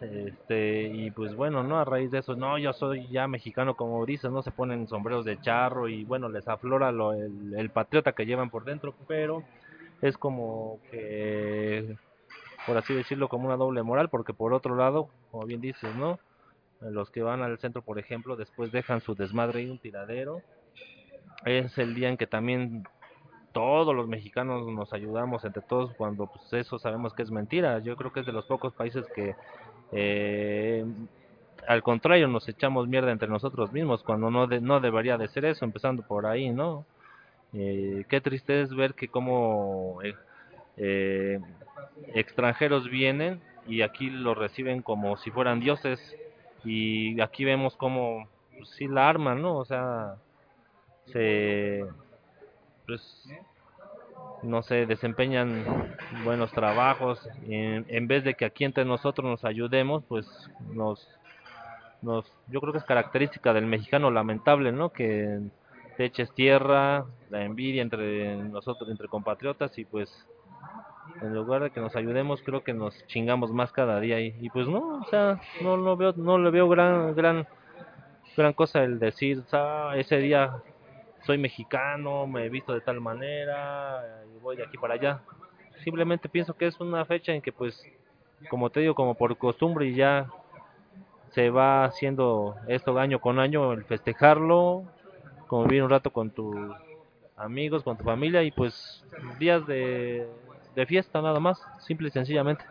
este, 0.00 0.84
y 0.92 1.10
pues 1.10 1.34
bueno, 1.34 1.62
¿no? 1.62 1.78
A 1.78 1.84
raíz 1.84 2.10
de 2.10 2.18
eso, 2.18 2.36
no, 2.36 2.58
yo 2.58 2.72
soy 2.72 3.06
ya 3.08 3.26
mexicano 3.26 3.76
como 3.76 4.04
dices, 4.06 4.30
¿no? 4.30 4.42
Se 4.42 4.50
ponen 4.50 4.88
sombreros 4.88 5.24
de 5.24 5.40
charro 5.40 5.88
y 5.88 6.04
bueno, 6.04 6.28
les 6.28 6.46
aflora 6.48 6.92
lo, 6.92 7.12
el, 7.12 7.54
el 7.56 7.70
patriota 7.70 8.12
que 8.12 8.26
llevan 8.26 8.50
por 8.50 8.64
dentro, 8.64 8.94
pero 9.06 9.42
es 10.02 10.16
como 10.18 10.78
que 10.90 11.96
por 12.66 12.76
así 12.76 12.94
decirlo, 12.94 13.28
como 13.28 13.46
una 13.46 13.56
doble 13.56 13.82
moral, 13.82 14.08
porque 14.08 14.32
por 14.32 14.52
otro 14.52 14.74
lado, 14.74 15.08
como 15.30 15.46
bien 15.46 15.60
dices, 15.60 15.94
¿no? 15.96 16.18
Los 16.80 17.10
que 17.10 17.22
van 17.22 17.42
al 17.42 17.58
centro, 17.58 17.82
por 17.82 17.98
ejemplo, 17.98 18.36
después 18.36 18.72
dejan 18.72 19.00
su 19.00 19.14
desmadre 19.14 19.62
y 19.62 19.70
un 19.70 19.78
tiradero. 19.78 20.42
Es 21.44 21.76
el 21.78 21.94
día 21.94 22.08
en 22.08 22.16
que 22.16 22.26
también 22.26 22.84
todos 23.52 23.94
los 23.94 24.08
mexicanos 24.08 24.66
nos 24.66 24.92
ayudamos 24.92 25.44
entre 25.44 25.62
todos 25.62 25.94
cuando 25.94 26.26
pues 26.26 26.52
eso 26.52 26.78
sabemos 26.78 27.12
que 27.14 27.22
es 27.22 27.30
mentira. 27.30 27.78
Yo 27.78 27.96
creo 27.96 28.12
que 28.12 28.20
es 28.20 28.26
de 28.26 28.32
los 28.32 28.46
pocos 28.46 28.72
países 28.74 29.06
que 29.14 29.36
eh, 29.92 30.84
al 31.66 31.82
contrario 31.82 32.28
nos 32.28 32.48
echamos 32.48 32.88
mierda 32.88 33.12
entre 33.12 33.28
nosotros 33.28 33.72
mismos 33.72 34.02
cuando 34.02 34.30
no 34.30 34.46
no 34.46 34.80
debería 34.80 35.16
de 35.16 35.28
ser 35.28 35.44
eso, 35.44 35.64
empezando 35.64 36.02
por 36.02 36.26
ahí, 36.26 36.50
¿no? 36.50 36.84
Eh, 37.52 38.04
qué 38.08 38.20
triste 38.20 38.62
es 38.62 38.74
ver 38.74 38.94
que 38.94 39.08
como 39.08 40.00
eh, 40.02 40.14
eh, 40.76 41.40
extranjeros 42.14 42.90
vienen 42.90 43.40
y 43.66 43.82
aquí 43.82 44.10
los 44.10 44.36
reciben 44.36 44.82
como 44.82 45.16
si 45.16 45.30
fueran 45.30 45.60
dioses 45.60 46.00
y 46.64 47.20
aquí 47.20 47.44
vemos 47.44 47.76
como 47.76 48.28
pues, 48.56 48.80
la 48.90 49.08
arman, 49.08 49.40
¿no? 49.40 49.56
O 49.56 49.64
sea, 49.64 50.16
se 51.06 51.84
pues 52.86 53.28
no 54.42 54.62
sé, 54.62 54.86
desempeñan 54.86 55.64
buenos 56.24 56.52
trabajos 56.52 57.26
en, 57.46 57.86
en 57.88 58.06
vez 58.06 58.24
de 58.24 58.34
que 58.34 58.44
aquí 58.44 58.64
entre 58.64 58.84
nosotros 58.84 59.28
nos 59.28 59.44
ayudemos, 59.44 60.04
pues 60.08 60.26
nos 60.72 61.08
nos 62.02 62.30
yo 62.48 62.60
creo 62.60 62.72
que 62.72 62.78
es 62.78 62.84
característica 62.84 63.52
del 63.52 63.66
mexicano 63.66 64.10
lamentable, 64.10 64.72
¿no? 64.72 64.90
Que 64.90 65.40
te 65.96 66.04
eches 66.04 66.30
tierra, 66.32 67.06
la 67.30 67.44
envidia 67.44 67.82
entre 67.82 68.36
nosotros 68.36 68.90
entre 68.90 69.08
compatriotas 69.08 69.76
y 69.78 69.84
pues 69.84 70.10
en 71.22 71.34
lugar 71.34 71.62
de 71.62 71.70
que 71.70 71.80
nos 71.80 71.96
ayudemos 71.96 72.42
creo 72.42 72.62
que 72.62 72.74
nos 72.74 73.06
chingamos 73.06 73.52
más 73.52 73.72
cada 73.72 74.00
día 74.00 74.20
y, 74.20 74.34
y 74.40 74.50
pues 74.50 74.66
no 74.66 75.00
o 75.00 75.04
sea 75.10 75.40
no 75.60 75.76
no 75.76 75.96
veo 75.96 76.12
no 76.16 76.38
le 76.38 76.50
veo 76.50 76.68
gran 76.68 77.14
gran 77.14 77.46
gran 78.36 78.52
cosa 78.54 78.82
el 78.82 78.98
decir 78.98 79.42
ah, 79.52 79.92
ese 79.96 80.18
día 80.18 80.62
soy 81.26 81.38
mexicano 81.38 82.26
me 82.26 82.44
he 82.44 82.48
visto 82.48 82.72
de 82.72 82.80
tal 82.80 83.00
manera 83.00 84.22
y 84.34 84.38
voy 84.40 84.56
de 84.56 84.64
aquí 84.64 84.76
para 84.78 84.94
allá 84.94 85.20
simplemente 85.82 86.28
pienso 86.28 86.54
que 86.54 86.66
es 86.66 86.78
una 86.80 87.04
fecha 87.04 87.32
en 87.32 87.42
que 87.42 87.52
pues 87.52 87.84
como 88.48 88.70
te 88.70 88.80
digo 88.80 88.94
como 88.94 89.14
por 89.14 89.36
costumbre 89.36 89.86
y 89.86 89.94
ya 89.94 90.28
se 91.30 91.50
va 91.50 91.84
haciendo 91.84 92.56
esto 92.68 92.98
año 92.98 93.20
con 93.20 93.38
año 93.38 93.72
el 93.72 93.84
festejarlo 93.84 94.84
convivir 95.46 95.82
un 95.82 95.90
rato 95.90 96.10
con 96.10 96.30
tus 96.30 96.56
amigos 97.36 97.82
con 97.82 97.96
tu 97.96 98.04
familia 98.04 98.42
y 98.42 98.50
pues 98.50 99.04
días 99.38 99.66
de 99.66 100.28
de 100.74 100.86
fiesta 100.86 101.22
nada 101.22 101.40
más, 101.40 101.60
simple 101.78 102.08
y 102.08 102.10
sencillamente. 102.10 102.64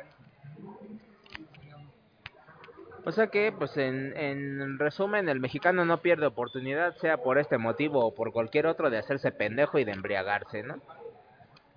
O 3.06 3.12
sea 3.12 3.28
que, 3.28 3.52
pues 3.52 3.76
en, 3.78 4.16
en 4.16 4.80
resumen, 4.80 5.28
el 5.28 5.40
mexicano 5.40 5.84
no 5.84 5.98
pierde 5.98 6.26
oportunidad, 6.26 6.96
sea 6.98 7.18
por 7.18 7.38
este 7.38 7.58
motivo 7.58 8.06
o 8.06 8.14
por 8.14 8.32
cualquier 8.32 8.66
otro, 8.68 8.90
de 8.90 8.98
hacerse 8.98 9.32
pendejo 9.32 9.78
y 9.78 9.84
de 9.84 9.92
embriagarse, 9.92 10.64
¿no? 10.64 10.78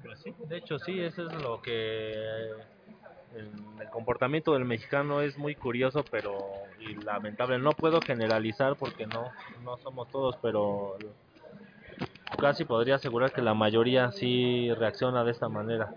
Pues 0.05 0.21
sí, 0.21 0.35
de 0.49 0.59
hecho 0.59 0.79
sí, 0.79 1.01
eso 1.01 1.27
es 1.27 1.43
lo 1.43 1.61
que 1.61 2.13
el 3.35 3.91
comportamiento 3.91 4.53
del 4.53 4.65
mexicano 4.65 5.21
es 5.21 5.37
muy 5.37 5.55
curioso, 5.55 6.05
pero 6.11 6.39
y 6.81 6.95
lamentable. 6.95 7.59
No 7.59 7.73
puedo 7.73 8.01
generalizar 8.01 8.77
porque 8.77 9.07
no 9.07 9.31
no 9.65 9.77
somos 9.79 10.09
todos, 10.11 10.37
pero 10.41 10.97
casi 12.39 12.65
podría 12.65 12.97
asegurar 12.97 13.33
que 13.33 13.43
la 13.43 13.55
mayoría 13.55 14.13
sí 14.13 14.73
reacciona 14.75 15.25
de 15.25 15.31
esta 15.31 15.49
manera 15.49 15.95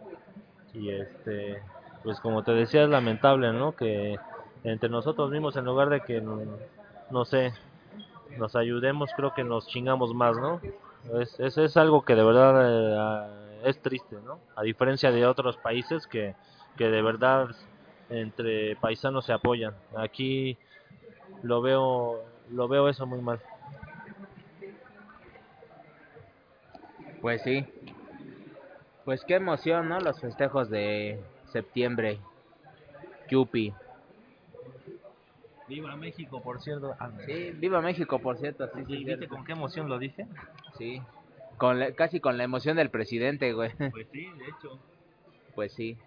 y 0.73 0.89
este 0.89 1.61
pues 2.03 2.19
como 2.19 2.43
te 2.43 2.53
decía 2.53 2.83
es 2.83 2.89
lamentable 2.89 3.51
no 3.51 3.75
que 3.75 4.17
entre 4.63 4.89
nosotros 4.89 5.31
mismos 5.31 5.55
en 5.55 5.65
lugar 5.65 5.89
de 5.89 6.01
que 6.01 6.21
no, 6.21 7.25
sé 7.25 7.53
nos 8.37 8.55
ayudemos 8.55 9.09
creo 9.15 9.33
que 9.33 9.43
nos 9.43 9.67
chingamos 9.67 10.13
más 10.13 10.37
no 10.37 10.61
es, 11.19 11.39
es, 11.39 11.77
algo 11.77 12.03
que 12.03 12.15
de 12.15 12.23
verdad 12.23 12.55
eh, 12.67 13.61
es 13.65 13.81
triste 13.81 14.17
no 14.25 14.39
a 14.55 14.63
diferencia 14.63 15.11
de 15.11 15.25
otros 15.25 15.57
países 15.57 16.05
que 16.07 16.35
que 16.77 16.89
de 16.89 17.01
verdad 17.01 17.49
entre 18.09 18.75
paisanos 18.75 19.25
se 19.25 19.33
apoyan 19.33 19.73
aquí 19.95 20.57
lo 21.41 21.61
veo 21.61 22.21
lo 22.51 22.67
veo 22.67 22.89
eso 22.89 23.05
muy 23.05 23.21
mal 23.21 23.39
pues 27.21 27.41
sí 27.43 27.65
pues 29.09 29.25
qué 29.25 29.33
emoción, 29.33 29.89
¿no? 29.89 29.99
Los 29.99 30.19
festejos 30.19 30.69
de 30.69 31.19
septiembre. 31.51 32.19
Yupi. 33.27 33.73
Viva 35.69 35.95
México, 35.95 36.41
por 36.41 36.59
cierto. 36.59 36.95
Ah, 36.99 37.11
sí, 37.27 37.51
viva 37.51 37.79
México, 37.79 38.17
por 38.19 38.37
cierto. 38.37 38.67
Sí, 38.75 38.85
sí, 38.87 39.03
¿Viste 39.05 39.27
con 39.27 39.45
qué 39.45 39.51
emoción 39.51 39.87
lo 39.87 39.99
dice? 39.99 40.25
Sí. 40.77 40.99
Con 41.57 41.79
casi 41.93 42.19
con 42.19 42.37
la 42.37 42.43
emoción 42.43 42.75
del 42.75 42.89
presidente, 42.89 43.53
güey. 43.53 43.71
Pues 43.91 44.07
sí, 44.11 44.27
de 44.37 44.45
hecho. 44.45 44.79
Pues 45.53 45.71
sí. 45.73 45.97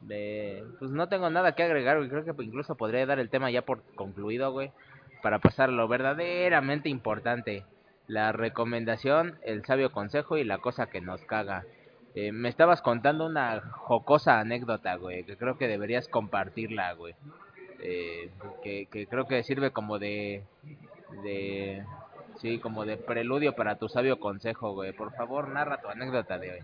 De, 0.00 0.64
pues 0.80 0.90
no 0.90 1.08
tengo 1.08 1.30
nada 1.30 1.54
que 1.54 1.62
agregar, 1.62 1.98
güey. 1.98 2.08
Creo 2.10 2.24
que 2.24 2.44
incluso 2.44 2.74
podría 2.74 3.06
dar 3.06 3.20
el 3.20 3.30
tema 3.30 3.50
ya 3.50 3.62
por 3.62 3.82
concluido, 3.94 4.50
güey. 4.50 4.72
Para 5.22 5.38
pasar 5.38 5.68
lo 5.68 5.86
verdaderamente 5.86 6.88
importante. 6.88 7.64
La 8.08 8.32
recomendación, 8.32 9.38
el 9.42 9.64
sabio 9.64 9.92
consejo 9.92 10.36
y 10.36 10.44
la 10.44 10.58
cosa 10.58 10.86
que 10.86 11.00
nos 11.00 11.22
caga. 11.22 11.64
Eh, 12.16 12.32
me 12.32 12.48
estabas 12.48 12.82
contando 12.82 13.26
una 13.26 13.60
jocosa 13.60 14.40
anécdota, 14.40 14.96
güey, 14.96 15.24
que 15.24 15.36
creo 15.36 15.58
que 15.58 15.68
deberías 15.68 16.08
compartirla, 16.08 16.92
güey. 16.94 17.14
Eh, 17.80 18.30
que, 18.62 18.86
que 18.86 19.06
creo 19.06 19.26
que 19.26 19.42
sirve 19.42 19.70
como 19.70 19.98
de, 19.98 20.42
sí, 22.40 22.58
como 22.58 22.84
de 22.84 22.96
preludio 22.96 23.54
para 23.54 23.76
tu 23.76 23.88
sabio 23.88 24.18
consejo, 24.18 24.72
güey. 24.72 24.92
Por 24.92 25.12
favor, 25.14 25.48
narra 25.48 25.80
tu 25.80 25.88
anécdota 25.88 26.38
de 26.38 26.52
hoy. 26.52 26.58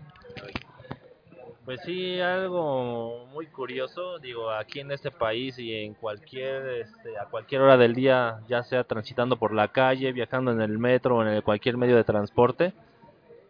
Pues 1.65 1.79
sí, 1.85 2.19
algo 2.19 3.25
muy 3.31 3.47
curioso, 3.47 4.19
digo, 4.19 4.51
aquí 4.51 4.81
en 4.81 4.91
este 4.91 5.11
país 5.11 5.57
y 5.57 5.73
en 5.73 5.93
cualquier, 5.93 6.81
este, 6.81 7.17
a 7.17 7.25
cualquier 7.25 7.61
hora 7.61 7.77
del 7.77 7.93
día, 7.93 8.41
ya 8.49 8.63
sea 8.63 8.83
transitando 8.83 9.37
por 9.37 9.53
la 9.53 9.69
calle, 9.69 10.11
viajando 10.11 10.51
en 10.51 10.59
el 10.59 10.77
metro 10.77 11.17
o 11.17 11.25
en 11.25 11.41
cualquier 11.41 11.77
medio 11.77 11.95
de 11.95 12.03
transporte, 12.03 12.73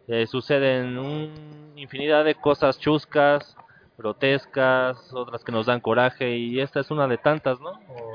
eh, 0.06 0.28
suceden 0.28 0.96
un 0.96 1.72
infinidad 1.74 2.24
de 2.24 2.36
cosas 2.36 2.78
chuscas, 2.78 3.56
grotescas, 3.96 5.12
otras 5.12 5.44
que 5.44 5.52
nos 5.52 5.66
dan 5.66 5.80
coraje 5.80 6.36
y 6.36 6.60
esta 6.60 6.80
es 6.80 6.90
una 6.90 7.06
de 7.06 7.18
tantas, 7.18 7.60
¿no? 7.60 7.72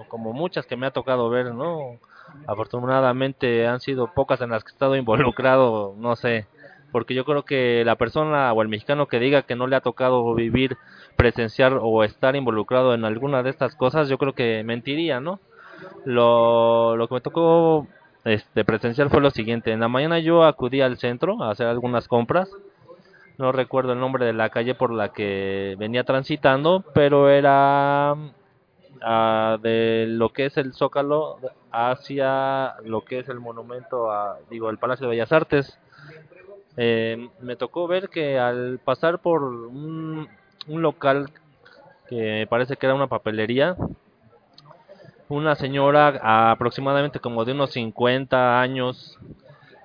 como 0.09 0.33
muchas 0.33 0.65
que 0.65 0.75
me 0.75 0.85
ha 0.85 0.91
tocado 0.91 1.29
ver, 1.29 1.53
¿no? 1.53 1.99
Afortunadamente 2.47 3.65
han 3.67 3.79
sido 3.79 4.13
pocas 4.13 4.41
en 4.41 4.49
las 4.49 4.63
que 4.63 4.71
he 4.71 4.73
estado 4.73 4.95
involucrado, 4.97 5.95
no 5.97 6.15
sé, 6.15 6.47
porque 6.91 7.15
yo 7.15 7.23
creo 7.23 7.43
que 7.43 7.83
la 7.85 7.95
persona 7.95 8.51
o 8.51 8.61
el 8.61 8.67
mexicano 8.67 9.07
que 9.07 9.19
diga 9.19 9.43
que 9.43 9.55
no 9.55 9.67
le 9.67 9.75
ha 9.75 9.81
tocado 9.81 10.33
vivir, 10.35 10.77
presenciar 11.15 11.77
o 11.81 12.03
estar 12.03 12.35
involucrado 12.35 12.93
en 12.93 13.05
alguna 13.05 13.43
de 13.43 13.51
estas 13.51 13.75
cosas, 13.75 14.09
yo 14.09 14.17
creo 14.17 14.33
que 14.33 14.63
mentiría, 14.63 15.19
¿no? 15.19 15.39
Lo, 16.05 16.97
lo 16.97 17.07
que 17.07 17.15
me 17.15 17.21
tocó 17.21 17.87
este 18.25 18.65
presencial 18.65 19.09
fue 19.09 19.21
lo 19.21 19.31
siguiente, 19.31 19.71
en 19.71 19.79
la 19.79 19.87
mañana 19.87 20.19
yo 20.19 20.43
acudí 20.43 20.81
al 20.81 20.97
centro 20.97 21.41
a 21.41 21.51
hacer 21.51 21.67
algunas 21.67 22.07
compras, 22.07 22.49
no 23.39 23.53
recuerdo 23.53 23.93
el 23.93 24.01
nombre 24.01 24.25
de 24.25 24.33
la 24.33 24.49
calle 24.49 24.75
por 24.75 24.91
la 24.91 25.13
que 25.13 25.77
venía 25.79 26.03
transitando, 26.03 26.83
pero 26.93 27.29
era 27.29 28.13
uh, 28.13 29.57
de 29.61 30.07
lo 30.09 30.33
que 30.33 30.47
es 30.47 30.57
el 30.57 30.73
Zócalo 30.73 31.39
hacia 31.71 32.75
lo 32.83 33.05
que 33.05 33.19
es 33.19 33.29
el 33.29 33.39
monumento 33.39 34.11
a, 34.11 34.39
digo, 34.49 34.69
el 34.69 34.77
Palacio 34.77 35.05
de 35.05 35.11
Bellas 35.11 35.31
Artes. 35.31 35.79
Eh, 36.75 37.29
me 37.39 37.55
tocó 37.55 37.87
ver 37.87 38.09
que 38.09 38.37
al 38.37 38.79
pasar 38.83 39.19
por 39.19 39.43
un, 39.43 40.27
local 40.67 41.31
que 42.09 42.45
parece 42.49 42.75
que 42.75 42.87
era 42.87 42.95
una 42.95 43.07
papelería, 43.07 43.77
una 45.29 45.55
señora 45.55 46.51
aproximadamente 46.51 47.21
como 47.21 47.45
de 47.45 47.53
unos 47.53 47.71
50 47.71 48.59
años 48.59 49.17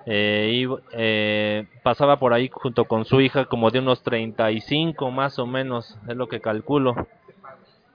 eh, 0.05 0.51
iba- 0.53 0.79
eh, 0.91 1.65
pasaba 1.83 2.17
por 2.17 2.33
ahí 2.33 2.49
junto 2.51 2.85
con 2.85 3.05
su 3.05 3.21
hija 3.21 3.45
como 3.45 3.71
de 3.71 3.79
unos 3.79 4.03
35 4.03 5.11
más 5.11 5.39
o 5.39 5.45
menos, 5.47 5.97
es 6.07 6.15
lo 6.15 6.27
que 6.27 6.41
calculo. 6.41 6.95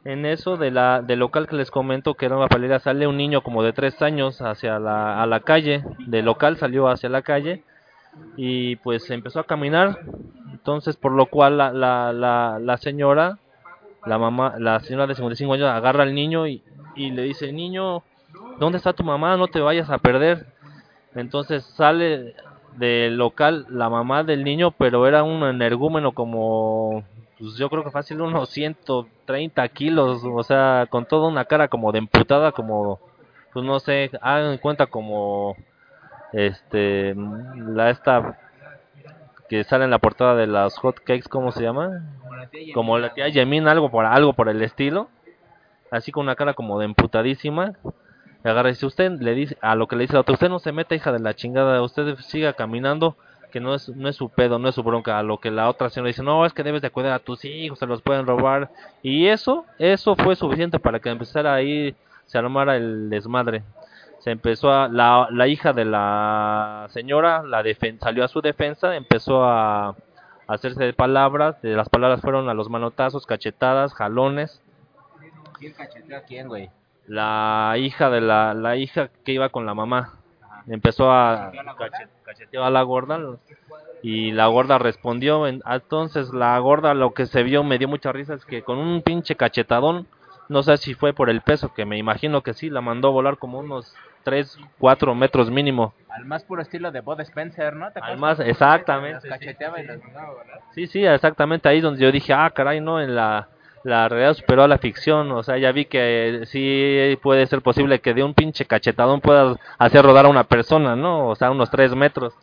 En 0.04 0.24
eso 0.24 0.56
de 0.56 0.70
la, 0.70 1.02
del 1.02 1.18
local 1.18 1.46
que 1.46 1.56
les 1.56 1.70
comento 1.70 2.14
que 2.14 2.24
era 2.26 2.36
una 2.36 2.48
papelera 2.48 2.78
sale 2.80 3.06
un 3.06 3.18
niño 3.18 3.42
como 3.42 3.62
de 3.62 3.74
tres 3.74 4.00
años 4.00 4.40
hacia 4.40 4.78
la, 4.78 5.22
a 5.22 5.26
la 5.26 5.40
calle, 5.40 5.84
del 6.06 6.24
local 6.24 6.56
salió 6.56 6.88
hacia 6.88 7.11
la 7.11 7.20
calle 7.22 7.62
y 8.36 8.76
pues 8.76 9.11
empezó 9.11 9.40
a 9.40 9.44
caminar, 9.44 9.98
entonces 10.52 10.96
por 10.96 11.12
lo 11.12 11.26
cual 11.26 11.58
la, 11.58 11.72
la, 11.72 12.12
la, 12.14 12.58
la 12.58 12.76
señora, 12.78 13.38
la 14.06 14.18
mamá, 14.18 14.54
la 14.58 14.80
señora 14.80 15.06
de 15.06 15.14
55 15.14 15.52
años 15.52 15.68
agarra 15.68 16.02
al 16.04 16.14
niño 16.14 16.46
y, 16.46 16.62
y 16.96 17.11
le 17.11 17.22
dice, 17.22 17.52
niño, 17.52 18.02
¿dónde 18.58 18.78
está 18.78 18.94
tu 18.94 19.04
mamá? 19.04 19.36
No 19.36 19.48
te 19.48 19.61
vayas 19.61 19.90
a 19.90 19.98
perder. 19.98 20.46
Entonces 21.14 21.64
sale 21.76 22.34
del 22.76 23.16
local 23.16 23.66
la 23.68 23.88
mamá 23.88 24.22
del 24.22 24.44
niño, 24.44 24.70
pero 24.70 25.06
era 25.06 25.22
un 25.22 25.42
energúmeno 25.42 26.12
como, 26.12 27.04
pues 27.38 27.56
yo 27.56 27.68
creo 27.68 27.84
que 27.84 27.90
fácil 27.90 28.20
unos 28.20 28.50
130 28.50 29.68
kilos, 29.70 30.22
o 30.24 30.42
sea, 30.42 30.86
con 30.88 31.06
toda 31.06 31.28
una 31.28 31.44
cara 31.44 31.68
como 31.68 31.92
de 31.92 31.98
emputada, 31.98 32.52
como, 32.52 33.00
pues 33.52 33.64
no 33.64 33.80
sé, 33.80 34.11
hagan 34.20 34.58
cuenta 34.58 34.86
como, 34.86 35.56
este, 36.32 37.14
la 37.56 37.90
esta 37.90 38.38
que 39.48 39.64
sale 39.64 39.82
en 39.82 39.90
la 39.90 39.98
portada 39.98 40.36
de 40.36 40.46
las 40.46 40.78
hot 40.78 41.00
cakes, 41.00 41.28
¿cómo 41.28 41.50
se 41.50 41.62
llama? 41.64 42.04
Como 42.72 42.98
la 42.98 43.12
tía 43.14 43.28
Yemina, 43.28 43.72
algo 43.72 43.90
por, 43.90 44.06
algo 44.06 44.32
por 44.32 44.48
el 44.48 44.62
estilo, 44.62 45.08
así 45.90 46.12
con 46.12 46.22
una 46.22 46.36
cara 46.36 46.54
como 46.54 46.78
de 46.78 46.84
emputadísima. 46.84 47.72
Y 48.45 48.49
agarra 48.49 48.70
y 48.70 48.72
dice, 48.72 48.86
usted 48.86 49.11
le 49.20 49.34
dice, 49.34 49.57
a 49.61 49.74
lo 49.74 49.86
que 49.86 49.97
le 49.97 50.03
dice 50.03 50.14
la 50.14 50.20
otra, 50.20 50.34
usted 50.34 50.49
no 50.49 50.59
se 50.59 50.72
meta 50.72 50.95
hija 50.95 51.12
de 51.12 51.18
la 51.18 51.34
chingada, 51.34 51.82
usted 51.82 52.16
siga 52.20 52.55
caminando, 52.55 53.16
que 53.53 53.61
no 53.61 53.74
es, 53.74 53.88
no 53.91 54.09
es 54.09 54.16
su 54.16 54.28
pedo, 54.30 54.59
no 54.59 54.68
es 54.68 54.74
su 54.74 54.82
bronca. 54.82 55.18
A 55.18 55.22
lo 55.22 55.38
que 55.38 55.51
la 55.51 55.68
otra 55.68 55.91
señora 55.91 56.09
dice, 56.09 56.22
no, 56.22 56.47
es 56.47 56.53
que 56.55 56.62
debes 56.62 56.80
de 56.82 56.91
cuidar 56.91 57.12
a 57.12 57.18
tus 57.18 57.45
hijos, 57.45 57.78
se 57.78 57.86
los 57.86 58.01
pueden 58.01 58.26
robar. 58.26 58.70
Y 59.03 59.26
eso, 59.26 59.66
eso 59.78 60.16
fue 60.16 60.36
suficiente 60.36 60.78
para 60.78 61.01
que 61.01 61.11
empezara 61.11 61.53
ahí, 61.53 61.95
se 62.26 62.38
armara 62.38 62.76
el 62.76 63.11
desmadre. 63.11 63.62
Se 64.20 64.30
empezó 64.30 64.70
a, 64.72 64.88
la, 64.88 65.28
la 65.30 65.47
hija 65.49 65.72
de 65.72 65.84
la 65.86 66.86
señora 66.91 67.43
la 67.43 67.62
defen- 67.62 67.99
salió 68.01 68.22
a 68.24 68.28
su 68.28 68.41
defensa, 68.41 68.95
empezó 68.95 69.45
a 69.45 69.97
hacerse 70.47 70.84
de 70.84 70.93
palabras, 70.93 71.61
de 71.62 71.74
las 71.74 71.88
palabras 71.88 72.20
fueron 72.20 72.49
a 72.49 72.55
los 72.55 72.68
manotazos, 72.70 73.24
cachetadas, 73.26 73.95
jalones. 73.95 74.62
¿Quién 75.59 75.72
cacheteó 75.74 76.16
a 76.18 76.20
quién, 76.20 76.49
güey? 76.49 76.70
La 77.07 77.74
hija 77.78 78.11
de 78.11 78.20
la, 78.20 78.55
la 78.55 78.76
hija 78.76 79.11
que 79.24 79.32
iba 79.32 79.48
con 79.48 79.66
la 79.66 79.74
mamá 79.74 80.14
empezó 80.66 81.11
a 81.11 81.51
¿Cacheteó 82.24 82.64
a 82.64 82.70
la 82.70 82.82
gorda? 82.82 83.18
y 84.03 84.30
la 84.32 84.46
gorda 84.46 84.78
respondió 84.78 85.46
en- 85.46 85.62
entonces 85.66 86.32
la 86.32 86.59
gorda 86.59 86.94
lo 86.94 87.12
que 87.12 87.26
se 87.26 87.42
vio 87.42 87.64
me 87.64 87.78
dio 87.78 87.88
mucha 87.88 88.12
risa 88.12 88.34
es 88.34 88.44
que 88.44 88.62
con 88.62 88.78
un 88.78 89.03
pinche 89.03 89.34
cachetadón 89.36 90.07
no 90.48 90.62
sé 90.62 90.76
si 90.78 90.94
fue 90.94 91.12
por 91.12 91.30
el 91.30 91.42
peso 91.42 91.72
que 91.74 91.84
me 91.84 91.98
imagino 91.98 92.42
que 92.42 92.55
sí 92.55 92.70
la 92.70 92.80
mandó 92.80 93.09
a 93.09 93.12
volar 93.12 93.36
como 93.38 93.59
unos 93.59 93.94
3, 94.24 94.59
4 94.78 95.14
metros 95.14 95.51
mínimo 95.51 95.94
Al 96.09 96.24
más 96.24 96.44
puro 96.44 96.61
estilo 96.62 96.90
de 96.90 97.01
Bud 97.01 97.20
Spencer, 97.20 97.74
¿no? 97.76 97.90
¿Te 97.92 98.01
Al 98.01 98.18
más- 98.18 98.40
exactamente, 98.40 99.28
sí. 99.38 99.46
Sí, 100.74 100.86
sí, 100.86 101.05
exactamente 101.05 101.68
ahí 101.68 101.80
donde 101.80 102.03
yo 102.03 102.12
dije, 102.12 102.32
ah, 102.32 102.51
caray, 102.55 102.80
no, 102.80 103.01
en 103.01 103.14
la, 103.14 103.48
la 103.83 104.09
realidad 104.09 104.35
superó 104.35 104.62
a 104.62 104.68
la 104.68 104.78
ficción, 104.78 105.31
o 105.33 105.43
sea, 105.43 105.57
ya 105.57 105.72
vi 105.72 105.87
que 105.87 106.43
sí 106.47 107.18
puede 107.22 107.47
ser 107.47 107.62
posible 107.62 108.01
que 108.01 108.12
de 108.12 108.22
un 108.22 108.35
pinche 108.35 108.66
cachetadón 108.66 109.20
puedas 109.20 109.59
hacer 109.78 110.05
rodar 110.05 110.26
a 110.26 110.31
una 110.31 110.45
persona, 110.45 110.97
¿no? 110.97 111.28
O 111.28 111.35
sea, 111.35 111.51
unos 111.51 111.70
tres 111.70 111.95
metros. 111.95 112.35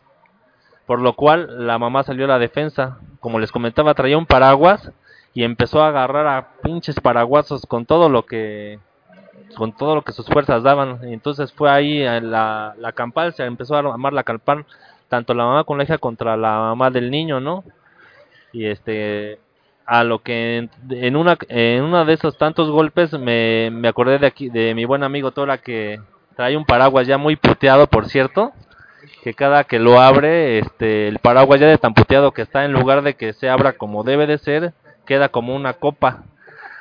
Por 0.86 1.00
lo 1.00 1.14
cual 1.14 1.66
la 1.66 1.78
mamá 1.78 2.02
salió 2.02 2.24
a 2.24 2.28
la 2.28 2.38
defensa, 2.38 2.98
como 3.20 3.38
les 3.38 3.52
comentaba, 3.52 3.94
traía 3.94 4.18
un 4.18 4.26
paraguas 4.26 4.90
y 5.34 5.44
empezó 5.44 5.82
a 5.82 5.88
agarrar 5.88 6.26
a 6.26 6.48
pinches 6.62 6.98
paraguasos 7.00 7.66
con 7.66 7.86
todo 7.86 8.08
lo 8.08 8.24
que 8.26 8.80
con 9.56 9.72
todo 9.72 9.94
lo 9.94 10.02
que 10.02 10.12
sus 10.12 10.26
fuerzas 10.26 10.62
daban. 10.62 11.00
Entonces 11.04 11.52
fue 11.52 11.70
ahí 11.70 12.04
a 12.04 12.20
la, 12.20 12.74
la 12.78 12.92
campal, 12.92 13.34
se 13.34 13.44
empezó 13.44 13.76
a 13.76 13.80
armar 13.80 14.12
la 14.12 14.24
campal, 14.24 14.66
tanto 15.08 15.34
la 15.34 15.44
mamá 15.44 15.64
con 15.64 15.78
la 15.78 15.84
hija 15.84 15.98
contra 15.98 16.36
la 16.36 16.58
mamá 16.58 16.90
del 16.90 17.10
niño, 17.10 17.40
¿no? 17.40 17.64
Y 18.52 18.66
este, 18.66 19.38
a 19.88 20.04
lo 20.04 20.18
que 20.18 20.68
en, 20.90 21.16
una 21.16 21.38
en 21.48 21.82
uno 21.82 22.04
de 22.04 22.12
esos 22.12 22.36
tantos 22.36 22.70
golpes 22.70 23.10
me, 23.14 23.70
me 23.72 23.88
acordé 23.88 24.18
de 24.18 24.26
aquí, 24.26 24.50
de 24.50 24.74
mi 24.74 24.84
buen 24.84 25.02
amigo 25.02 25.30
Tora 25.30 25.56
que 25.56 25.98
trae 26.36 26.58
un 26.58 26.66
paraguas 26.66 27.06
ya 27.06 27.16
muy 27.16 27.36
puteado, 27.36 27.86
por 27.86 28.06
cierto, 28.06 28.52
que 29.24 29.32
cada 29.32 29.64
que 29.64 29.78
lo 29.78 29.98
abre, 29.98 30.58
este, 30.58 31.08
el 31.08 31.20
paraguas 31.20 31.58
ya 31.58 31.68
de 31.68 31.78
tan 31.78 31.94
puteado 31.94 32.32
que 32.32 32.42
está, 32.42 32.66
en 32.66 32.74
lugar 32.74 33.00
de 33.00 33.14
que 33.14 33.32
se 33.32 33.48
abra 33.48 33.72
como 33.72 34.04
debe 34.04 34.26
de 34.26 34.36
ser, 34.36 34.74
queda 35.06 35.30
como 35.30 35.56
una 35.56 35.72
copa. 35.72 36.24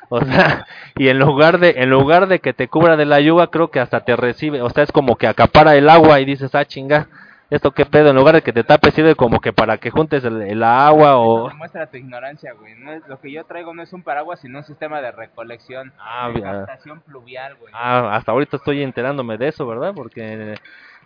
O 0.10 0.20
sea, 0.26 0.68
y 0.98 1.08
en 1.08 1.18
lugar 1.18 1.60
de 1.60 1.76
en 1.78 1.90
lugar 1.90 2.28
de 2.28 2.40
que 2.40 2.52
te 2.52 2.68
cubra 2.68 2.98
de 2.98 3.06
la 3.06 3.22
lluvia, 3.22 3.48
creo 3.48 3.72
que 3.72 3.80
hasta 3.80 4.02
te 4.02 4.18
recibe, 4.18 4.62
o 4.62 4.70
sea, 4.70 4.84
es 4.84 4.92
como 4.92 5.16
que 5.16 5.28
acapara 5.28 5.78
el 5.78 5.90
agua 5.90 6.20
y 6.20 6.26
dices, 6.26 6.54
"Ah, 6.56 6.66
chinga, 6.66 7.08
esto 7.50 7.72
qué 7.72 7.86
pedo", 7.86 8.10
en 8.10 8.16
lugar 8.16 8.36
de 8.36 8.42
que 8.42 8.54
te 8.54 8.64
tape 8.64 8.92
sirve 8.92 9.16
como 9.16 9.40
que 9.40 9.54
para 9.54 9.78
que 9.78 9.90
juntes 9.90 10.24
el, 10.24 10.42
el 10.42 10.64
agua 10.64 11.18
o 11.18 11.50
Demuestra 11.50 11.88
tu 11.88 11.98
ignorancia, 11.98 12.54
güey. 12.54 12.76
No 12.76 12.92
es, 12.92 13.08
lo 13.08 13.20
que 13.20 13.32
yo 13.32 13.44
traigo 13.46 13.74
no 13.74 13.84
es 13.84 13.94
un 13.94 14.04
paraguas, 14.04 14.40
sino 14.40 14.60
un 14.60 14.64
sistema 14.66 15.02
de 15.02 15.12
recolección. 15.12 15.94
Ah, 16.00 16.30
de 16.34 16.42
captación 16.42 17.02
pluvial, 17.02 17.56
güey. 17.56 17.74
Ah, 17.76 18.16
hasta 18.16 18.32
ahorita 18.32 18.58
estoy 18.58 18.84
enterándome 18.84 19.38
de 19.38 19.48
eso, 19.50 19.66
¿verdad? 19.66 19.94
Porque 19.96 20.34
en, 20.34 20.56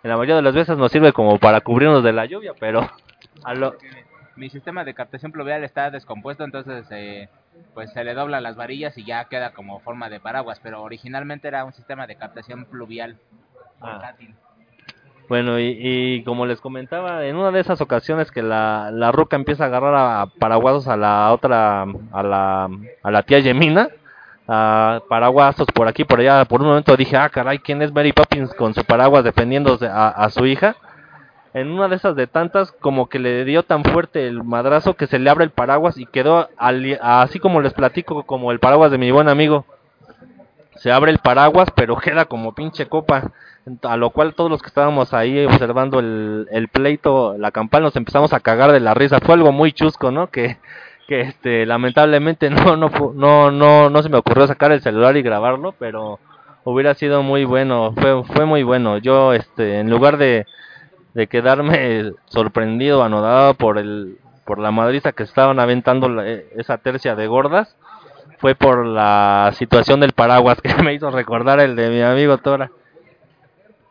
la 0.02 0.16
mayoría 0.16 0.36
de 0.36 0.42
las 0.42 0.54
veces 0.54 0.76
nos 0.76 0.90
sirve 0.90 1.12
como 1.12 1.38
para 1.38 1.60
cubrirnos 1.60 2.02
de 2.02 2.12
la 2.12 2.26
lluvia, 2.26 2.52
pero 2.58 2.90
a 3.44 3.54
lo 3.54 3.70
Porque 3.70 4.04
Mi 4.36 4.50
sistema 4.50 4.84
de 4.84 4.94
captación 4.94 5.30
pluvial 5.32 5.62
está 5.64 5.90
descompuesto, 5.90 6.44
entonces 6.44 6.86
eh, 6.90 7.28
pues 7.74 7.92
se 7.92 8.02
le 8.02 8.14
doblan 8.14 8.42
las 8.42 8.56
varillas 8.56 8.96
y 8.98 9.04
ya 9.04 9.26
queda 9.26 9.52
como 9.52 9.80
forma 9.80 10.08
de 10.08 10.20
paraguas, 10.20 10.58
pero 10.60 10.82
originalmente 10.82 11.48
era 11.48 11.64
un 11.64 11.72
sistema 11.72 12.06
de 12.06 12.16
captación 12.16 12.64
pluvial 12.64 13.16
Ah. 13.82 14.14
Bueno, 15.32 15.58
y, 15.58 15.78
y 15.80 16.22
como 16.24 16.44
les 16.44 16.60
comentaba, 16.60 17.24
en 17.24 17.36
una 17.36 17.50
de 17.50 17.60
esas 17.60 17.80
ocasiones 17.80 18.30
que 18.30 18.42
la, 18.42 18.90
la 18.92 19.10
ruca 19.12 19.34
empieza 19.34 19.64
a 19.64 19.68
agarrar 19.68 19.94
a 19.94 20.26
paraguasos 20.26 20.88
a 20.88 20.96
la 20.98 21.32
otra, 21.32 21.84
a 22.12 22.22
la, 22.22 22.68
a 23.02 23.10
la 23.10 23.22
tía 23.22 23.38
Yemina, 23.38 23.88
a 24.46 25.00
paraguasos 25.08 25.66
por 25.74 25.88
aquí, 25.88 26.04
por 26.04 26.20
allá, 26.20 26.44
por 26.44 26.60
un 26.60 26.66
momento 26.68 26.94
dije, 26.98 27.16
ah, 27.16 27.30
caray, 27.30 27.60
¿quién 27.60 27.80
es 27.80 27.94
Mary 27.94 28.12
Poppins 28.12 28.52
con 28.52 28.74
su 28.74 28.84
paraguas 28.84 29.24
defendiéndose 29.24 29.86
a, 29.86 30.08
a 30.08 30.28
su 30.28 30.44
hija? 30.44 30.76
En 31.54 31.70
una 31.70 31.88
de 31.88 31.96
esas 31.96 32.14
de 32.14 32.26
tantas, 32.26 32.70
como 32.70 33.08
que 33.08 33.18
le 33.18 33.46
dio 33.46 33.62
tan 33.62 33.84
fuerte 33.84 34.26
el 34.28 34.44
madrazo 34.44 34.96
que 34.96 35.06
se 35.06 35.18
le 35.18 35.30
abre 35.30 35.44
el 35.44 35.50
paraguas 35.50 35.96
y 35.96 36.04
quedó 36.04 36.50
ali- 36.58 36.98
así 37.00 37.38
como 37.38 37.62
les 37.62 37.72
platico, 37.72 38.24
como 38.24 38.52
el 38.52 38.58
paraguas 38.58 38.90
de 38.90 38.98
mi 38.98 39.10
buen 39.10 39.30
amigo. 39.30 39.64
Se 40.82 40.90
abre 40.90 41.12
el 41.12 41.18
paraguas, 41.18 41.68
pero 41.76 41.96
queda 41.96 42.24
como 42.24 42.54
pinche 42.54 42.86
copa. 42.88 43.30
A 43.84 43.96
lo 43.96 44.10
cual 44.10 44.34
todos 44.34 44.50
los 44.50 44.60
que 44.60 44.66
estábamos 44.66 45.14
ahí 45.14 45.44
observando 45.44 46.00
el, 46.00 46.48
el 46.50 46.66
pleito, 46.66 47.36
la 47.38 47.52
campana, 47.52 47.84
nos 47.84 47.94
empezamos 47.94 48.32
a 48.32 48.40
cagar 48.40 48.72
de 48.72 48.80
la 48.80 48.92
risa. 48.92 49.20
Fue 49.20 49.34
algo 49.34 49.52
muy 49.52 49.72
chusco, 49.72 50.10
¿no? 50.10 50.26
Que, 50.30 50.58
que 51.06 51.20
este, 51.20 51.64
lamentablemente 51.64 52.50
no, 52.50 52.76
no, 52.76 52.90
no, 53.14 53.52
no, 53.52 53.88
no 53.88 54.02
se 54.02 54.08
me 54.08 54.18
ocurrió 54.18 54.48
sacar 54.48 54.72
el 54.72 54.80
celular 54.82 55.16
y 55.16 55.22
grabarlo, 55.22 55.76
pero 55.78 56.18
hubiera 56.64 56.94
sido 56.94 57.22
muy 57.22 57.44
bueno, 57.44 57.94
fue, 57.96 58.24
fue 58.24 58.46
muy 58.46 58.64
bueno. 58.64 58.98
Yo, 58.98 59.32
este, 59.32 59.78
en 59.78 59.88
lugar 59.90 60.16
de, 60.16 60.44
de 61.14 61.28
quedarme 61.28 62.12
sorprendido, 62.26 63.04
anodado 63.04 63.54
por 63.54 63.78
el, 63.78 64.18
por 64.44 64.58
la 64.58 64.72
madriza 64.72 65.12
que 65.12 65.22
estaban 65.22 65.60
aventando 65.60 66.20
e- 66.20 66.48
esa 66.56 66.78
tercia 66.78 67.14
de 67.14 67.28
gordas, 67.28 67.76
fue 68.42 68.56
por 68.56 68.84
la 68.84 69.52
situación 69.54 70.00
del 70.00 70.12
paraguas 70.12 70.60
que 70.62 70.74
me 70.82 70.92
hizo 70.92 71.10
recordar 71.10 71.60
el 71.60 71.76
de 71.76 71.88
mi 71.90 72.02
amigo 72.02 72.36
Tora. 72.38 72.72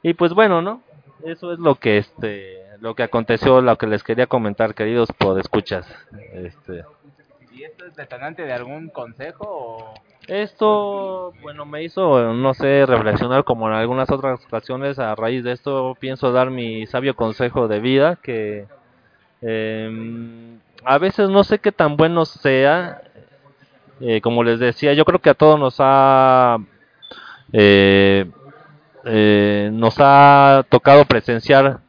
Y 0.04 0.14
pues 0.14 0.34
bueno, 0.34 0.62
¿no? 0.62 0.82
Eso 1.24 1.54
es 1.54 1.60
lo 1.60 1.76
que 1.76 1.98
este 1.98 2.60
lo 2.82 2.94
que 2.94 3.04
aconteció, 3.04 3.62
lo 3.62 3.78
que 3.78 3.88
les 3.88 4.04
quería 4.04 4.28
comentar, 4.28 4.76
queridos 4.76 5.10
podescuchas. 5.18 5.88
Este 6.34 6.84
¿Y 7.54 7.64
esto 7.64 7.86
es 7.86 7.96
detonante 7.96 8.44
de 8.44 8.52
algún 8.52 8.90
consejo 8.90 9.46
o 9.48 9.94
esto, 10.28 11.34
bueno, 11.42 11.66
me 11.66 11.84
hizo, 11.84 12.34
no 12.34 12.54
sé, 12.54 12.86
reflexionar 12.86 13.44
como 13.44 13.68
en 13.68 13.74
algunas 13.74 14.12
otras 14.12 14.44
ocasiones. 14.46 15.00
A 15.00 15.16
raíz 15.16 15.44
de 15.46 15.54
esto, 15.54 15.96
pienso 16.00 16.32
dar 16.32 16.52
mi 16.52 16.86
sabio 16.88 17.16
consejo 17.16 17.68
de 17.68 17.80
vida, 17.80 18.18
que 18.22 18.68
em, 19.42 20.60
a 20.84 20.98
veces 20.98 21.30
no 21.30 21.44
sé 21.44 21.60
qué 21.60 21.72
tan 21.72 21.96
bueno 21.96 22.26
sea. 22.26 23.02
Eh, 24.02 24.22
como 24.22 24.44
les 24.44 24.60
decía, 24.60 24.94
yo 24.94 25.06
creo 25.06 25.20
que 25.20 25.30
a 25.30 25.36
todos 25.36 25.60
nos 25.60 25.76
ha, 25.80 26.58
eh, 27.54 28.30
eh, 29.06 29.70
nos 29.74 29.96
ha 30.00 30.66
tocado 30.70 31.06
presenciar 31.06 31.80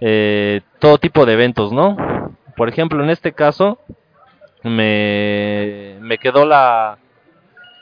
eh, 0.00 0.60
todo 0.78 0.98
tipo 0.98 1.26
de 1.26 1.34
eventos, 1.34 1.72
¿no? 1.72 1.96
Por 2.56 2.68
ejemplo, 2.68 3.02
en 3.02 3.10
este 3.10 3.32
caso, 3.32 3.78
me, 4.62 5.96
me 6.00 6.18
quedó 6.18 6.44
la, 6.44 6.98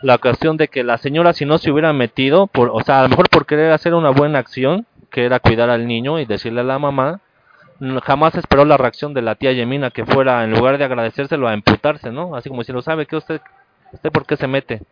la 0.03 0.15
ocasión 0.15 0.57
de 0.57 0.69
que 0.69 0.85
la 0.85 0.99
señora 0.99 1.33
si 1.33 1.45
no 1.45 1.59
se 1.59 1.71
hubiera 1.71 1.93
metido, 1.93 2.47
por, 2.47 2.71
o 2.73 2.81
sea, 2.81 3.01
a 3.01 3.03
lo 3.03 3.09
mejor 3.09 3.29
por 3.29 3.47
querer 3.47 3.73
hacer 3.73 3.95
una 3.95 4.11
buena 4.11 4.39
acción, 4.39 4.87
que 5.11 5.25
era 5.25 5.41
cuidar 5.41 5.71
al 5.71 5.87
niño 5.87 6.19
y 6.19 6.27
decirle 6.27 6.61
a 6.61 6.65
la 6.65 6.79
mamá, 6.79 7.21
jamás 8.03 8.35
esperó 8.35 8.65
la 8.65 8.77
reacción 8.77 9.15
de 9.15 9.23
la 9.23 9.37
tía 9.37 9.53
Yemina 9.53 9.91
que 9.91 10.05
fuera, 10.05 10.45
en 10.45 10.53
lugar 10.53 10.79
de 10.79 10.85
agradecérselo, 10.85 11.49
a 11.49 11.55
emputarse, 11.55 12.11
¿no? 12.11 12.35
Así 12.37 12.49
como 12.49 12.63
diciendo, 12.63 12.83
¿sabe 12.83 13.07
qué 13.07 13.17
usted, 13.17 13.41
usted 13.93 14.11
por 14.11 14.27
qué 14.27 14.37
se 14.37 14.47
mete? 14.47 14.83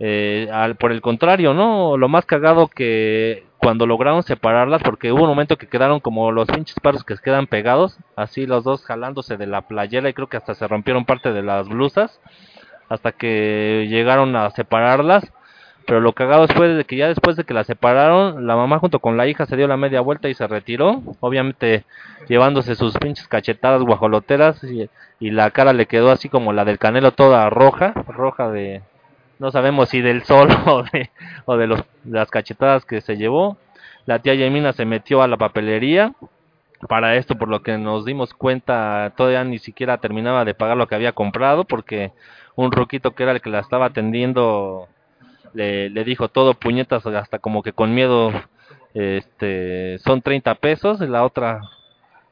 Eh, 0.00 0.48
al, 0.52 0.76
por 0.76 0.92
el 0.92 1.00
contrario, 1.00 1.54
¿no? 1.54 1.96
Lo 1.96 2.08
más 2.08 2.24
cagado 2.24 2.68
que 2.68 3.44
cuando 3.58 3.86
lograron 3.86 4.22
separarlas, 4.22 4.82
porque 4.82 5.12
hubo 5.12 5.22
un 5.22 5.28
momento 5.28 5.56
que 5.56 5.66
quedaron 5.66 5.98
como 5.98 6.30
los 6.30 6.46
pinches 6.46 6.78
perros 6.80 7.02
que 7.04 7.16
quedan 7.16 7.48
pegados, 7.48 7.98
así 8.14 8.46
los 8.46 8.62
dos 8.62 8.84
jalándose 8.84 9.36
de 9.36 9.46
la 9.48 9.62
playera 9.62 10.08
y 10.08 10.14
creo 10.14 10.28
que 10.28 10.36
hasta 10.36 10.54
se 10.54 10.68
rompieron 10.68 11.04
parte 11.04 11.32
de 11.32 11.42
las 11.42 11.68
blusas, 11.68 12.20
hasta 12.88 13.12
que 13.12 13.86
llegaron 13.88 14.36
a 14.36 14.50
separarlas. 14.50 15.32
Pero 15.88 16.00
lo 16.02 16.12
cagado 16.12 16.46
fue 16.48 16.68
de 16.68 16.84
que 16.84 16.96
ya 16.96 17.08
después 17.08 17.34
de 17.36 17.44
que 17.44 17.54
la 17.54 17.64
separaron, 17.64 18.46
la 18.46 18.56
mamá 18.56 18.78
junto 18.78 18.98
con 18.98 19.16
la 19.16 19.26
hija 19.26 19.46
se 19.46 19.56
dio 19.56 19.66
la 19.66 19.78
media 19.78 20.02
vuelta 20.02 20.28
y 20.28 20.34
se 20.34 20.46
retiró. 20.46 21.02
Obviamente 21.20 21.84
llevándose 22.28 22.74
sus 22.74 22.92
pinches 22.98 23.26
cachetadas 23.26 23.80
guajoloteras 23.80 24.62
y, 24.64 24.90
y 25.18 25.30
la 25.30 25.50
cara 25.50 25.72
le 25.72 25.86
quedó 25.86 26.10
así 26.10 26.28
como 26.28 26.52
la 26.52 26.66
del 26.66 26.78
canelo 26.78 27.12
toda 27.12 27.48
roja, 27.48 27.94
roja 28.06 28.50
de... 28.50 28.82
No 29.38 29.50
sabemos 29.50 29.88
si 29.88 30.02
del 30.02 30.24
sol 30.24 30.50
o 30.66 30.82
de, 30.82 31.08
o 31.46 31.56
de 31.56 31.66
los, 31.66 31.82
las 32.04 32.30
cachetadas 32.30 32.84
que 32.84 33.00
se 33.00 33.16
llevó. 33.16 33.56
La 34.04 34.18
tía 34.18 34.34
Yemina 34.34 34.74
se 34.74 34.84
metió 34.84 35.22
a 35.22 35.26
la 35.26 35.38
papelería. 35.38 36.12
Para 36.86 37.16
esto, 37.16 37.36
por 37.36 37.48
lo 37.48 37.62
que 37.62 37.78
nos 37.78 38.04
dimos 38.04 38.34
cuenta, 38.34 39.14
todavía 39.16 39.42
ni 39.42 39.58
siquiera 39.58 39.96
terminaba 39.96 40.44
de 40.44 40.52
pagar 40.52 40.76
lo 40.76 40.86
que 40.86 40.96
había 40.96 41.12
comprado 41.12 41.64
porque 41.64 42.12
un 42.56 42.72
roquito 42.72 43.12
que 43.12 43.22
era 43.22 43.32
el 43.32 43.40
que 43.40 43.48
la 43.48 43.60
estaba 43.60 43.86
atendiendo 43.86 44.86
le, 45.54 45.90
le 45.90 46.04
dijo 46.04 46.28
todo 46.28 46.54
puñetas 46.54 47.06
hasta 47.06 47.38
como 47.38 47.62
que 47.62 47.72
con 47.72 47.94
miedo 47.94 48.32
este 48.94 49.98
son 49.98 50.22
30 50.22 50.54
pesos 50.56 51.00
y 51.00 51.06
la 51.06 51.24
otra 51.24 51.60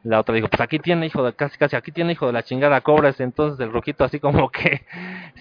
la 0.02 0.20
otra 0.20 0.34
dijo 0.34 0.48
pues 0.48 0.60
aquí 0.60 0.78
tiene 0.78 1.06
hijo 1.06 1.22
de 1.24 1.34
casi 1.34 1.58
casi 1.58 1.76
aquí 1.76 1.92
tiene 1.92 2.12
hijo 2.12 2.26
de 2.26 2.32
la 2.32 2.42
chingada 2.42 2.80
cobras 2.80 3.20
entonces 3.20 3.58
el 3.60 3.72
roquito 3.72 4.04
así 4.04 4.20
como 4.20 4.50
que 4.50 4.86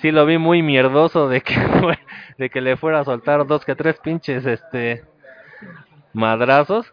sí 0.01 0.11
lo 0.11 0.25
vi 0.25 0.37
muy 0.37 0.61
mierdoso 0.61 1.29
de 1.29 1.41
que 1.41 1.55
de 2.37 2.49
que 2.49 2.61
le 2.61 2.77
fuera 2.77 2.99
a 2.99 3.05
soltar 3.05 3.45
dos 3.47 3.65
que 3.65 3.75
tres 3.75 3.99
pinches 3.99 4.45
este 4.45 5.03
madrazos. 6.15 6.91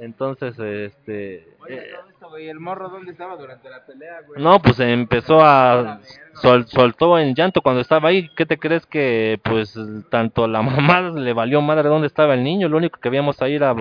Entonces 0.00 0.58
este 0.58 1.46
todo 1.58 2.09
esto, 2.20 2.28
güey, 2.28 2.48
¿el 2.50 2.60
morro 2.60 2.90
dónde 2.90 3.12
estaba 3.12 3.34
durante 3.36 3.70
la 3.70 3.84
pelea, 3.86 4.20
güey? 4.26 4.42
no, 4.42 4.60
pues 4.60 4.78
empezó 4.80 5.40
a 5.42 6.00
sol- 6.34 6.66
soltó 6.66 7.18
en 7.18 7.34
llanto 7.34 7.62
cuando 7.62 7.80
estaba 7.80 8.10
ahí. 8.10 8.28
¿Qué 8.36 8.44
te 8.44 8.58
crees 8.58 8.84
que 8.84 9.40
pues 9.42 9.74
tanto 10.10 10.46
la 10.46 10.60
mamá 10.62 11.00
le 11.00 11.32
valió 11.32 11.62
madre 11.62 11.88
dónde 11.88 12.08
estaba 12.08 12.34
el 12.34 12.44
niño? 12.44 12.68
Lo 12.68 12.76
único 12.76 13.00
que 13.00 13.08
veíamos 13.08 13.40
ahí 13.40 13.54
era 13.54 13.74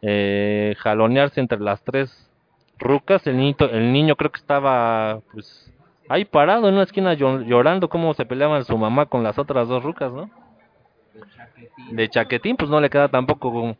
eh, 0.00 0.74
jalonearse 0.78 1.40
entre 1.40 1.60
las 1.60 1.82
tres 1.84 2.30
rucas. 2.78 3.26
El 3.26 3.36
niño, 3.36 3.56
el 3.70 3.92
niño 3.92 4.16
creo 4.16 4.30
que 4.32 4.40
estaba 4.40 5.20
pues 5.32 5.70
ahí 6.08 6.24
parado 6.24 6.68
en 6.68 6.74
una 6.74 6.84
esquina 6.84 7.12
llo- 7.12 7.44
llorando 7.44 7.90
cómo 7.90 8.14
se 8.14 8.24
peleaban 8.24 8.64
su 8.64 8.78
mamá 8.78 9.04
con 9.04 9.22
las 9.22 9.38
otras 9.38 9.68
dos 9.68 9.82
rucas, 9.82 10.12
¿no? 10.12 10.30
De 11.90 12.08
chaquetín, 12.08 12.56
pues 12.56 12.70
no 12.70 12.80
le 12.80 12.88
queda 12.88 13.08
tampoco 13.08 13.76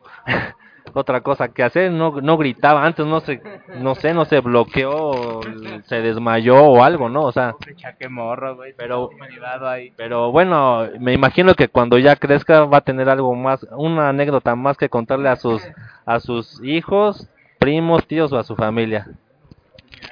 otra 0.93 1.21
cosa 1.21 1.49
que 1.49 1.63
hacer, 1.63 1.91
no, 1.91 2.21
no 2.21 2.37
gritaba, 2.37 2.85
antes 2.85 3.05
no 3.05 3.19
se, 3.19 3.41
no 3.79 3.95
sé, 3.95 4.13
no 4.13 4.25
se 4.25 4.39
bloqueó, 4.39 5.41
se 5.85 6.01
desmayó 6.01 6.63
o 6.63 6.83
algo, 6.83 7.09
¿no? 7.09 7.23
O 7.23 7.31
sea. 7.31 7.55
Pero- 8.77 9.09
pero 9.95 10.31
bueno, 10.31 10.87
me 10.99 11.13
imagino 11.13 11.53
que 11.53 11.67
cuando 11.67 11.97
ya 11.97 12.15
crezca 12.15 12.65
va 12.65 12.77
a 12.77 12.81
tener 12.81 13.09
algo 13.09 13.33
más, 13.35 13.65
una 13.71 14.09
anécdota 14.09 14.55
más 14.55 14.77
que 14.77 14.89
contarle 14.89 15.29
a 15.29 15.35
sus, 15.35 15.61
a 16.05 16.19
sus 16.19 16.61
hijos, 16.63 17.27
primos, 17.59 18.05
tíos 18.07 18.31
o 18.33 18.37
a 18.37 18.43
su 18.43 18.55
familia. 18.55 19.07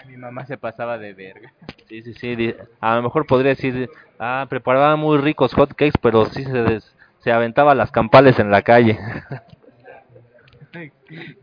Mi 0.07 0.17
mamá 0.17 0.45
se 0.45 0.57
pasaba 0.57 0.97
de 0.97 1.13
verga. 1.13 1.51
Sí, 1.87 2.01
sí, 2.01 2.13
sí, 2.13 2.55
a 2.79 2.95
lo 2.95 3.03
mejor 3.03 3.25
podría 3.25 3.49
decir, 3.49 3.89
ah, 4.19 4.45
preparaba 4.49 4.95
muy 4.95 5.17
ricos 5.17 5.53
hot 5.53 5.69
cakes, 5.73 5.99
pero 6.01 6.25
sí 6.25 6.43
se, 6.43 6.63
des- 6.63 6.95
se 7.19 7.31
aventaba 7.31 7.75
las 7.75 7.91
campales 7.91 8.39
en 8.39 8.49
la 8.51 8.61
calle. 8.61 8.97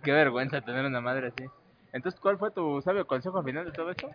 Qué 0.03 0.13
vergüenza 0.13 0.61
tener 0.61 0.85
una 0.85 1.01
madre 1.01 1.29
así. 1.29 1.45
Entonces, 1.93 2.21
¿cuál 2.21 2.39
fue 2.39 2.51
tu 2.51 2.81
sabio 2.83 3.07
consejo 3.07 3.39
al 3.39 3.45
final 3.45 3.65
de 3.65 3.73
todo 3.73 3.91
esto? 3.91 4.11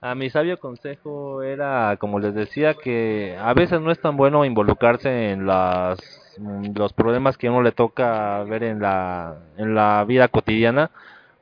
A 0.00 0.14
mi 0.14 0.30
sabio 0.30 0.58
consejo 0.58 1.42
era, 1.42 1.96
como 1.98 2.18
les 2.18 2.34
decía, 2.34 2.74
que 2.74 3.36
a 3.38 3.52
veces 3.52 3.80
no 3.82 3.90
es 3.90 4.00
tan 4.00 4.16
bueno 4.16 4.44
involucrarse 4.46 5.32
en 5.32 5.46
las 5.46 5.98
mm, 6.38 6.72
los 6.76 6.92
problemas 6.94 7.36
que 7.36 7.48
a 7.48 7.50
uno 7.52 7.62
le 7.62 7.72
toca 7.72 8.42
ver 8.44 8.62
en 8.62 8.80
la 8.80 10.04
vida 10.08 10.28
cotidiana, 10.28 10.90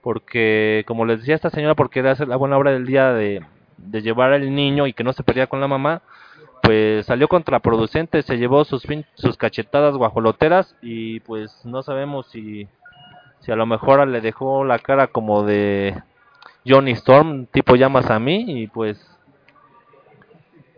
porque 0.02 0.84
como 0.88 1.04
les 1.04 1.20
decía 1.20 1.36
esta 1.36 1.50
señora, 1.50 1.76
porque 1.76 2.00
era 2.00 2.14
la 2.26 2.36
buena 2.36 2.56
obra 2.58 2.72
del 2.72 2.86
día 2.86 3.12
de, 3.12 3.44
de 3.76 4.02
llevar 4.02 4.32
al 4.32 4.52
niño 4.52 4.86
y 4.88 4.92
que 4.92 5.04
no 5.04 5.12
se 5.12 5.22
perdía 5.22 5.46
con 5.46 5.60
la 5.60 5.68
mamá, 5.68 6.02
pues 6.62 7.06
salió 7.06 7.28
contraproducente, 7.28 8.22
se 8.22 8.38
llevó 8.38 8.64
sus 8.64 8.82
fin- 8.82 9.06
sus 9.14 9.36
cachetadas 9.36 9.94
guajoloteras 9.94 10.74
y 10.82 11.20
pues 11.20 11.64
no 11.64 11.82
sabemos 11.84 12.26
si 12.30 12.66
si 13.41 13.53
a 13.53 13.57
lo 13.57 13.66
mejor 13.66 14.07
le 14.07 14.20
dejó 14.20 14.64
la 14.64 14.78
cara 14.78 15.09
como 15.09 15.43
de 15.43 15.95
Johnny 16.66 16.93
Storm, 16.93 17.47
tipo 17.47 17.76
llamas 17.76 18.11
a 18.11 18.18
mí 18.18 18.45
y 18.47 18.66
pues 18.66 19.05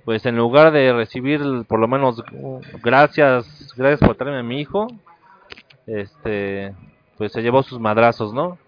pues 0.04 0.24
en 0.26 0.36
lugar 0.36 0.72
de 0.72 0.92
recibir 0.92 1.40
por 1.68 1.78
lo 1.78 1.86
menos 1.86 2.22
gracias, 2.82 3.72
gracias 3.76 4.00
por 4.00 4.16
traerme 4.16 4.40
a 4.40 4.42
mi 4.42 4.60
hijo, 4.60 4.88
este 5.86 6.74
pues 7.16 7.32
se 7.32 7.42
llevó 7.42 7.62
sus 7.62 7.78
madrazos, 7.78 8.32
¿no? 8.32 8.58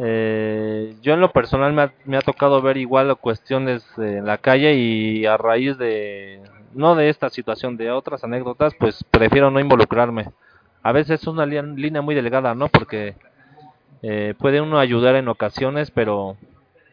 Eh, 0.00 0.94
yo 1.02 1.14
en 1.14 1.20
lo 1.20 1.32
personal 1.32 1.72
me 1.72 1.82
ha, 1.82 1.92
me 2.04 2.16
ha 2.16 2.20
tocado 2.20 2.62
ver 2.62 2.76
igual 2.76 3.16
cuestiones 3.16 3.84
en 3.96 4.26
la 4.26 4.38
calle 4.38 4.74
y 4.74 5.26
a 5.26 5.36
raíz 5.36 5.76
de 5.76 6.40
no 6.74 6.94
de 6.94 7.08
esta 7.08 7.30
situación, 7.30 7.76
de 7.76 7.90
otras 7.90 8.24
anécdotas, 8.24 8.74
pues 8.78 9.04
prefiero 9.10 9.50
no 9.50 9.60
involucrarme. 9.60 10.30
A 10.82 10.92
veces 10.92 11.20
es 11.20 11.26
una 11.26 11.46
línea 11.46 12.02
muy 12.02 12.14
delgada, 12.14 12.54
¿no? 12.54 12.68
Porque 12.68 13.14
eh, 14.02 14.34
puede 14.38 14.60
uno 14.60 14.78
ayudar 14.78 15.16
en 15.16 15.28
ocasiones, 15.28 15.90
pero 15.90 16.36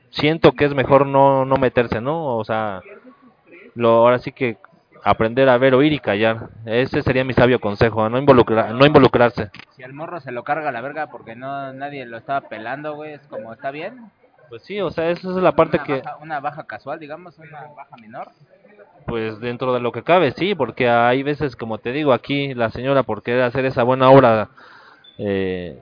siento 0.09 0.53
que 0.53 0.65
es 0.65 0.73
mejor 0.73 1.05
no, 1.05 1.45
no 1.45 1.57
meterse, 1.57 2.01
¿no? 2.01 2.37
O 2.37 2.43
sea, 2.43 2.81
lo, 3.75 3.89
ahora 3.89 4.19
sí 4.19 4.31
que 4.31 4.57
aprender 5.03 5.47
a 5.49 5.57
ver, 5.57 5.75
oír 5.75 5.93
y 5.93 5.99
callar. 5.99 6.49
Ese 6.65 7.03
sería 7.03 7.23
mi 7.23 7.33
sabio 7.33 7.59
consejo, 7.59 8.09
no, 8.09 8.17
involucrar, 8.17 8.73
no 8.73 8.85
involucrarse. 8.85 9.51
Si 9.75 9.83
al 9.83 9.93
morro 9.93 10.19
se 10.19 10.31
lo 10.31 10.43
carga 10.43 10.71
la 10.71 10.81
verga 10.81 11.07
porque 11.07 11.35
no 11.35 11.71
nadie 11.73 12.05
lo 12.05 12.17
estaba 12.17 12.41
pelando, 12.49 12.95
güey, 12.95 13.13
es 13.13 13.21
como, 13.27 13.53
¿está 13.53 13.69
bien? 13.69 14.11
Pues 14.49 14.63
sí, 14.63 14.81
o 14.81 14.89
sea, 14.89 15.09
esa 15.09 15.29
es 15.29 15.35
la 15.35 15.51
parte 15.51 15.77
una 15.77 15.85
que, 15.85 16.01
Baja, 16.01 16.17
una 16.17 16.39
baja 16.39 16.63
casual, 16.63 16.99
digamos, 16.99 17.37
una 17.37 17.67
baja 17.75 17.95
menor. 17.97 18.29
Pues 19.05 19.39
dentro 19.39 19.73
de 19.73 19.79
lo 19.79 19.91
que 19.91 20.03
cabe, 20.03 20.31
sí, 20.31 20.55
porque 20.55 20.89
hay 20.89 21.23
veces, 21.23 21.55
como 21.55 21.77
te 21.77 21.91
digo, 21.91 22.13
aquí 22.13 22.53
la 22.53 22.71
señora 22.71 23.03
por 23.03 23.23
querer 23.23 23.43
hacer 23.43 23.65
esa 23.65 23.83
buena 23.83 24.09
obra, 24.09 24.49
eh, 25.17 25.79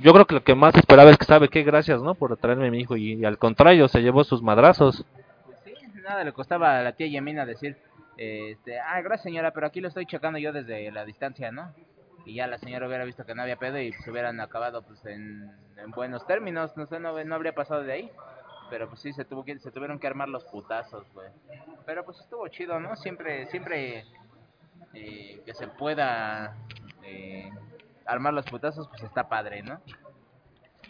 yo 0.00 0.12
creo 0.12 0.26
que 0.26 0.34
lo 0.34 0.44
que 0.44 0.54
más 0.54 0.74
esperaba 0.74 1.10
es 1.10 1.18
que 1.18 1.24
sabe 1.24 1.48
que 1.48 1.62
gracias, 1.62 2.02
¿no? 2.02 2.14
Por 2.14 2.36
traerme 2.36 2.68
a 2.68 2.70
mi 2.70 2.80
hijo 2.80 2.96
y, 2.96 3.24
al 3.24 3.38
contrario, 3.38 3.88
se 3.88 4.02
llevó 4.02 4.24
sus 4.24 4.42
madrazos. 4.42 5.04
Pues 5.46 5.58
sí, 5.64 5.72
nada 6.02 6.24
le 6.24 6.32
costaba 6.32 6.78
a 6.78 6.82
la 6.82 6.92
tía 6.92 7.06
Yemina 7.06 7.46
decir, 7.46 7.76
este, 8.16 8.78
ah, 8.80 9.00
gracias 9.00 9.22
señora, 9.22 9.52
pero 9.52 9.66
aquí 9.66 9.80
lo 9.80 9.88
estoy 9.88 10.06
checando 10.06 10.38
yo 10.38 10.52
desde 10.52 10.90
la 10.90 11.04
distancia, 11.04 11.52
¿no? 11.52 11.72
Y 12.26 12.34
ya 12.34 12.46
la 12.46 12.58
señora 12.58 12.86
hubiera 12.86 13.04
visto 13.04 13.24
que 13.24 13.34
no 13.34 13.42
había 13.42 13.56
pedo 13.56 13.80
y 13.80 13.92
se 13.92 14.10
hubieran 14.10 14.40
acabado 14.40 14.82
pues 14.82 15.04
en, 15.06 15.50
en 15.76 15.90
buenos 15.92 16.26
términos, 16.26 16.76
no 16.76 16.86
sé, 16.86 16.98
no, 16.98 17.24
no 17.24 17.34
habría 17.34 17.54
pasado 17.54 17.82
de 17.82 17.92
ahí. 17.92 18.10
Pero 18.70 18.88
pues 18.88 19.00
sí, 19.00 19.12
se, 19.12 19.24
tuvo 19.24 19.44
que, 19.44 19.58
se 19.58 19.70
tuvieron 19.70 19.98
que 19.98 20.06
armar 20.06 20.28
los 20.28 20.44
putazos, 20.44 21.06
güey. 21.14 21.28
Pero 21.86 22.04
pues 22.04 22.20
estuvo 22.20 22.46
chido, 22.48 22.78
¿no? 22.80 22.96
Siempre, 22.96 23.46
siempre 23.46 24.04
eh, 24.94 25.40
que 25.44 25.54
se 25.54 25.68
pueda 25.68 26.56
eh, 27.02 27.50
armar 28.06 28.34
los 28.34 28.46
putazos, 28.46 28.88
pues 28.88 29.02
está 29.02 29.28
padre, 29.28 29.62
¿no? 29.62 29.80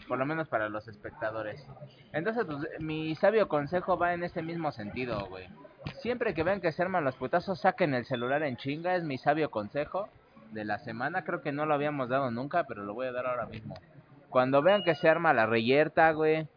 Por 0.07 0.17
lo 0.17 0.25
menos 0.25 0.47
para 0.47 0.69
los 0.69 0.87
espectadores. 0.87 1.65
Entonces, 2.13 2.45
pues, 2.45 2.79
mi 2.79 3.15
sabio 3.15 3.47
consejo 3.47 3.97
va 3.97 4.13
en 4.13 4.23
ese 4.23 4.41
mismo 4.41 4.71
sentido, 4.71 5.27
güey. 5.27 5.47
Siempre 6.01 6.33
que 6.33 6.43
vean 6.43 6.61
que 6.61 6.71
se 6.71 6.81
arman 6.81 7.05
los 7.05 7.15
putazos, 7.15 7.61
saquen 7.61 7.93
el 7.93 8.05
celular 8.05 8.43
en 8.43 8.57
chinga, 8.57 8.95
es 8.95 9.03
mi 9.03 9.17
sabio 9.17 9.51
consejo 9.51 10.09
de 10.51 10.65
la 10.65 10.79
semana. 10.79 11.23
Creo 11.23 11.41
que 11.41 11.51
no 11.51 11.65
lo 11.65 11.73
habíamos 11.73 12.09
dado 12.09 12.31
nunca, 12.31 12.65
pero 12.65 12.83
lo 12.83 12.93
voy 12.93 13.07
a 13.07 13.11
dar 13.11 13.27
ahora 13.27 13.45
mismo. 13.45 13.75
Cuando 14.29 14.61
vean 14.61 14.83
que 14.83 14.95
se 14.95 15.09
arma 15.09 15.33
la 15.33 15.45
reyerta, 15.45 16.11
güey. 16.11 16.47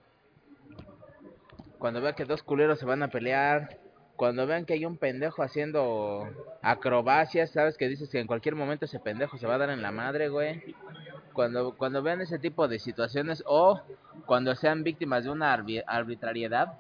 Cuando 1.83 2.01
vean 2.01 2.15
que 2.15 2.25
dos 2.27 2.45
culeros 2.45 2.79
se 2.79 2.87
van 2.87 3.03
a 3.03 3.09
pelear. 3.09 3.77
Cuando 4.15 4.47
vean 4.47 4.65
que 4.67 4.75
hay 4.75 4.85
un 4.85 4.99
pendejo 4.99 5.43
haciendo 5.43 6.29
acrobacias, 6.63 7.51
sabes 7.51 7.77
que 7.77 7.89
dices 7.89 8.09
que 8.09 8.21
en 8.21 8.29
cualquier 8.29 8.55
momento 8.55 8.85
ese 8.85 9.01
pendejo 9.01 9.37
se 9.37 9.49
va 9.49 9.57
a 9.57 9.59
dar 9.59 9.71
en 9.71 9.83
la 9.83 9.91
madre, 9.91 10.29
güey. 10.29 10.77
Cuando, 11.33 11.75
cuando 11.77 12.01
vean 12.01 12.21
ese 12.21 12.39
tipo 12.39 12.69
de 12.69 12.79
situaciones 12.79 13.43
o 13.49 13.81
cuando 14.27 14.55
sean 14.55 14.85
víctimas 14.85 15.25
de 15.25 15.31
una 15.31 15.53
arbi- 15.59 15.83
arbitrariedad 15.85 16.75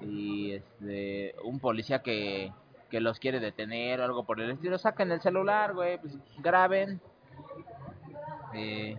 y 0.00 0.52
este, 0.52 1.34
un 1.44 1.60
policía 1.60 1.98
que, 1.98 2.50
que 2.88 3.00
los 3.00 3.18
quiere 3.18 3.40
detener 3.40 4.00
o 4.00 4.04
algo 4.04 4.24
por 4.24 4.40
el 4.40 4.52
estilo, 4.52 4.78
saquen 4.78 5.12
el 5.12 5.20
celular, 5.20 5.74
güey, 5.74 5.98
pues 5.98 6.16
graben 6.38 7.02
eh, 8.54 8.96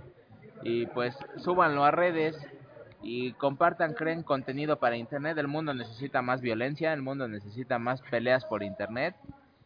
y 0.61 0.85
pues 0.85 1.17
súbanlo 1.37 1.83
a 1.85 1.89
redes 1.89 2.37
y 3.01 3.33
compartan, 3.33 3.93
creen 3.93 4.23
contenido 4.23 4.79
para 4.79 4.97
internet. 4.97 5.37
El 5.37 5.47
mundo 5.47 5.73
necesita 5.73 6.21
más 6.21 6.41
violencia, 6.41 6.93
el 6.93 7.01
mundo 7.01 7.27
necesita 7.27 7.79
más 7.79 8.01
peleas 8.01 8.45
por 8.45 8.63
internet 8.63 9.15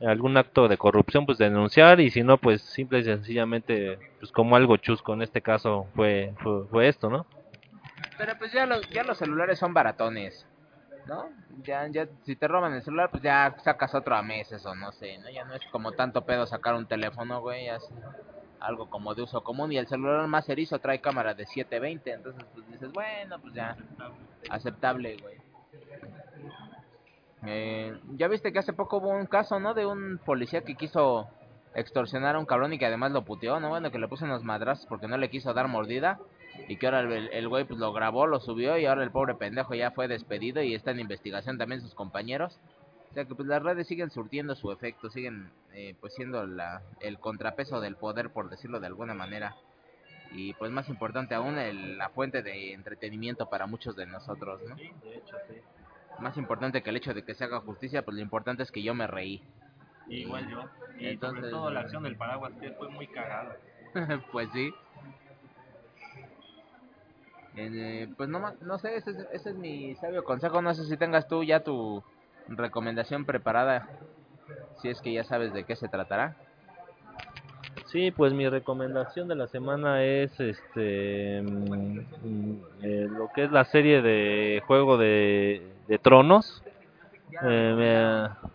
algún 0.00 0.36
acto 0.36 0.68
de 0.68 0.76
corrupción, 0.76 1.26
pues 1.26 1.38
denunciar, 1.38 2.00
y 2.00 2.10
si 2.10 2.22
no, 2.22 2.38
pues 2.38 2.62
simple 2.62 3.00
y 3.00 3.04
sencillamente, 3.04 3.98
pues 4.20 4.30
como 4.30 4.54
algo 4.54 4.76
chusco, 4.76 5.12
en 5.14 5.22
este 5.22 5.42
caso 5.42 5.88
fue, 5.96 6.32
fue, 6.38 6.66
fue 6.66 6.86
esto, 6.86 7.10
¿no? 7.10 7.26
Pero 8.16 8.34
pues 8.38 8.52
ya 8.52 8.66
los, 8.66 8.88
ya 8.90 9.02
los 9.02 9.18
celulares 9.18 9.58
son 9.58 9.74
baratones. 9.74 10.46
¿No? 11.06 11.28
Ya, 11.62 11.86
ya, 11.88 12.08
si 12.24 12.36
te 12.36 12.48
roban 12.48 12.74
el 12.74 12.82
celular, 12.82 13.10
pues 13.10 13.22
ya 13.22 13.54
sacas 13.62 13.94
otro 13.94 14.16
a 14.16 14.22
meses 14.22 14.64
o 14.66 14.74
no 14.74 14.92
sé, 14.92 15.18
¿no? 15.18 15.30
Ya 15.30 15.44
no 15.44 15.54
es 15.54 15.62
como 15.70 15.92
tanto 15.92 16.22
pedo 16.24 16.46
sacar 16.46 16.74
un 16.74 16.86
teléfono, 16.86 17.40
güey, 17.40 17.68
algo 18.60 18.88
como 18.88 19.14
de 19.14 19.22
uso 19.22 19.42
común 19.42 19.72
y 19.72 19.78
el 19.78 19.86
celular 19.86 20.26
más 20.26 20.48
erizo 20.48 20.78
trae 20.78 21.00
cámara 21.00 21.34
de 21.34 21.46
720, 21.46 22.12
entonces 22.12 22.44
pues 22.54 22.66
dices, 22.70 22.92
bueno, 22.92 23.38
pues 23.38 23.54
ya, 23.54 23.76
aceptable, 24.50 25.16
güey. 25.20 25.36
Eh, 27.46 27.98
ya 28.16 28.28
viste 28.28 28.52
que 28.52 28.58
hace 28.58 28.72
poco 28.72 28.98
hubo 28.98 29.10
un 29.10 29.26
caso, 29.26 29.60
¿no? 29.60 29.74
De 29.74 29.84
un 29.84 30.18
policía 30.24 30.62
que 30.62 30.76
quiso 30.76 31.28
extorsionar 31.74 32.36
a 32.36 32.38
un 32.38 32.46
cabrón 32.46 32.72
y 32.72 32.78
que 32.78 32.86
además 32.86 33.12
lo 33.12 33.24
puteó, 33.24 33.60
¿no? 33.60 33.68
Bueno, 33.68 33.90
que 33.90 33.98
le 33.98 34.08
puso 34.08 34.24
unos 34.24 34.44
madrazos 34.44 34.86
porque 34.86 35.08
no 35.08 35.18
le 35.18 35.28
quiso 35.28 35.52
dar 35.52 35.68
mordida 35.68 36.18
y 36.68 36.76
que 36.76 36.86
ahora 36.86 37.00
el, 37.00 37.28
el 37.32 37.48
güey 37.48 37.64
pues 37.64 37.78
lo 37.78 37.92
grabó, 37.92 38.26
lo 38.26 38.40
subió 38.40 38.78
y 38.78 38.86
ahora 38.86 39.02
el 39.02 39.10
pobre 39.10 39.34
pendejo 39.34 39.74
ya 39.74 39.90
fue 39.90 40.08
despedido 40.08 40.62
y 40.62 40.74
está 40.74 40.90
en 40.92 41.00
investigación 41.00 41.58
también 41.58 41.80
sus 41.80 41.94
compañeros. 41.94 42.58
O 43.10 43.14
sea 43.14 43.24
que 43.26 43.34
pues 43.34 43.46
las 43.46 43.62
redes 43.62 43.86
siguen 43.86 44.10
surtiendo 44.10 44.56
su 44.56 44.72
efecto, 44.72 45.08
siguen 45.08 45.50
eh, 45.72 45.94
pues 46.00 46.14
siendo 46.14 46.46
la, 46.46 46.82
el 47.00 47.18
contrapeso 47.18 47.80
del 47.80 47.96
poder 47.96 48.30
por 48.30 48.50
decirlo 48.50 48.80
de 48.80 48.88
alguna 48.88 49.14
manera. 49.14 49.54
Y 50.32 50.52
pues 50.54 50.72
más 50.72 50.88
importante 50.88 51.34
aún 51.34 51.58
el, 51.58 51.96
la 51.96 52.08
fuente 52.08 52.42
de 52.42 52.72
entretenimiento 52.72 53.48
para 53.48 53.66
muchos 53.66 53.94
de 53.94 54.06
nosotros, 54.06 54.60
¿no? 54.68 54.76
Sí, 54.76 54.90
de 55.02 55.16
hecho, 55.16 55.36
sí. 55.48 55.54
Más 56.18 56.36
importante 56.36 56.82
que 56.82 56.90
el 56.90 56.96
hecho 56.96 57.14
de 57.14 57.22
que 57.22 57.34
se 57.34 57.44
haga 57.44 57.60
justicia, 57.60 58.04
pues 58.04 58.16
lo 58.16 58.22
importante 58.22 58.62
es 58.62 58.72
que 58.72 58.82
yo 58.82 58.94
me 58.94 59.06
reí. 59.06 59.42
Igual 60.08 60.48
yo. 60.48 60.64
Y 60.98 61.06
Entonces, 61.06 61.40
sobre 61.40 61.52
todo 61.52 61.70
la 61.70 61.80
acción 61.80 62.02
del 62.02 62.16
paraguas 62.16 62.52
que 62.60 62.72
fue 62.72 62.88
muy 62.88 63.06
cagada. 63.06 63.56
pues 64.32 64.48
sí. 64.52 64.72
Eh, 67.56 68.08
pues 68.16 68.28
no, 68.28 68.40
no 68.60 68.78
sé, 68.78 68.96
ese 68.96 69.10
es, 69.12 69.18
ese 69.32 69.50
es 69.50 69.56
mi 69.56 69.94
sabio 69.96 70.24
consejo. 70.24 70.60
No 70.62 70.74
sé 70.74 70.84
si 70.86 70.96
tengas 70.96 71.28
tú 71.28 71.44
ya 71.44 71.60
tu 71.60 72.02
recomendación 72.48 73.24
preparada. 73.24 73.88
Si 74.80 74.88
es 74.88 75.00
que 75.00 75.12
ya 75.12 75.24
sabes 75.24 75.52
de 75.52 75.64
qué 75.64 75.76
se 75.76 75.88
tratará. 75.88 76.36
Sí, 77.86 78.10
pues 78.10 78.32
mi 78.32 78.48
recomendación 78.48 79.28
de 79.28 79.36
la 79.36 79.46
semana 79.46 80.02
es 80.02 80.38
este 80.40 81.42
mm, 81.42 81.98
mm, 82.24 82.62
eh, 82.82 83.06
lo 83.08 83.28
que 83.32 83.44
es 83.44 83.52
la 83.52 83.64
serie 83.64 84.02
de 84.02 84.60
Juego 84.66 84.96
de, 84.98 85.72
de 85.86 85.98
Tronos. 85.98 86.62
Eh, 87.42 87.74
me- 87.76 88.54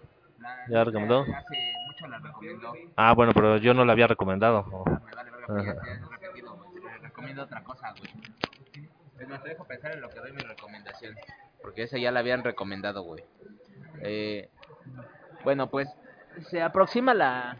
¿Ya 0.71 0.83
recomendó? 0.83 1.21
Hace 1.21 1.73
mucho 1.87 2.07
la 2.07 2.19
recomendó. 2.19 2.73
Ah, 2.95 3.13
bueno, 3.13 3.31
pero 3.33 3.57
yo 3.57 3.73
no 3.73 3.85
la 3.85 3.93
había 3.93 4.07
recomendado. 4.07 4.65
Me 4.85 5.15
vale 5.15 5.31
verga, 5.31 5.47
porque 5.47 5.65
ya- 5.65 5.73
ya 5.85 5.93
es 5.93 6.09
repetido, 6.09 6.55
güey. 6.55 6.83
Le 6.83 6.97
recomiendo 6.99 7.43
otra 7.43 7.63
cosa, 7.63 7.93
güey. 7.97 8.11
Es 9.19 9.41
te 9.41 9.49
dejo 9.49 9.65
pensar 9.65 9.91
en 9.93 10.01
lo 10.01 10.09
que 10.09 10.19
doy 10.19 10.31
mi 10.31 10.41
recomendación. 10.41 11.15
Porque 11.61 11.83
esa 11.83 11.97
ya 11.97 12.11
la 12.11 12.21
habían 12.21 12.43
recomendado, 12.43 13.03
güey. 13.03 13.23
Eh, 14.01 14.49
bueno, 15.43 15.69
pues 15.69 15.89
se 16.49 16.61
aproxima 16.61 17.13
la, 17.13 17.57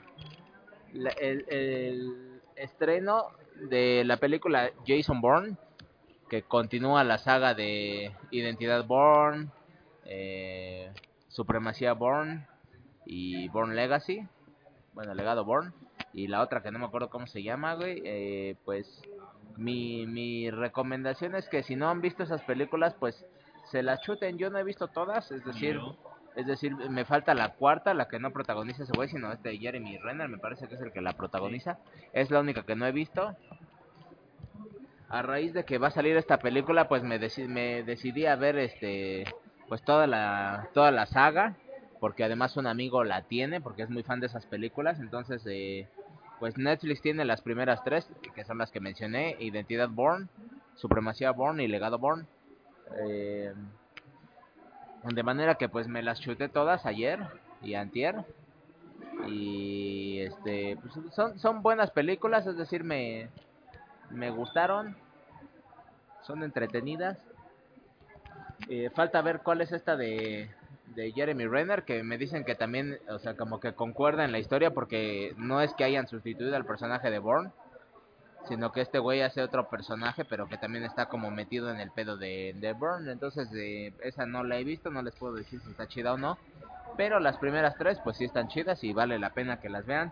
el 0.94 2.42
estreno 2.56 3.32
de 3.56 4.04
la 4.06 4.18
película 4.18 4.72
Jason 4.86 5.22
Bourne, 5.22 5.58
que 6.30 6.44
continúa 6.44 7.04
la 7.04 7.18
saga 7.18 7.54
de 7.54 8.14
Identidad 8.32 8.86
Bourne, 8.86 9.50
eh, 10.06 10.92
Supremacía 11.28 11.94
Bourne 11.94 12.48
y 13.06 13.50
Bourne 13.50 13.76
Legacy. 13.76 14.28
Bueno, 14.94 15.14
Legado 15.14 15.44
Bourne. 15.44 15.72
Y 16.14 16.28
la 16.28 16.42
otra 16.42 16.62
que 16.62 16.72
no 16.72 16.80
me 16.80 16.86
acuerdo 16.86 17.10
cómo 17.10 17.28
se 17.28 17.44
llama, 17.44 17.76
güey. 17.76 18.02
eh, 18.04 18.56
pues 18.66 19.02
mi, 19.60 20.08
mi 20.08 20.50
recomendación 20.50 21.36
es 21.36 21.48
que 21.50 21.64
si 21.64 21.76
no 21.76 21.90
han 21.90 22.02
visto 22.02 22.24
esas 22.24 22.42
películas, 22.44 22.96
pues 23.00 23.26
se 23.72 23.84
las 23.84 24.02
chuten. 24.02 24.38
Yo 24.38 24.50
no 24.50 24.58
he 24.58 24.64
visto 24.64 24.88
todas, 24.88 25.30
es 25.32 25.44
decir, 25.46 25.80
es 26.36 26.46
decir, 26.48 26.74
me 26.90 27.06
falta 27.06 27.34
la 27.34 27.50
cuarta, 27.50 27.94
la 27.94 28.08
que 28.08 28.20
no 28.20 28.32
protagoniza 28.32 28.84
ese 28.84 28.94
güey, 28.96 29.10
sino 29.10 29.32
este 29.32 29.58
Jeremy 29.58 29.98
Renner, 29.98 30.30
me 30.30 30.38
parece 30.38 30.68
que 30.68 30.76
es 30.76 30.82
el 30.82 30.92
que 30.92 31.02
la 31.02 31.14
protagoniza. 31.14 31.78
Es 32.14 32.32
la 32.32 32.40
única 32.40 32.64
que 32.64 32.76
no 32.76 32.86
he 32.88 32.92
visto. 32.92 33.36
A 35.10 35.22
raíz 35.24 35.54
de 35.54 35.66
que 35.66 35.80
va 35.80 35.88
a 35.88 35.92
salir 35.92 36.16
esta 36.18 36.38
película, 36.38 36.88
pues 36.88 37.04
me, 37.04 37.20
deci- 37.20 37.48
me 37.48 37.84
decidí 37.84 38.26
a 38.28 38.36
ver 38.36 38.58
este 38.58 39.24
pues 39.68 39.84
toda 39.84 40.08
la 40.08 40.70
toda 40.74 40.92
la 40.92 41.06
saga, 41.06 41.58
porque 42.00 42.24
además 42.24 42.58
un 42.58 42.68
amigo 42.68 43.04
la 43.04 43.24
tiene, 43.24 43.60
porque 43.60 43.84
es 43.84 43.90
muy 43.90 44.04
fan 44.04 44.20
de 44.20 44.28
esas 44.28 44.46
películas, 44.46 45.00
entonces 45.00 45.44
eh, 45.48 45.88
pues 46.40 46.58
Netflix 46.58 47.02
tiene 47.02 47.26
las 47.26 47.42
primeras 47.42 47.84
tres, 47.84 48.08
que 48.34 48.46
son 48.46 48.58
las 48.58 48.72
que 48.72 48.80
mencioné, 48.80 49.36
Identidad 49.40 49.90
Born, 49.90 50.30
Supremacía 50.76 51.32
Born 51.32 51.60
y 51.60 51.68
Legado 51.68 52.00
Born. 52.00 52.26
Eh, 52.98 53.54
de 55.04 55.24
manera 55.24 55.56
que 55.56 55.70
pues 55.70 55.88
me 55.88 56.02
las 56.02 56.20
chuté 56.20 56.50
todas 56.50 56.86
ayer 56.86 57.20
y 57.62 57.74
antier. 57.76 58.24
Y 59.28 60.20
este 60.20 60.78
pues, 60.78 61.14
son, 61.14 61.38
son 61.40 61.62
buenas 61.62 61.92
películas, 61.92 62.48
es 62.48 62.58
decir, 62.58 62.84
me, 62.84 63.30
me 64.10 64.30
gustaron. 64.32 64.96
Son 66.22 66.44
entretenidas. 66.44 67.18
Eh, 68.70 68.90
falta 68.94 69.22
ver 69.22 69.42
cuál 69.42 69.62
es 69.62 69.72
esta 69.72 69.96
de, 69.96 70.50
de 70.96 71.12
Jeremy 71.12 71.48
Renner, 71.48 71.84
que 71.84 72.04
me 72.04 72.18
dicen 72.18 72.44
que 72.44 72.56
también, 72.56 73.00
o 73.10 73.20
sea, 73.20 73.36
como 73.36 73.60
que 73.60 73.74
concuerda 73.74 74.26
en 74.26 74.32
la 74.32 74.40
historia, 74.40 74.72
porque 74.72 75.34
no 75.38 75.62
es 75.62 75.74
que 75.74 75.84
hayan 75.84 76.08
sustituido 76.08 76.56
al 76.56 76.66
personaje 76.66 77.12
de 77.12 77.20
Bourne, 77.20 77.52
sino 78.48 78.72
que 78.72 78.82
este 78.82 79.00
güey 79.00 79.22
hace 79.22 79.42
otro 79.42 79.70
personaje, 79.70 80.26
pero 80.26 80.48
que 80.48 80.58
también 80.58 80.84
está 80.84 81.08
como 81.08 81.30
metido 81.30 81.70
en 81.70 81.80
el 81.80 81.92
pedo 81.92 82.18
de, 82.18 82.56
de 82.58 82.74
Bourne. 82.74 83.12
Entonces, 83.12 83.50
esa 84.02 84.26
no 84.26 84.44
la 84.44 84.58
he 84.58 84.64
visto, 84.64 84.90
no 84.90 85.02
les 85.02 85.16
puedo 85.16 85.36
decir 85.36 85.60
si 85.62 85.70
está 85.72 85.88
chida 85.88 86.14
o 86.14 86.18
no. 86.18 86.38
Pero 86.98 87.20
las 87.20 87.38
primeras 87.38 87.76
tres, 87.78 88.00
pues 88.04 88.18
sí 88.18 88.26
están 88.26 88.48
chidas 88.48 88.84
y 88.84 88.94
vale 88.94 89.20
la 89.20 89.30
pena 89.32 89.60
que 89.60 89.70
las 89.70 89.86
vean 89.86 90.12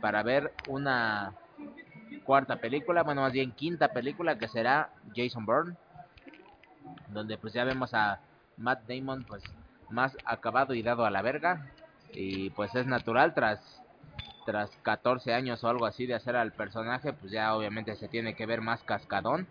para 0.00 0.22
ver 0.22 0.52
una 0.66 1.32
cuarta 2.24 2.56
película, 2.56 3.02
bueno, 3.02 3.22
más 3.22 3.32
bien 3.32 3.52
quinta 3.52 3.88
película 3.88 4.38
que 4.38 4.48
será 4.48 4.90
Jason 5.14 5.46
Bourne, 5.46 5.76
donde 7.08 7.38
pues 7.38 7.52
ya 7.52 7.64
vemos 7.64 7.94
a 7.94 8.20
Matt 8.58 8.86
Damon 8.86 9.24
pues 9.24 9.42
más 9.90 10.16
acabado 10.24 10.74
y 10.74 10.82
dado 10.82 11.04
a 11.04 11.10
la 11.10 11.22
verga 11.22 11.66
y 12.12 12.50
pues 12.50 12.74
es 12.74 12.86
natural 12.86 13.34
tras 13.34 13.82
tras 14.48 14.70
14 14.82 15.34
años 15.34 15.62
o 15.62 15.68
algo 15.68 15.84
así 15.84 16.06
de 16.06 16.14
hacer 16.14 16.34
al 16.34 16.52
personaje, 16.52 17.12
pues 17.12 17.30
ya 17.30 17.54
obviamente 17.54 17.94
se 17.96 18.08
tiene 18.08 18.34
que 18.34 18.46
ver 18.46 18.62
más 18.62 18.82
cascadón. 18.82 19.46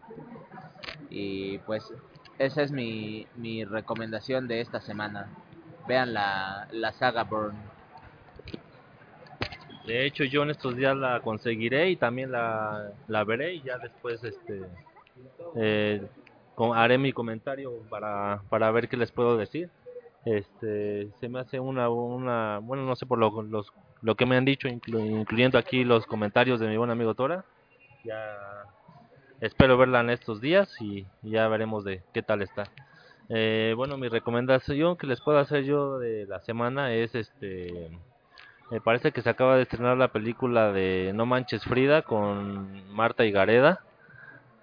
Y 1.11 1.59
pues 1.59 1.93
esa 2.39 2.63
es 2.63 2.71
mi, 2.71 3.27
mi 3.35 3.63
recomendación 3.63 4.47
de 4.47 4.59
esta 4.61 4.81
semana. 4.81 5.29
Vean 5.87 6.15
la, 6.15 6.67
la 6.71 6.93
saga 6.93 7.23
Burn. 7.25 7.55
De 9.85 10.05
hecho, 10.05 10.23
yo 10.23 10.41
en 10.41 10.49
estos 10.49 10.75
días 10.75 10.97
la 10.97 11.21
conseguiré 11.21 11.91
y 11.91 11.95
también 11.95 12.31
la, 12.31 12.91
la 13.07 13.23
veré 13.23 13.53
y 13.53 13.61
ya 13.61 13.77
después 13.77 14.23
este 14.23 14.63
eh, 15.55 16.01
haré 16.73 16.97
mi 16.97 17.13
comentario 17.13 17.71
para, 17.89 18.41
para 18.49 18.71
ver 18.71 18.89
qué 18.89 18.97
les 18.97 19.11
puedo 19.11 19.37
decir. 19.37 19.69
Este, 20.35 21.07
se 21.21 21.29
me 21.29 21.39
hace 21.39 21.59
una, 21.59 21.89
una 21.89 22.59
bueno, 22.59 22.83
no 22.83 22.95
sé 22.97 23.05
por 23.05 23.17
lo, 23.17 23.31
lo 24.01 24.15
que 24.15 24.25
me 24.25 24.35
han 24.35 24.43
dicho, 24.43 24.67
inclu- 24.67 25.21
incluyendo 25.21 25.57
aquí 25.57 25.85
los 25.85 26.05
comentarios 26.05 26.59
de 26.59 26.67
mi 26.67 26.75
buen 26.75 26.89
amigo 26.89 27.13
Tora. 27.13 27.45
Ya 28.03 28.35
espero 29.39 29.77
verla 29.77 30.01
en 30.01 30.09
estos 30.09 30.41
días 30.41 30.69
y 30.81 31.05
ya 31.21 31.47
veremos 31.47 31.85
de 31.85 32.01
qué 32.13 32.21
tal 32.23 32.41
está. 32.41 32.63
Eh, 33.29 33.73
bueno, 33.77 33.97
mi 33.97 34.09
recomendación 34.09 34.97
que 34.97 35.07
les 35.07 35.21
puedo 35.21 35.37
hacer 35.37 35.63
yo 35.63 35.97
de 35.97 36.25
la 36.27 36.41
semana 36.41 36.93
es 36.93 37.15
este 37.15 37.89
me 38.69 38.81
parece 38.81 39.13
que 39.13 39.21
se 39.21 39.29
acaba 39.29 39.55
de 39.55 39.63
estrenar 39.63 39.95
la 39.97 40.09
película 40.09 40.73
de 40.73 41.11
No 41.15 41.25
Manches 41.25 41.63
Frida 41.63 42.01
con 42.01 42.85
Marta 42.93 43.23
y 43.23 43.31
Gareda. 43.31 43.79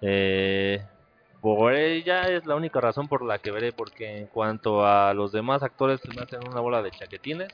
Eh, 0.01 0.85
por 1.45 1.75
ella 1.75 2.27
es 2.31 2.47
la 2.47 2.55
única 2.55 2.81
razón 2.81 3.07
por 3.07 3.21
la 3.21 3.37
que 3.37 3.51
veré, 3.51 3.71
porque 3.71 4.17
en 4.17 4.25
cuanto 4.25 4.83
a 4.83 5.13
los 5.13 5.31
demás 5.31 5.61
actores 5.61 6.01
se 6.01 6.07
me 6.07 6.23
hacen 6.23 6.39
una 6.49 6.59
bola 6.59 6.81
de 6.81 6.89
chaquetines, 6.89 7.51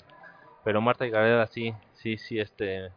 pero 0.63 0.79
Marta 0.79 1.05
y 1.05 1.09
Gareda 1.09 1.45
sí, 1.47 1.73
sí, 1.95 2.17
sí, 2.17 2.39
este, 2.39 2.89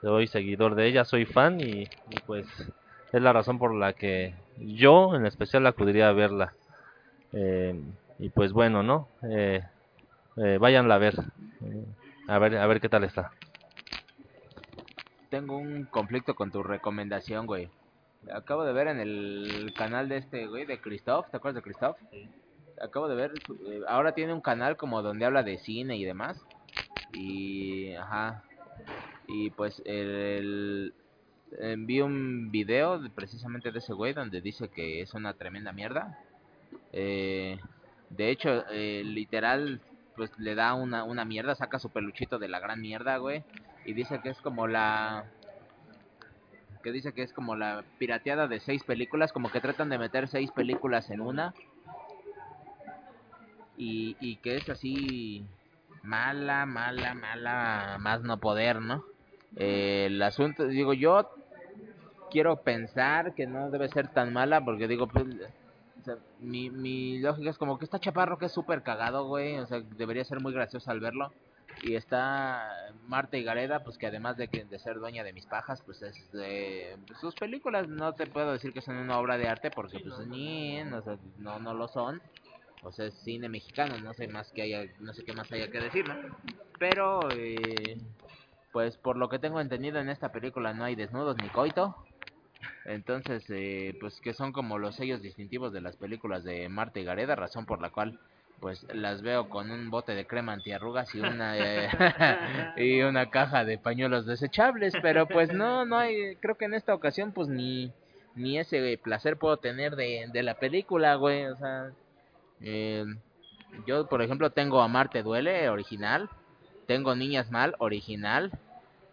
soy 0.00 0.26
seguidor 0.26 0.74
de 0.74 0.86
ella, 0.86 1.04
soy 1.04 1.26
fan 1.26 1.60
y, 1.60 1.86
pues 2.24 2.46
es 3.12 3.20
la 3.20 3.34
razón 3.34 3.58
por 3.58 3.74
la 3.74 3.92
que 3.92 4.34
yo 4.56 5.14
en 5.14 5.26
especial 5.26 5.66
acudiría 5.66 6.08
a 6.08 6.12
verla. 6.12 6.54
Eh, 7.34 7.78
y 8.18 8.30
pues 8.30 8.54
bueno, 8.54 8.82
¿no? 8.82 9.10
Eh, 9.22 9.62
eh, 10.38 10.56
váyanla 10.58 10.94
a 10.94 10.98
ver. 10.98 11.14
Eh, 11.60 11.84
a 12.26 12.38
ver, 12.38 12.56
a 12.56 12.66
ver 12.66 12.80
qué 12.80 12.88
tal 12.88 13.04
está. 13.04 13.32
Tengo 15.28 15.58
un 15.58 15.84
conflicto 15.84 16.34
con 16.34 16.50
tu 16.50 16.62
recomendación, 16.62 17.44
güey. 17.44 17.68
Acabo 18.32 18.64
de 18.64 18.72
ver 18.72 18.88
en 18.88 19.00
el 19.00 19.72
canal 19.76 20.08
de 20.08 20.18
este, 20.18 20.46
güey, 20.46 20.66
de 20.66 20.80
Christoph. 20.80 21.30
¿Te 21.30 21.36
acuerdas 21.36 21.56
de 21.56 21.62
Christoph? 21.62 21.96
Acabo 22.80 23.08
de 23.08 23.14
ver, 23.14 23.32
eh, 23.68 23.80
ahora 23.88 24.12
tiene 24.12 24.32
un 24.34 24.40
canal 24.40 24.76
como 24.76 25.02
donde 25.02 25.24
habla 25.24 25.42
de 25.42 25.58
cine 25.58 25.96
y 25.96 26.04
demás. 26.04 26.44
Y, 27.12 27.94
ajá. 27.94 28.44
Y 29.28 29.50
pues 29.50 29.80
el, 29.84 30.94
vi 31.78 32.00
un 32.00 32.50
video 32.50 32.98
de- 32.98 33.10
precisamente 33.10 33.72
de 33.72 33.78
ese 33.78 33.92
güey 33.92 34.12
donde 34.12 34.40
dice 34.40 34.68
que 34.68 35.00
es 35.00 35.14
una 35.14 35.32
tremenda 35.34 35.72
mierda. 35.72 36.18
Eh, 36.92 37.58
de 38.10 38.30
hecho, 38.30 38.64
eh, 38.70 39.02
literal, 39.04 39.80
pues 40.16 40.30
le 40.38 40.54
da 40.54 40.74
una, 40.74 41.04
una 41.04 41.24
mierda, 41.24 41.54
saca 41.54 41.78
su 41.78 41.90
peluchito 41.90 42.38
de 42.38 42.48
la 42.48 42.60
gran 42.60 42.80
mierda, 42.80 43.16
güey. 43.18 43.44
Y 43.84 43.92
dice 43.94 44.20
que 44.22 44.30
es 44.30 44.40
como 44.40 44.66
la... 44.66 45.24
Que 46.86 46.92
dice 46.92 47.12
que 47.12 47.24
es 47.24 47.32
como 47.32 47.56
la 47.56 47.82
pirateada 47.98 48.46
de 48.46 48.60
seis 48.60 48.84
películas, 48.84 49.32
como 49.32 49.50
que 49.50 49.60
tratan 49.60 49.88
de 49.88 49.98
meter 49.98 50.28
seis 50.28 50.52
películas 50.52 51.10
en 51.10 51.20
una. 51.20 51.52
Y, 53.76 54.16
y 54.20 54.36
que 54.36 54.54
es 54.54 54.68
así 54.68 55.44
mala, 56.04 56.64
mala, 56.64 57.12
mala, 57.14 57.96
más 57.98 58.22
no 58.22 58.38
poder, 58.38 58.80
¿no? 58.80 59.02
Eh, 59.56 60.04
el 60.06 60.22
asunto, 60.22 60.68
digo, 60.68 60.94
yo 60.94 61.28
quiero 62.30 62.62
pensar 62.62 63.34
que 63.34 63.48
no 63.48 63.68
debe 63.72 63.88
ser 63.88 64.06
tan 64.06 64.32
mala 64.32 64.64
porque 64.64 64.86
digo, 64.86 65.08
pues, 65.08 65.26
mi, 66.38 66.70
mi 66.70 67.18
lógica 67.18 67.50
es 67.50 67.58
como 67.58 67.80
que 67.80 67.84
está 67.84 67.98
chaparro 67.98 68.38
que 68.38 68.46
es 68.46 68.52
súper 68.52 68.84
cagado, 68.84 69.26
güey, 69.26 69.58
o 69.58 69.66
sea, 69.66 69.80
debería 69.80 70.24
ser 70.24 70.40
muy 70.40 70.52
gracioso 70.52 70.88
al 70.92 71.00
verlo. 71.00 71.32
Y 71.82 71.94
está 71.94 72.90
Marta 73.06 73.36
y 73.36 73.44
Gareda, 73.44 73.84
pues 73.84 73.98
que 73.98 74.06
además 74.06 74.36
de, 74.36 74.48
que, 74.48 74.64
de 74.64 74.78
ser 74.78 74.98
dueña 74.98 75.24
de 75.24 75.32
mis 75.32 75.46
pajas, 75.46 75.82
pues 75.82 76.02
es 76.02 76.16
pues, 76.32 77.20
sus 77.20 77.34
películas 77.34 77.88
no 77.88 78.14
te 78.14 78.26
puedo 78.26 78.52
decir 78.52 78.72
que 78.72 78.80
son 78.80 78.96
una 78.96 79.18
obra 79.18 79.36
de 79.36 79.48
arte 79.48 79.70
porque 79.70 80.00
pues 80.00 80.26
ni, 80.26 80.82
no, 80.84 81.58
no 81.58 81.74
lo 81.74 81.88
son. 81.88 82.22
O 82.82 82.92
sea, 82.92 83.06
es 83.06 83.14
cine 83.14 83.48
mexicano, 83.48 83.98
no 83.98 84.14
sé 84.14 84.28
más 84.28 84.52
que 84.52 84.62
haya, 84.62 84.84
no 85.00 85.12
sé 85.12 85.24
qué 85.24 85.32
más 85.32 85.50
haya 85.50 85.70
que 85.70 85.80
decir. 85.80 86.04
Pero, 86.78 87.20
eh, 87.32 87.98
pues 88.72 88.96
por 88.96 89.16
lo 89.16 89.28
que 89.28 89.38
tengo 89.38 89.60
entendido 89.60 89.98
en 89.98 90.08
esta 90.08 90.30
película 90.30 90.72
no 90.72 90.84
hay 90.84 90.94
desnudos 90.94 91.36
ni 91.38 91.48
coito. 91.48 91.96
Entonces, 92.84 93.44
eh, 93.48 93.96
pues 94.00 94.20
que 94.20 94.34
son 94.34 94.52
como 94.52 94.78
los 94.78 94.94
sellos 94.94 95.20
distintivos 95.20 95.72
de 95.72 95.80
las 95.80 95.96
películas 95.96 96.44
de 96.44 96.68
Marta 96.68 97.00
y 97.00 97.04
Gareda, 97.04 97.34
razón 97.34 97.66
por 97.66 97.80
la 97.80 97.90
cual 97.90 98.20
pues 98.60 98.86
las 98.94 99.22
veo 99.22 99.48
con 99.48 99.70
un 99.70 99.90
bote 99.90 100.14
de 100.14 100.26
crema 100.26 100.52
antiarrugas 100.52 101.14
y 101.14 101.20
una 101.20 101.56
eh, 101.58 101.88
y 102.76 103.02
una 103.02 103.30
caja 103.30 103.64
de 103.64 103.78
pañuelos 103.78 104.26
desechables, 104.26 104.94
pero 105.02 105.26
pues 105.26 105.52
no 105.52 105.84
no 105.84 105.98
hay 105.98 106.36
creo 106.36 106.56
que 106.56 106.64
en 106.66 106.74
esta 106.74 106.94
ocasión 106.94 107.32
pues 107.32 107.48
ni 107.48 107.92
ni 108.34 108.58
ese 108.58 108.98
placer 109.02 109.38
puedo 109.38 109.56
tener 109.56 109.96
de, 109.96 110.28
de 110.30 110.42
la 110.42 110.54
película, 110.54 111.14
güey, 111.14 111.46
o 111.46 111.56
sea, 111.56 111.90
eh, 112.60 113.04
yo 113.86 114.06
por 114.08 114.22
ejemplo 114.22 114.50
tengo 114.50 114.82
a 114.82 114.88
Marte 114.88 115.22
duele 115.22 115.68
original, 115.70 116.28
tengo 116.86 117.14
Niñas 117.14 117.50
mal 117.50 117.74
original, 117.78 118.52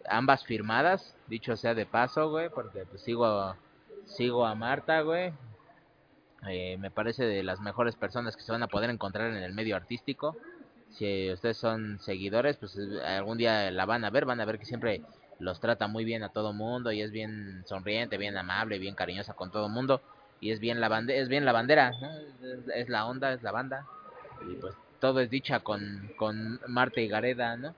ambas 0.08 0.44
firmadas, 0.44 1.16
dicho 1.26 1.56
sea 1.56 1.74
de 1.74 1.86
paso, 1.86 2.30
güey, 2.30 2.50
porque 2.50 2.84
pues 2.84 3.02
sigo 3.02 3.56
sigo 4.06 4.46
a 4.46 4.54
Marta, 4.54 5.00
güey. 5.00 5.32
Eh, 6.48 6.76
me 6.78 6.90
parece 6.90 7.24
de 7.24 7.42
las 7.42 7.60
mejores 7.60 7.96
personas 7.96 8.36
que 8.36 8.42
se 8.42 8.52
van 8.52 8.62
a 8.62 8.68
poder 8.68 8.90
encontrar 8.90 9.30
en 9.30 9.42
el 9.42 9.52
medio 9.52 9.76
artístico. 9.76 10.36
Si 10.90 11.32
ustedes 11.32 11.56
son 11.56 11.98
seguidores, 12.00 12.56
pues 12.56 12.76
eh, 12.78 13.00
algún 13.04 13.38
día 13.38 13.70
la 13.70 13.86
van 13.86 14.04
a 14.04 14.10
ver, 14.10 14.24
van 14.24 14.40
a 14.40 14.44
ver 14.44 14.58
que 14.58 14.64
siempre 14.64 15.02
los 15.38 15.60
trata 15.60 15.88
muy 15.88 16.04
bien 16.04 16.22
a 16.22 16.28
todo 16.28 16.52
mundo 16.52 16.92
y 16.92 17.02
es 17.02 17.10
bien 17.10 17.64
sonriente, 17.66 18.18
bien 18.18 18.36
amable, 18.36 18.78
bien 18.78 18.94
cariñosa 18.94 19.34
con 19.34 19.50
todo 19.50 19.68
mundo 19.68 20.00
y 20.40 20.50
es 20.50 20.60
bien 20.60 20.80
la 20.80 20.88
bande 20.88 21.18
es 21.18 21.28
bien 21.28 21.44
la 21.44 21.52
bandera, 21.52 21.92
es, 22.74 22.88
la 22.88 23.06
onda, 23.06 23.32
es 23.32 23.42
la 23.42 23.52
banda 23.52 23.86
y 24.48 24.54
pues 24.56 24.74
todo 25.00 25.20
es 25.20 25.30
dicha 25.30 25.60
con 25.60 26.10
con 26.16 26.60
Marta 26.66 27.00
y 27.00 27.08
Gareda, 27.08 27.56
¿no? 27.56 27.74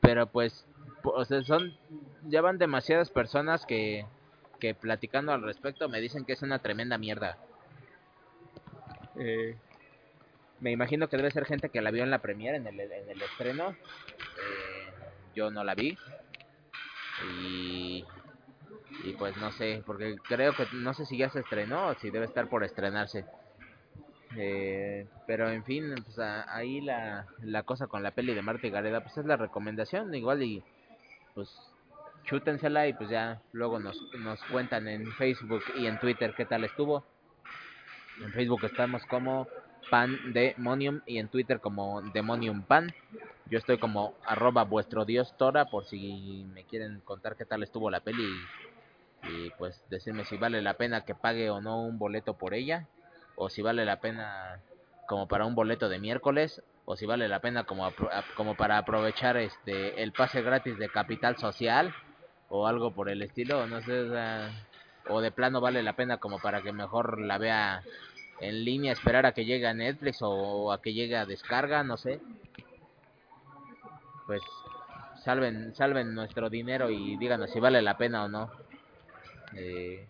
Pero 0.00 0.26
pues 0.26 0.64
o 1.02 1.24
sea, 1.24 1.42
son 1.42 1.74
ya 2.28 2.40
van 2.40 2.58
demasiadas 2.58 3.10
personas 3.10 3.66
que 3.66 4.06
que 4.58 4.74
platicando 4.74 5.32
al 5.32 5.42
respecto 5.42 5.88
me 5.88 6.00
dicen 6.00 6.24
que 6.24 6.32
es 6.32 6.42
una 6.42 6.58
tremenda 6.58 6.98
mierda. 6.98 7.36
Eh, 9.18 9.56
me 10.60 10.70
imagino 10.70 11.08
que 11.08 11.16
debe 11.16 11.30
ser 11.30 11.44
gente 11.44 11.68
que 11.68 11.80
la 11.80 11.90
vio 11.90 12.02
en 12.02 12.10
la 12.10 12.18
premiere, 12.18 12.56
en 12.56 12.66
el, 12.66 12.80
en 12.80 13.10
el 13.10 13.22
estreno. 13.22 13.70
Eh, 13.70 14.92
yo 15.34 15.50
no 15.50 15.64
la 15.64 15.74
vi. 15.74 15.96
Y, 17.24 18.04
pues 19.18 19.36
no 19.38 19.50
sé, 19.52 19.82
porque 19.86 20.16
creo 20.28 20.52
que 20.54 20.66
no 20.72 20.94
sé 20.94 21.06
si 21.06 21.16
ya 21.16 21.30
se 21.30 21.40
estrenó 21.40 21.88
o 21.88 21.94
si 21.94 22.10
debe 22.10 22.26
estar 22.26 22.48
por 22.48 22.62
estrenarse. 22.62 23.24
Eh, 24.36 25.06
pero 25.26 25.48
en 25.48 25.64
fin, 25.64 25.94
pues 26.04 26.18
ahí 26.18 26.80
la, 26.80 27.26
la 27.42 27.62
cosa 27.62 27.86
con 27.86 28.02
la 28.02 28.10
peli 28.10 28.34
de 28.34 28.42
Marta 28.42 28.66
y 28.66 28.70
Gareda, 28.70 29.00
pues 29.00 29.16
es 29.16 29.24
la 29.24 29.36
recomendación, 29.36 30.14
igual 30.14 30.42
y 30.42 30.62
pues 31.34 31.48
chútensela 32.24 32.86
y 32.86 32.92
pues 32.92 33.08
ya 33.08 33.40
luego 33.52 33.78
nos, 33.78 34.00
nos 34.18 34.42
cuentan 34.44 34.86
en 34.86 35.10
Facebook 35.12 35.62
y 35.76 35.86
en 35.86 35.98
Twitter 35.98 36.34
qué 36.36 36.44
tal 36.44 36.64
estuvo. 36.64 37.04
En 38.20 38.32
Facebook 38.32 38.64
estamos 38.64 39.04
como 39.06 39.46
Pan 39.90 40.32
Demonium 40.32 41.00
y 41.06 41.18
en 41.18 41.28
Twitter 41.28 41.60
como 41.60 42.02
Demonium 42.02 42.62
Pan. 42.62 42.92
Yo 43.46 43.58
estoy 43.58 43.78
como 43.78 44.14
arroba 44.24 44.64
vuestro 44.64 45.04
dios 45.04 45.36
Tora 45.36 45.66
por 45.66 45.86
si 45.86 46.44
me 46.52 46.64
quieren 46.64 47.00
contar 47.00 47.36
qué 47.36 47.44
tal 47.44 47.62
estuvo 47.62 47.90
la 47.90 48.00
peli 48.00 48.24
y, 49.22 49.50
pues 49.58 49.82
decirme 49.88 50.24
si 50.24 50.36
vale 50.36 50.62
la 50.62 50.74
pena 50.74 51.04
que 51.04 51.14
pague 51.14 51.50
o 51.50 51.60
no 51.60 51.82
un 51.82 51.98
boleto 51.98 52.34
por 52.34 52.54
ella 52.54 52.86
o 53.36 53.48
si 53.48 53.62
vale 53.62 53.84
la 53.84 54.00
pena 54.00 54.60
como 55.06 55.26
para 55.26 55.46
un 55.46 55.54
boleto 55.54 55.88
de 55.88 55.98
miércoles 55.98 56.62
o 56.84 56.96
si 56.96 57.06
vale 57.06 57.28
la 57.28 57.40
pena 57.40 57.64
como 57.64 57.92
como 58.36 58.56
para 58.56 58.78
aprovechar 58.78 59.36
este 59.36 60.02
el 60.02 60.12
pase 60.12 60.42
gratis 60.42 60.78
de 60.78 60.88
Capital 60.88 61.36
Social 61.36 61.94
o 62.48 62.66
algo 62.66 62.92
por 62.92 63.08
el 63.10 63.22
estilo, 63.22 63.66
no 63.66 63.80
sé, 63.82 64.08
o 65.08 65.20
de 65.20 65.30
plano 65.30 65.60
vale 65.60 65.82
la 65.82 65.94
pena 65.94 66.18
como 66.18 66.38
para 66.38 66.62
que 66.62 66.72
mejor 66.72 67.20
la 67.20 67.38
vea 67.38 67.82
en 68.40 68.64
línea, 68.64 68.92
esperar 68.92 69.26
a 69.26 69.32
que 69.32 69.44
llegue 69.44 69.66
a 69.66 69.74
Netflix 69.74 70.18
o 70.22 70.72
a 70.72 70.80
que 70.80 70.92
llegue 70.92 71.16
a 71.16 71.26
descarga, 71.26 71.82
no 71.82 71.96
sé. 71.96 72.20
Pues 74.26 74.42
salven 75.24 75.74
salven 75.74 76.14
nuestro 76.14 76.48
dinero 76.48 76.90
y 76.90 77.16
díganos 77.16 77.50
si 77.50 77.60
vale 77.60 77.82
la 77.82 77.96
pena 77.96 78.24
o 78.24 78.28
no. 78.28 78.50
Eh, 79.54 80.06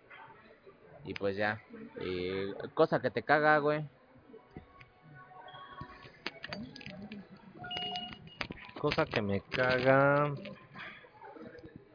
y 1.05 1.15
pues 1.15 1.37
ya, 1.37 1.63
eh, 2.01 2.53
cosa 2.75 3.01
que 3.01 3.11
te 3.11 3.23
caga, 3.23 3.59
güey. 3.59 3.85
Cosa 8.79 9.05
que 9.07 9.23
me 9.23 9.41
caga. 9.41 10.33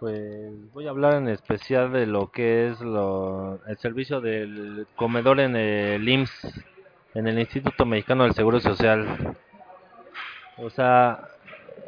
Pues 0.04 0.52
voy 0.74 0.86
a 0.86 0.90
hablar 0.90 1.14
en 1.14 1.30
especial 1.30 1.94
de 1.94 2.06
lo 2.06 2.30
que 2.30 2.68
es 2.68 2.82
lo, 2.82 3.62
el 3.68 3.78
servicio 3.78 4.20
del 4.20 4.86
comedor 4.98 5.40
en 5.40 5.56
el 5.56 6.10
IMSS, 6.10 6.62
en 7.14 7.28
el 7.28 7.40
Instituto 7.40 7.86
Mexicano 7.86 8.26
del 8.26 8.34
Seguro 8.34 8.60
Social. 8.60 9.38
O 10.58 10.70
sea, 10.70 11.30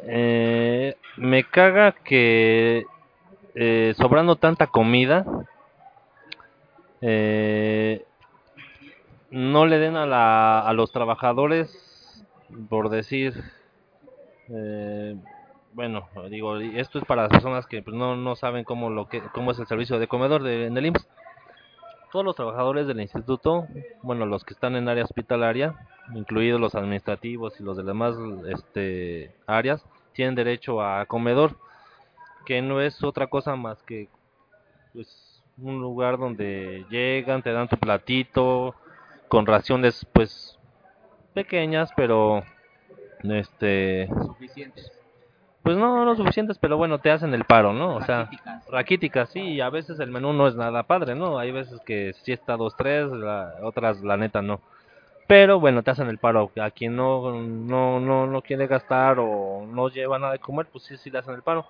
Eh, 0.08 0.96
me 1.18 1.44
caga 1.44 1.92
que 1.92 2.86
eh, 3.54 3.92
sobrando 3.98 4.36
tanta 4.36 4.66
comida, 4.68 5.26
eh, 7.02 8.02
no 9.30 9.66
le 9.66 9.78
den 9.78 9.96
a, 9.96 10.06
la, 10.06 10.60
a 10.60 10.72
los 10.72 10.90
trabajadores, 10.90 12.24
por 12.70 12.88
decir, 12.88 13.34
eh, 14.48 15.16
bueno, 15.76 16.08
digo, 16.30 16.56
esto 16.56 16.98
es 16.98 17.04
para 17.04 17.24
las 17.24 17.30
personas 17.30 17.66
que 17.66 17.82
pues, 17.82 17.94
no, 17.94 18.16
no 18.16 18.34
saben 18.34 18.64
cómo, 18.64 18.88
lo 18.88 19.10
que, 19.10 19.20
cómo 19.34 19.50
es 19.50 19.58
el 19.58 19.66
servicio 19.66 19.98
de 19.98 20.08
comedor 20.08 20.42
de, 20.42 20.66
en 20.66 20.76
el 20.78 20.86
IMSS. 20.86 21.06
Todos 22.10 22.24
los 22.24 22.34
trabajadores 22.34 22.86
del 22.86 22.98
instituto, 22.98 23.66
bueno, 24.02 24.24
los 24.24 24.42
que 24.42 24.54
están 24.54 24.74
en 24.74 24.88
área 24.88 25.04
hospitalaria, 25.04 25.74
incluidos 26.14 26.58
los 26.58 26.74
administrativos 26.74 27.60
y 27.60 27.62
los 27.62 27.76
de 27.76 27.82
las 27.82 27.88
demás 27.88 28.16
este, 28.48 29.34
áreas, 29.46 29.84
tienen 30.14 30.34
derecho 30.34 30.80
a 30.80 31.04
comedor, 31.04 31.58
que 32.46 32.62
no 32.62 32.80
es 32.80 33.04
otra 33.04 33.26
cosa 33.26 33.54
más 33.54 33.82
que 33.82 34.08
pues, 34.94 35.42
un 35.58 35.82
lugar 35.82 36.16
donde 36.16 36.86
llegan, 36.88 37.42
te 37.42 37.52
dan 37.52 37.68
tu 37.68 37.76
platito, 37.76 38.74
con 39.28 39.44
raciones 39.44 40.06
pues 40.14 40.58
pequeñas, 41.34 41.90
pero 41.94 42.42
este 43.22 44.08
Suficientes. 44.24 44.90
Pues 45.66 45.76
no, 45.76 46.04
no 46.04 46.14
suficientes, 46.14 46.58
pero 46.58 46.76
bueno, 46.76 47.00
te 47.00 47.10
hacen 47.10 47.34
el 47.34 47.42
paro, 47.42 47.72
¿no? 47.72 47.96
O 47.96 48.02
sea, 48.02 48.18
Raquíticas. 48.18 48.68
raquíticas, 48.70 49.30
sí, 49.30 49.40
y 49.40 49.60
a 49.60 49.68
veces 49.68 49.98
el 49.98 50.12
menú 50.12 50.32
no 50.32 50.46
es 50.46 50.54
nada 50.54 50.84
padre, 50.84 51.16
¿no? 51.16 51.40
Hay 51.40 51.50
veces 51.50 51.80
que 51.84 52.12
sí 52.22 52.30
está 52.30 52.56
dos, 52.56 52.76
tres, 52.76 53.10
la- 53.10 53.52
otras 53.64 54.00
la 54.00 54.16
neta 54.16 54.42
no. 54.42 54.60
Pero 55.26 55.58
bueno, 55.58 55.82
te 55.82 55.90
hacen 55.90 56.06
el 56.06 56.18
paro. 56.18 56.52
A 56.60 56.70
quien 56.70 56.94
no, 56.94 57.32
no, 57.42 57.98
no, 57.98 58.28
no 58.28 58.42
quiere 58.42 58.68
gastar 58.68 59.16
o 59.18 59.66
no 59.66 59.88
lleva 59.88 60.20
nada 60.20 60.34
de 60.34 60.38
comer, 60.38 60.66
pues 60.70 60.84
sí, 60.84 60.96
sí 60.98 61.10
le 61.10 61.18
hacen 61.18 61.34
el 61.34 61.42
paro. 61.42 61.66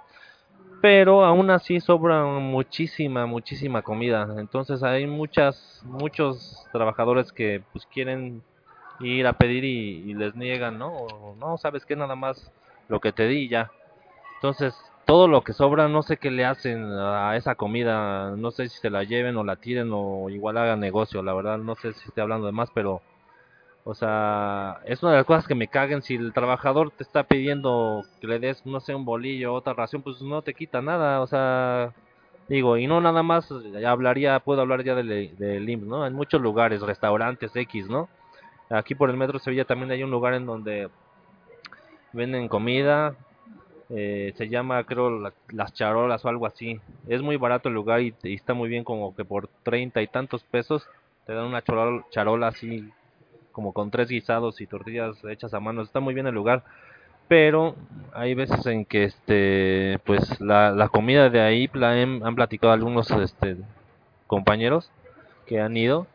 Pero 0.83 1.25
aún 1.25 1.49
así 1.49 1.81
sobra 1.81 2.23
muchísima, 2.27 3.25
muchísima 3.25 3.81
comida. 3.81 4.29
Entonces 4.37 4.83
hay 4.83 5.07
muchas, 5.07 5.81
muchos 5.85 6.69
trabajadores 6.71 7.33
que 7.33 7.63
pues 7.73 7.87
quieren 7.87 8.43
ir 8.99 9.27
a 9.27 9.33
pedir 9.33 9.65
y, 9.65 10.11
y 10.11 10.13
les 10.13 10.35
niegan, 10.37 10.79
¿no? 10.79 10.89
O, 10.93 11.35
no, 11.37 11.57
sabes 11.57 11.87
que 11.87 11.97
nada 11.97 12.15
más 12.15 12.53
lo 12.89 13.01
que 13.01 13.13
te 13.13 13.27
di 13.27 13.49
ya. 13.49 13.71
Entonces, 14.37 14.75
todo 15.07 15.29
lo 15.29 15.43
que 15.43 15.53
sobra, 15.53 15.89
no 15.89 16.03
sé 16.03 16.17
qué 16.19 16.31
le 16.31 16.45
hacen 16.45 16.85
a 16.93 17.37
esa 17.37 17.55
comida, 17.55 18.31
no 18.37 18.51
sé 18.51 18.69
si 18.69 18.79
se 18.79 18.91
la 18.91 19.05
lleven 19.05 19.37
o 19.37 19.45
la 19.45 19.57
tiren 19.57 19.91
o 19.93 20.29
igual 20.31 20.59
hagan 20.59 20.81
negocio, 20.81 21.23
la 21.23 21.33
verdad, 21.33 21.59
no 21.59 21.77
sé 21.77 21.93
si 21.93 22.09
estoy 22.09 22.23
hablando 22.23 22.47
de 22.47 22.53
más, 22.53 22.71
pero, 22.75 23.03
o 23.85 23.95
sea, 23.95 24.81
es 24.85 25.03
una 25.03 25.13
de 25.13 25.19
las 25.19 25.27
cosas 25.27 25.47
que 25.47 25.55
me 25.55 25.69
caguen, 25.69 26.03
si 26.03 26.17
el 26.17 26.33
trabajador 26.33 26.91
te 26.91 27.05
está 27.05 27.23
pidiendo 27.23 28.05
que 28.21 28.27
le 28.27 28.41
des, 28.41 28.67
no 28.67 28.81
sé, 28.81 28.95
un 28.95 29.05
bolillo, 29.05 29.55
otra 29.55 29.75
ración, 29.75 30.03
pues 30.03 30.21
no 30.21 30.43
te 30.43 30.55
quita 30.55 30.83
nada, 30.83 31.21
o 31.21 31.27
sea, 31.29 31.93
digo, 32.49 32.77
y 32.77 32.89
no 32.89 33.01
nada 33.01 33.23
más, 33.23 33.49
hablaría, 33.87 34.41
puedo 34.41 34.61
hablar 34.61 34.83
ya 34.83 34.97
del, 34.97 35.37
del 35.37 35.71
IMSS, 35.71 35.87
¿no? 35.87 36.07
En 36.07 36.15
muchos 36.15 36.41
lugares, 36.41 36.83
restaurantes 36.83 37.55
X, 37.55 37.89
¿no? 37.89 38.09
Aquí 38.71 38.97
por 38.97 39.11
el 39.11 39.17
Metro 39.17 39.39
Sevilla 39.39 39.65
también 39.65 39.93
hay 39.93 40.03
un 40.03 40.11
lugar 40.11 40.35
en 40.35 40.47
donde 40.47 40.89
venden 42.13 42.49
comida, 42.49 43.15
eh, 43.91 44.33
se 44.37 44.49
llama 44.49 44.83
creo 44.85 45.11
la- 45.21 45.33
las 45.49 45.73
charolas 45.73 46.25
o 46.25 46.29
algo 46.29 46.47
así. 46.47 46.81
Es 47.09 47.23
muy 47.23 47.37
barato 47.37 47.69
el 47.69 47.75
lugar 47.75 48.01
y, 48.01 48.15
está 48.23 48.55
muy 48.55 48.69
bien 48.69 48.85
como 48.85 49.15
que 49.15 49.25
por 49.25 49.49
treinta 49.63 50.03
y 50.03 50.07
tantos 50.09 50.43
pesos 50.45 50.87
te 51.27 51.33
dan 51.35 51.47
una 51.47 51.63
charol- 51.63 52.05
charola 52.11 52.49
así 52.49 52.91
como 53.53 53.73
con 53.73 53.91
tres 53.91 54.09
guisados 54.09 54.61
y 54.61 54.67
tortillas 54.67 55.17
hechas 55.25 55.55
a 55.55 55.61
mano. 55.61 55.83
Está 55.83 56.01
muy 56.01 56.15
bien 56.15 56.27
el 56.27 56.35
lugar, 56.35 56.63
pero 57.29 57.75
hay 58.13 58.35
veces 58.35 58.67
en 58.67 58.85
que 58.85 59.05
este 59.05 59.99
pues 60.05 60.41
la, 60.41 60.71
la 60.73 60.89
comida 60.89 61.31
de 61.31 61.41
ahí 61.41 61.69
hem- 61.69 62.27
han 62.27 62.35
platicado 62.35 62.73
algunos 62.73 63.11
este 63.11 63.57
compañeros 64.27 64.91
que 65.47 65.61
han 65.61 65.77
ido 65.77 66.07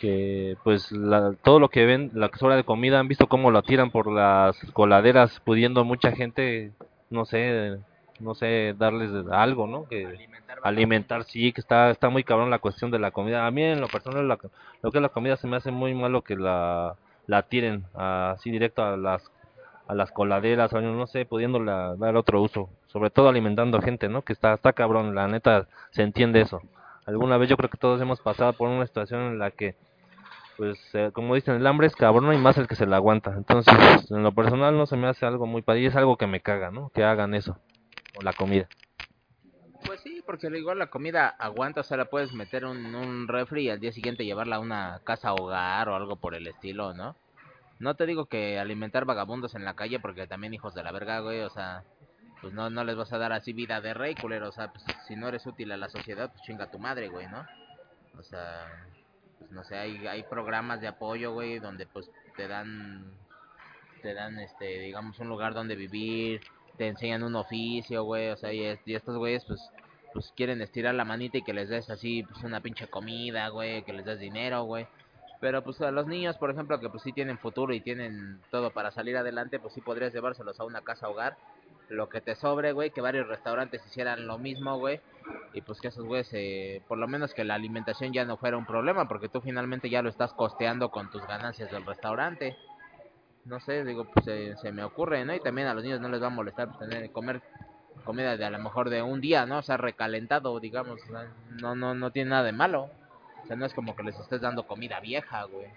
que 0.00 0.56
pues 0.64 0.90
la- 0.92 1.34
todo 1.42 1.58
lo 1.60 1.68
que 1.68 1.86
ven, 1.86 2.10
la 2.14 2.30
sobra 2.38 2.56
de 2.56 2.64
comida, 2.64 2.98
han 3.00 3.08
visto 3.08 3.26
cómo 3.26 3.50
lo 3.50 3.62
tiran 3.62 3.90
por 3.90 4.10
las 4.10 4.56
coladeras, 4.72 5.40
pudiendo 5.44 5.84
mucha 5.84 6.12
gente, 6.12 6.72
no 7.10 7.24
sé, 7.24 7.78
no 8.20 8.34
sé, 8.34 8.74
darles 8.78 9.10
algo, 9.30 9.66
¿no? 9.66 9.86
Que 9.88 10.06
Alimentar 10.06 10.58
alimentar, 10.62 11.24
sí, 11.24 11.52
que 11.52 11.60
está 11.60 11.90
está 11.90 12.08
muy 12.08 12.24
cabrón 12.24 12.50
la 12.50 12.58
cuestión 12.58 12.90
de 12.90 12.98
la 12.98 13.10
comida. 13.10 13.46
A 13.46 13.50
mí 13.50 13.62
en 13.62 13.80
lo 13.80 13.88
personal 13.88 14.26
la- 14.26 14.38
lo 14.82 14.90
que 14.90 14.98
es 14.98 15.02
la 15.02 15.08
comida 15.08 15.36
se 15.36 15.46
me 15.46 15.56
hace 15.56 15.70
muy 15.70 15.94
malo 15.94 16.22
que 16.22 16.36
la 16.36 16.94
la 17.26 17.42
tiren 17.42 17.84
así 17.94 18.50
directo 18.50 18.84
a 18.84 18.96
las 18.96 19.30
a 19.88 19.94
las 19.94 20.10
coladeras, 20.10 20.72
o 20.72 20.80
no 20.80 21.06
sé, 21.06 21.24
pudiéndola 21.26 21.94
dar 21.96 22.16
otro 22.16 22.42
uso, 22.42 22.68
sobre 22.88 23.10
todo 23.10 23.28
alimentando 23.28 23.80
gente, 23.80 24.08
¿no? 24.08 24.22
Que 24.22 24.32
está 24.32 24.54
está 24.54 24.72
cabrón, 24.72 25.14
la 25.14 25.28
neta 25.28 25.68
se 25.90 26.02
entiende 26.02 26.40
eso. 26.40 26.60
Alguna 27.06 27.36
vez 27.38 27.48
yo 27.48 27.56
creo 27.56 27.70
que 27.70 27.78
todos 27.78 28.00
hemos 28.00 28.20
pasado 28.20 28.52
por 28.52 28.68
una 28.68 28.86
situación 28.86 29.22
en 29.22 29.38
la 29.38 29.50
que 29.50 29.76
pues 30.56 30.78
eh, 30.94 31.10
como 31.12 31.34
dicen, 31.34 31.56
el 31.56 31.66
hambre 31.66 31.86
es 31.86 31.94
cabrón 31.94 32.32
y 32.32 32.38
más 32.38 32.56
el 32.56 32.66
que 32.66 32.76
se 32.76 32.86
la 32.86 32.96
aguanta. 32.96 33.34
Entonces, 33.36 33.74
en 34.10 34.22
lo 34.22 34.32
personal 34.32 34.76
no 34.76 34.86
se 34.86 34.96
me 34.96 35.06
hace 35.06 35.26
algo 35.26 35.46
muy 35.46 35.62
padre 35.62 35.82
y 35.82 35.86
es 35.86 35.96
algo 35.96 36.16
que 36.16 36.26
me 36.26 36.40
caga, 36.40 36.70
¿no? 36.70 36.90
Que 36.90 37.04
hagan 37.04 37.34
eso, 37.34 37.58
o 38.18 38.22
la 38.22 38.32
comida. 38.32 38.68
Pues 39.84 40.00
sí, 40.00 40.22
porque 40.24 40.46
igual 40.46 40.78
la 40.78 40.86
comida 40.86 41.28
aguanta, 41.28 41.82
o 41.82 41.84
sea, 41.84 41.98
la 41.98 42.06
puedes 42.06 42.32
meter 42.32 42.64
en 42.64 42.70
un, 42.70 42.94
un 42.94 43.28
refri 43.28 43.64
y 43.64 43.70
al 43.70 43.80
día 43.80 43.92
siguiente 43.92 44.24
llevarla 44.24 44.56
a 44.56 44.60
una 44.60 45.00
casa 45.04 45.34
hogar 45.34 45.88
o 45.88 45.94
algo 45.94 46.16
por 46.16 46.34
el 46.34 46.46
estilo, 46.46 46.94
¿no? 46.94 47.14
No 47.78 47.94
te 47.94 48.06
digo 48.06 48.24
que 48.24 48.58
alimentar 48.58 49.04
vagabundos 49.04 49.54
en 49.54 49.64
la 49.64 49.74
calle 49.74 50.00
porque 50.00 50.26
también 50.26 50.54
hijos 50.54 50.74
de 50.74 50.82
la 50.82 50.92
verga, 50.92 51.20
güey, 51.20 51.42
o 51.42 51.50
sea, 51.50 51.84
pues 52.46 52.54
no, 52.54 52.70
no 52.70 52.84
les 52.84 52.94
vas 52.94 53.12
a 53.12 53.18
dar 53.18 53.32
así 53.32 53.52
vida 53.52 53.80
de 53.80 53.92
rey, 53.92 54.14
culero, 54.14 54.50
o 54.50 54.52
sea, 54.52 54.72
pues 54.72 54.84
si 55.08 55.16
no 55.16 55.26
eres 55.26 55.44
útil 55.46 55.72
a 55.72 55.76
la 55.76 55.88
sociedad, 55.88 56.30
pues 56.30 56.42
chinga 56.42 56.70
tu 56.70 56.78
madre, 56.78 57.08
güey, 57.08 57.26
¿no? 57.26 57.44
O 58.16 58.22
sea, 58.22 58.68
pues 59.40 59.50
no 59.50 59.64
sé, 59.64 59.76
hay, 59.76 60.06
hay 60.06 60.22
programas 60.22 60.80
de 60.80 60.86
apoyo, 60.86 61.32
güey, 61.32 61.58
donde 61.58 61.86
pues 61.86 62.08
te 62.36 62.46
dan, 62.46 63.04
te 64.00 64.14
dan, 64.14 64.38
este, 64.38 64.78
digamos, 64.78 65.18
un 65.18 65.28
lugar 65.28 65.54
donde 65.54 65.74
vivir, 65.74 66.40
te 66.76 66.86
enseñan 66.86 67.24
un 67.24 67.34
oficio, 67.34 68.04
güey, 68.04 68.28
o 68.28 68.36
sea, 68.36 68.52
y, 68.52 68.78
y 68.84 68.94
estos 68.94 69.16
güeyes, 69.16 69.44
pues, 69.44 69.60
pues 70.12 70.32
quieren 70.36 70.62
estirar 70.62 70.94
la 70.94 71.04
manita 71.04 71.38
y 71.38 71.42
que 71.42 71.52
les 71.52 71.68
des 71.68 71.90
así, 71.90 72.22
pues 72.22 72.44
una 72.44 72.60
pinche 72.60 72.86
comida, 72.86 73.48
güey, 73.48 73.82
que 73.82 73.92
les 73.92 74.04
des 74.04 74.20
dinero, 74.20 74.62
güey. 74.62 74.86
Pero 75.40 75.64
pues 75.64 75.80
a 75.80 75.90
los 75.90 76.06
niños, 76.06 76.36
por 76.36 76.52
ejemplo, 76.52 76.78
que 76.78 76.88
pues 76.90 77.02
sí 77.02 77.12
tienen 77.12 77.38
futuro 77.38 77.74
y 77.74 77.80
tienen 77.80 78.40
todo 78.52 78.70
para 78.70 78.92
salir 78.92 79.16
adelante, 79.16 79.58
pues 79.58 79.74
sí 79.74 79.80
podrías 79.80 80.14
llevárselos 80.14 80.60
a 80.60 80.64
una 80.64 80.82
casa 80.82 81.08
hogar. 81.08 81.36
Lo 81.88 82.08
que 82.08 82.20
te 82.20 82.34
sobre, 82.34 82.72
güey, 82.72 82.90
que 82.90 83.00
varios 83.00 83.28
restaurantes 83.28 83.84
hicieran 83.86 84.26
lo 84.26 84.38
mismo, 84.38 84.78
güey. 84.78 85.00
Y 85.52 85.60
pues 85.60 85.80
que 85.80 85.88
esos 85.88 86.04
güeyes, 86.04 86.28
eh, 86.32 86.82
por 86.88 86.98
lo 86.98 87.06
menos 87.06 87.32
que 87.32 87.44
la 87.44 87.54
alimentación 87.54 88.12
ya 88.12 88.24
no 88.24 88.36
fuera 88.36 88.56
un 88.56 88.66
problema, 88.66 89.06
porque 89.06 89.28
tú 89.28 89.40
finalmente 89.40 89.88
ya 89.88 90.02
lo 90.02 90.08
estás 90.08 90.32
costeando 90.32 90.90
con 90.90 91.10
tus 91.10 91.26
ganancias 91.26 91.70
del 91.70 91.86
restaurante. 91.86 92.56
No 93.44 93.60
sé, 93.60 93.84
digo, 93.84 94.04
pues 94.04 94.24
se, 94.60 94.72
me 94.72 94.82
ocurre, 94.82 95.24
¿no? 95.24 95.34
Y 95.34 95.40
también 95.40 95.68
a 95.68 95.74
los 95.74 95.84
niños 95.84 96.00
no 96.00 96.08
les 96.08 96.20
va 96.20 96.26
a 96.26 96.30
molestar 96.30 96.68
pues, 96.68 96.80
tener 96.80 97.10
comer 97.12 97.40
comida 98.04 98.36
de 98.36 98.44
a 98.44 98.50
lo 98.50 98.58
mejor 98.58 98.90
de 98.90 99.02
un 99.02 99.20
día, 99.20 99.46
¿no? 99.46 99.58
O 99.58 99.62
sea, 99.62 99.76
recalentado, 99.76 100.58
digamos, 100.58 101.00
no, 101.50 101.74
no, 101.76 101.94
no 101.94 102.10
tiene 102.10 102.30
nada 102.30 102.42
de 102.42 102.52
malo. 102.52 102.90
O 103.42 103.46
sea, 103.46 103.56
no 103.56 103.64
es 103.64 103.74
como 103.74 103.94
que 103.94 104.02
les 104.02 104.18
estés 104.18 104.40
dando 104.40 104.66
comida 104.66 104.98
vieja, 104.98 105.44
güey. 105.44 105.68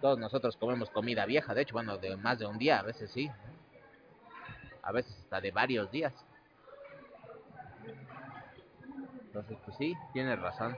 Todos 0.00 0.18
nosotros 0.18 0.56
comemos 0.56 0.90
comida 0.90 1.26
vieja, 1.26 1.54
de 1.54 1.62
hecho, 1.62 1.74
bueno, 1.74 1.96
de 1.98 2.16
más 2.16 2.40
de 2.40 2.46
un 2.46 2.58
día, 2.58 2.80
a 2.80 2.82
veces 2.82 3.10
sí. 3.12 3.30
A 4.82 4.92
veces 4.92 5.16
hasta 5.18 5.40
de 5.40 5.50
varios 5.50 5.90
días. 5.90 6.12
Entonces, 9.26 9.56
pues 9.64 9.76
sí, 9.78 9.94
tienes 10.12 10.38
razón. 10.40 10.76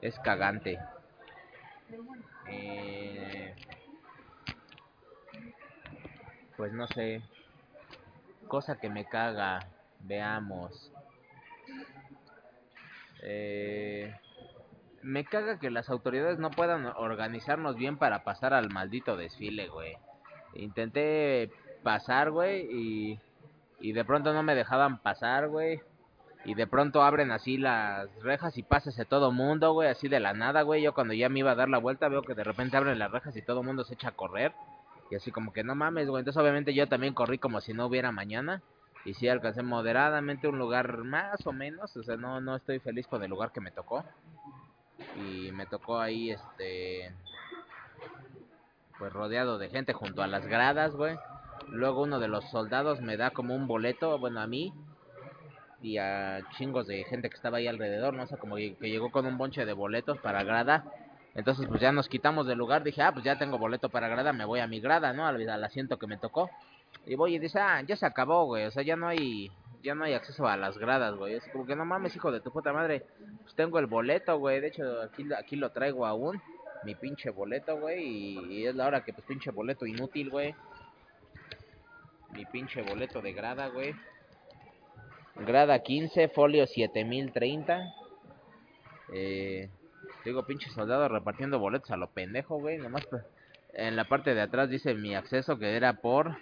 Es 0.00 0.18
cagante. 0.20 0.78
Eh, 2.48 3.54
pues 6.56 6.72
no 6.72 6.86
sé. 6.88 7.22
Cosa 8.48 8.80
que 8.80 8.88
me 8.88 9.04
caga. 9.04 9.60
Veamos. 10.00 10.92
Eh, 13.22 14.14
me 15.02 15.24
caga 15.24 15.58
que 15.58 15.70
las 15.70 15.88
autoridades 15.90 16.38
no 16.38 16.50
puedan 16.50 16.86
organizarnos 16.86 17.76
bien 17.76 17.96
para 17.96 18.24
pasar 18.24 18.54
al 18.54 18.70
maldito 18.70 19.16
desfile, 19.16 19.68
güey. 19.68 19.96
Intenté 20.54 21.50
pasar, 21.82 22.30
güey, 22.30 22.66
y, 22.70 23.20
y 23.80 23.92
de 23.92 24.04
pronto 24.04 24.32
no 24.32 24.42
me 24.42 24.54
dejaban 24.54 24.98
pasar, 24.98 25.48
güey. 25.48 25.80
Y 26.44 26.54
de 26.54 26.66
pronto 26.66 27.02
abren 27.02 27.30
así 27.30 27.58
las 27.58 28.08
rejas 28.22 28.56
y 28.56 28.62
pásese 28.62 29.04
todo 29.04 29.32
mundo, 29.32 29.72
güey, 29.72 29.88
así 29.88 30.08
de 30.08 30.20
la 30.20 30.32
nada, 30.32 30.62
güey. 30.62 30.82
Yo 30.82 30.94
cuando 30.94 31.14
ya 31.14 31.28
me 31.28 31.40
iba 31.40 31.50
a 31.50 31.56
dar 31.56 31.68
la 31.68 31.78
vuelta 31.78 32.08
veo 32.08 32.22
que 32.22 32.34
de 32.34 32.44
repente 32.44 32.76
abren 32.76 32.98
las 32.98 33.10
rejas 33.10 33.36
y 33.36 33.42
todo 33.42 33.62
mundo 33.62 33.84
se 33.84 33.94
echa 33.94 34.08
a 34.08 34.16
correr. 34.16 34.52
Y 35.10 35.16
así 35.16 35.30
como 35.30 35.52
que 35.52 35.64
no 35.64 35.74
mames, 35.74 36.08
güey. 36.08 36.20
Entonces 36.20 36.40
obviamente 36.40 36.74
yo 36.74 36.86
también 36.88 37.14
corrí 37.14 37.38
como 37.38 37.60
si 37.60 37.72
no 37.72 37.86
hubiera 37.86 38.12
mañana. 38.12 38.62
Y 39.04 39.14
sí 39.14 39.28
alcancé 39.28 39.62
moderadamente 39.62 40.48
un 40.48 40.58
lugar 40.58 40.98
más 40.98 41.46
o 41.46 41.52
menos. 41.52 41.96
O 41.96 42.02
sea, 42.02 42.16
no, 42.16 42.40
no 42.40 42.56
estoy 42.56 42.78
feliz 42.78 43.06
con 43.06 43.22
el 43.22 43.30
lugar 43.30 43.52
que 43.52 43.60
me 43.60 43.70
tocó. 43.70 44.04
Y 45.16 45.50
me 45.52 45.66
tocó 45.66 46.00
ahí, 46.00 46.30
este... 46.30 47.12
Pues 48.98 49.12
rodeado 49.12 49.58
de 49.58 49.68
gente 49.68 49.92
junto 49.92 50.22
a 50.22 50.26
las 50.26 50.46
gradas, 50.46 50.94
güey. 50.94 51.16
Luego 51.70 52.02
uno 52.02 52.18
de 52.18 52.28
los 52.28 52.48
soldados 52.50 53.00
me 53.00 53.16
da 53.16 53.30
como 53.30 53.54
un 53.54 53.66
boleto, 53.66 54.18
bueno, 54.18 54.40
a 54.40 54.46
mí 54.46 54.72
y 55.82 55.98
a 55.98 56.40
chingos 56.56 56.86
de 56.86 57.04
gente 57.04 57.28
que 57.28 57.36
estaba 57.36 57.58
ahí 57.58 57.66
alrededor, 57.66 58.14
¿no? 58.14 58.24
O 58.24 58.26
sea, 58.26 58.38
como 58.38 58.56
que 58.56 58.74
llegó 58.80 59.10
con 59.10 59.26
un 59.26 59.38
bonche 59.38 59.64
de 59.64 59.72
boletos 59.72 60.18
para 60.18 60.42
grada. 60.42 60.84
Entonces, 61.34 61.66
pues 61.68 61.80
ya 61.80 61.92
nos 61.92 62.08
quitamos 62.08 62.46
del 62.46 62.58
lugar. 62.58 62.82
Dije, 62.82 63.02
ah, 63.02 63.12
pues 63.12 63.24
ya 63.24 63.38
tengo 63.38 63.58
boleto 63.58 63.88
para 63.90 64.08
grada, 64.08 64.32
me 64.32 64.44
voy 64.44 64.60
a 64.60 64.66
mi 64.66 64.80
grada, 64.80 65.12
¿no? 65.12 65.26
Al, 65.26 65.64
asiento 65.64 65.98
que 65.98 66.06
me 66.06 66.16
tocó. 66.16 66.50
Y 67.06 67.14
voy 67.14 67.36
y 67.36 67.38
dice, 67.38 67.60
ah, 67.60 67.82
ya 67.82 67.96
se 67.96 68.06
acabó, 68.06 68.46
güey. 68.46 68.64
O 68.66 68.70
sea, 68.70 68.82
ya 68.82 68.96
no 68.96 69.06
hay 69.06 69.50
ya 69.82 69.94
no 69.94 70.04
hay 70.04 70.14
acceso 70.14 70.48
a 70.48 70.56
las 70.56 70.76
gradas, 70.76 71.14
güey. 71.14 71.34
Es 71.34 71.46
como 71.52 71.64
que 71.64 71.76
no 71.76 71.84
mames, 71.84 72.16
hijo 72.16 72.32
de 72.32 72.40
tu 72.40 72.50
puta 72.50 72.72
madre. 72.72 73.06
Pues 73.42 73.54
tengo 73.54 73.78
el 73.78 73.86
boleto, 73.86 74.36
güey. 74.38 74.60
De 74.60 74.68
hecho, 74.68 75.02
aquí, 75.02 75.24
aquí 75.32 75.54
lo 75.54 75.70
traigo 75.70 76.06
aún. 76.06 76.42
Mi 76.82 76.96
pinche 76.96 77.30
boleto, 77.30 77.78
güey. 77.78 78.02
Y, 78.02 78.38
y 78.52 78.66
es 78.66 78.74
la 78.74 78.86
hora 78.86 79.04
que, 79.04 79.12
pues, 79.12 79.24
pinche 79.26 79.52
boleto 79.52 79.86
inútil, 79.86 80.30
güey. 80.30 80.54
Mi 82.32 82.44
pinche 82.46 82.82
boleto 82.82 83.20
de 83.22 83.32
grada, 83.32 83.68
güey. 83.68 83.94
Grada 85.36 85.78
15, 85.82 86.28
folio 86.28 86.66
7030. 86.66 87.94
Eh, 89.12 89.70
digo, 90.24 90.44
pinche 90.44 90.68
soldado 90.70 91.08
repartiendo 91.08 91.58
boletos 91.58 91.90
a 91.90 91.96
lo 91.96 92.10
pendejo, 92.10 92.58
güey. 92.58 92.78
Nomás 92.78 93.06
en 93.72 93.96
la 93.96 94.04
parte 94.04 94.34
de 94.34 94.40
atrás 94.40 94.68
dice 94.68 94.94
mi 94.94 95.14
acceso 95.14 95.58
que 95.58 95.76
era 95.76 95.94
por 95.94 96.36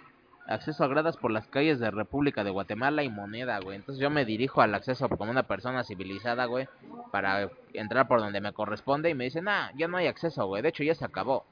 acceso 0.47 0.83
a 0.83 0.87
gradas 0.87 1.17
por 1.17 1.29
las 1.31 1.47
calles 1.47 1.79
de 1.79 1.91
República 1.91 2.43
de 2.43 2.49
Guatemala 2.49 3.03
y 3.03 3.09
Moneda, 3.09 3.59
güey. 3.59 3.75
Entonces 3.77 4.01
yo 4.01 4.09
me 4.09 4.25
dirijo 4.25 4.61
al 4.61 4.73
acceso 4.73 5.09
como 5.09 5.29
una 5.29 5.43
persona 5.43 5.83
civilizada, 5.83 6.45
güey, 6.45 6.67
para 7.11 7.49
entrar 7.73 8.07
por 8.07 8.19
donde 8.19 8.41
me 8.41 8.53
corresponde 8.53 9.09
y 9.09 9.13
me 9.13 9.25
dicen, 9.25 9.47
ah, 9.47 9.71
ya 9.75 9.87
no 9.87 9.97
hay 9.97 10.07
acceso, 10.07 10.47
güey. 10.47 10.61
De 10.61 10.69
hecho 10.69 10.83
ya 10.83 10.95
se 10.95 11.05
acabó. 11.05 11.45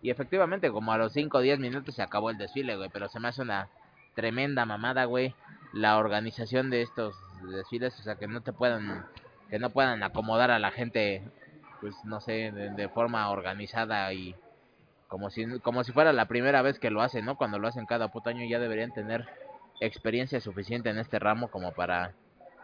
Y 0.00 0.10
efectivamente, 0.10 0.70
como 0.70 0.92
a 0.92 0.98
los 0.98 1.12
5 1.12 1.38
o 1.38 1.40
10 1.40 1.58
minutos 1.58 1.94
se 1.94 2.02
acabó 2.02 2.30
el 2.30 2.38
desfile, 2.38 2.76
güey. 2.76 2.88
Pero 2.92 3.08
se 3.08 3.20
me 3.20 3.28
hace 3.28 3.42
una 3.42 3.68
tremenda 4.18 4.66
mamada, 4.66 5.04
güey. 5.04 5.32
La 5.72 5.96
organización 5.96 6.70
de 6.70 6.82
estos 6.82 7.14
desfiles, 7.52 7.96
o 8.00 8.02
sea, 8.02 8.16
que 8.16 8.26
no 8.26 8.40
te 8.40 8.52
puedan, 8.52 9.06
que 9.48 9.60
no 9.60 9.70
puedan 9.70 10.02
acomodar 10.02 10.50
a 10.50 10.58
la 10.58 10.72
gente, 10.72 11.22
pues 11.80 11.94
no 12.02 12.20
sé, 12.20 12.50
de, 12.50 12.70
de 12.70 12.88
forma 12.88 13.30
organizada 13.30 14.12
y 14.12 14.34
como 15.06 15.30
si, 15.30 15.60
como 15.60 15.84
si 15.84 15.92
fuera 15.92 16.12
la 16.12 16.26
primera 16.26 16.62
vez 16.62 16.80
que 16.80 16.90
lo 16.90 17.00
hacen, 17.00 17.26
¿no? 17.26 17.36
Cuando 17.36 17.60
lo 17.60 17.68
hacen 17.68 17.86
cada 17.86 18.08
puto 18.08 18.30
año 18.30 18.44
ya 18.44 18.58
deberían 18.58 18.92
tener 18.92 19.24
experiencia 19.78 20.40
suficiente 20.40 20.90
en 20.90 20.98
este 20.98 21.20
ramo 21.20 21.48
como 21.48 21.70
para 21.70 22.12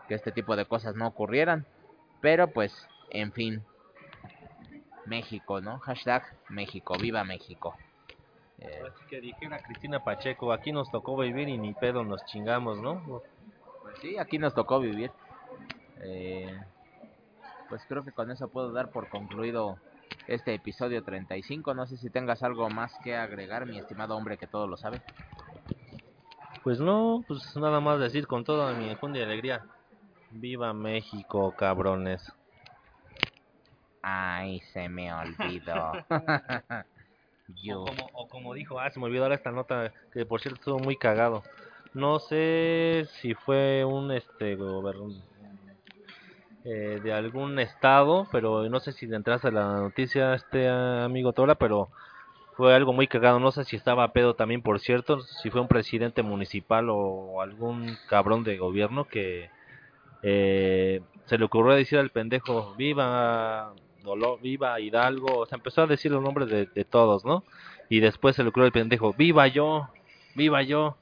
que 0.08 0.16
este 0.16 0.32
tipo 0.32 0.56
de 0.56 0.64
cosas 0.64 0.96
no 0.96 1.06
ocurrieran. 1.06 1.66
Pero 2.20 2.48
pues, 2.48 2.88
en 3.10 3.30
fin, 3.30 3.62
México, 5.06 5.60
¿no? 5.60 5.78
Hashtag 5.78 6.24
México, 6.48 6.96
viva 6.98 7.22
México. 7.22 7.76
Eh, 8.58 8.82
Así 8.86 9.04
que 9.08 9.20
dijera 9.20 9.58
Cristina 9.58 10.00
Pacheco, 10.00 10.52
aquí 10.52 10.72
nos 10.72 10.90
tocó 10.90 11.16
vivir 11.16 11.48
y 11.48 11.58
ni 11.58 11.74
pedo 11.74 12.04
nos 12.04 12.24
chingamos, 12.26 12.80
¿no? 12.80 13.02
pues 13.04 13.98
sí, 14.00 14.16
aquí 14.18 14.38
nos 14.38 14.54
tocó 14.54 14.80
vivir. 14.80 15.10
Eh, 16.00 16.60
pues 17.68 17.84
creo 17.86 18.04
que 18.04 18.12
con 18.12 18.30
eso 18.30 18.48
puedo 18.48 18.72
dar 18.72 18.90
por 18.90 19.08
concluido 19.08 19.78
este 20.26 20.54
episodio 20.54 21.02
35. 21.02 21.74
No 21.74 21.86
sé 21.86 21.96
si 21.96 22.10
tengas 22.10 22.42
algo 22.42 22.68
más 22.70 22.96
que 23.02 23.16
agregar, 23.16 23.66
mi 23.66 23.78
estimado 23.78 24.16
hombre 24.16 24.38
que 24.38 24.46
todo 24.46 24.66
lo 24.66 24.76
sabe. 24.76 25.00
Pues 26.62 26.80
no, 26.80 27.24
pues 27.28 27.54
nada 27.56 27.80
más 27.80 28.00
decir 28.00 28.26
con 28.26 28.44
toda 28.44 28.72
mi 28.74 28.88
enjundia 28.88 29.22
y 29.22 29.24
alegría. 29.24 29.64
Viva 30.30 30.72
México, 30.72 31.54
cabrones. 31.56 32.32
Ay, 34.02 34.60
se 34.72 34.88
me 34.88 35.12
olvidó. 35.12 35.92
Yo. 37.48 37.82
O 37.82 37.84
como, 37.84 38.10
o 38.12 38.28
como 38.28 38.54
dijo, 38.54 38.80
ah, 38.80 38.90
se 38.90 38.98
me 38.98 39.06
olvidó 39.06 39.24
ahora 39.24 39.34
esta 39.34 39.52
nota, 39.52 39.92
que 40.12 40.24
por 40.24 40.40
cierto 40.40 40.58
estuvo 40.58 40.78
muy 40.78 40.96
cagado. 40.96 41.42
No 41.92 42.18
sé 42.18 43.06
si 43.20 43.34
fue 43.34 43.84
un 43.84 44.10
este 44.10 44.58
eh, 46.64 47.00
de 47.02 47.12
algún 47.12 47.58
estado, 47.60 48.26
pero 48.32 48.68
no 48.68 48.80
sé 48.80 48.92
si 48.92 49.06
le 49.06 49.16
entraste 49.16 49.48
a 49.48 49.52
la 49.52 49.80
noticia 49.80 50.34
este 50.34 50.68
amigo 50.68 51.32
Tola, 51.32 51.54
pero 51.54 51.90
fue 52.56 52.74
algo 52.74 52.92
muy 52.92 53.06
cagado. 53.06 53.38
No 53.38 53.52
sé 53.52 53.64
si 53.64 53.76
estaba 53.76 54.04
a 54.04 54.12
pedo 54.12 54.34
también, 54.34 54.62
por 54.62 54.80
cierto, 54.80 55.20
si 55.20 55.50
fue 55.50 55.60
un 55.60 55.68
presidente 55.68 56.22
municipal 56.22 56.88
o 56.90 57.42
algún 57.42 57.96
cabrón 58.08 58.44
de 58.44 58.56
gobierno 58.56 59.04
que 59.04 59.50
eh, 60.22 61.02
se 61.26 61.38
le 61.38 61.44
ocurrió 61.44 61.74
decir 61.74 61.98
al 61.98 62.10
pendejo, 62.10 62.74
viva 62.76 63.74
Dolo, 64.04 64.38
viva 64.38 64.78
Hidalgo, 64.78 65.38
o 65.40 65.46
sea, 65.46 65.56
empezó 65.56 65.82
a 65.82 65.86
decir 65.86 66.12
los 66.12 66.22
nombres 66.22 66.48
de, 66.48 66.66
de 66.66 66.84
todos, 66.84 67.24
¿no? 67.24 67.42
Y 67.88 68.00
después 68.00 68.36
se 68.36 68.42
le 68.42 68.50
ocurrió 68.50 68.66
al 68.66 68.72
pendejo, 68.72 69.12
viva 69.14 69.46
yo, 69.48 69.88
viva 70.34 70.62
yo. 70.62 70.96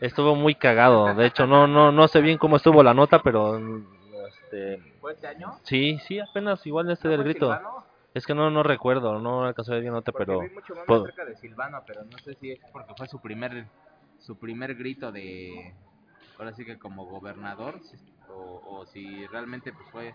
Estuvo 0.00 0.36
muy 0.36 0.54
cagado, 0.54 1.12
de 1.14 1.26
hecho 1.26 1.46
no 1.46 1.66
no 1.66 1.90
no 1.90 2.06
sé 2.06 2.20
bien 2.20 2.38
cómo 2.38 2.56
estuvo 2.56 2.82
la 2.84 2.94
nota, 2.94 3.20
pero 3.20 3.58
este 4.28 4.78
¿Fue 5.00 5.12
este 5.12 5.26
año? 5.26 5.48
sí, 5.64 5.98
sí, 6.06 6.20
apenas 6.20 6.64
igual 6.66 6.88
este 6.90 7.08
del 7.08 7.22
¿Fue 7.22 7.30
grito. 7.32 7.46
Silvano? 7.46 7.84
Es 8.14 8.26
que 8.26 8.34
no 8.34 8.50
no 8.50 8.62
recuerdo, 8.62 9.18
no 9.18 9.44
alcanzó 9.44 9.72
a 9.72 9.76
ver 9.76 9.90
nota, 9.90 10.12
pero 10.12 10.40
vi 10.40 10.50
mucho 10.50 10.74
puedo- 10.86 11.02
acerca 11.02 11.24
de 11.24 11.36
Silvano, 11.36 11.82
pero 11.86 12.04
no 12.04 12.18
sé 12.18 12.34
si 12.36 12.52
es 12.52 12.60
porque 12.72 12.94
fue 12.96 13.08
su 13.08 13.20
primer 13.20 13.66
su 14.18 14.36
primer 14.38 14.74
grito 14.74 15.10
de 15.12 15.74
ahora 16.38 16.52
sí 16.54 16.64
que 16.64 16.78
como 16.78 17.04
gobernador 17.06 17.80
o, 18.28 18.78
o 18.78 18.86
si 18.86 19.26
realmente 19.28 19.72
pues 19.72 19.88
fue 19.90 20.14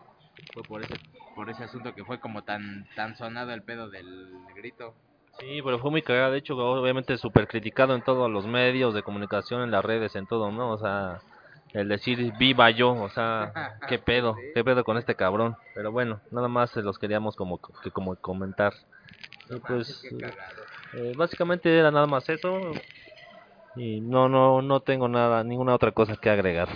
fue 0.54 0.64
por 0.64 0.84
ese 0.84 0.96
por 1.36 1.50
ese 1.50 1.64
asunto 1.64 1.94
que 1.94 2.04
fue 2.04 2.20
como 2.20 2.44
tan 2.44 2.88
tan 2.96 3.16
sonado 3.16 3.54
el 3.54 3.64
pedo 3.64 3.90
del 3.90 4.06
grito. 4.56 4.94
Sí, 5.40 5.62
pero 5.64 5.80
fue 5.80 5.92
muy 5.92 6.02
cagado, 6.02 6.32
de 6.32 6.38
hecho, 6.38 6.56
obviamente 6.56 7.18
súper 7.18 7.48
criticado 7.48 7.96
en 7.96 8.04
todos 8.04 8.30
los 8.30 8.46
medios 8.46 8.94
de 8.94 9.02
comunicación, 9.02 9.62
en 9.62 9.72
las 9.72 9.84
redes, 9.84 10.16
en 10.16 10.28
todo, 10.28 10.52
¿no? 10.52 10.72
O 10.72 10.78
sea, 10.78 11.22
el 11.74 11.88
decir 11.88 12.32
viva 12.38 12.70
yo, 12.70 12.94
o 12.94 13.10
sea, 13.10 13.52
qué 13.90 13.98
pedo, 13.98 14.38
qué 14.54 14.64
pedo 14.64 14.84
con 14.84 14.98
este 14.98 15.16
cabrón. 15.16 15.56
Pero 15.74 15.92
bueno, 15.92 16.22
nada 16.32 16.48
más 16.48 16.70
se 16.70 16.84
los 16.84 17.00
queríamos 17.00 17.36
como 17.36 17.60
que 17.84 17.90
como 17.92 18.16
comentar. 18.16 18.74
Y 19.50 19.60
pues 19.60 20.08
eh, 20.94 21.14
básicamente 21.18 21.78
era 21.78 21.92
nada 21.92 22.06
más 22.06 22.30
eso 22.30 22.72
y 23.76 24.02
no 24.02 24.30
no 24.30 24.62
no 24.62 24.80
tengo 24.82 25.08
nada 25.08 25.44
ninguna 25.44 25.74
otra 25.74 25.92
cosa 25.92 26.16
que 26.16 26.30
agregar. 26.30 26.70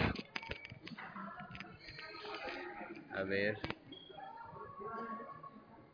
A 3.17 3.23
ver. 3.23 3.57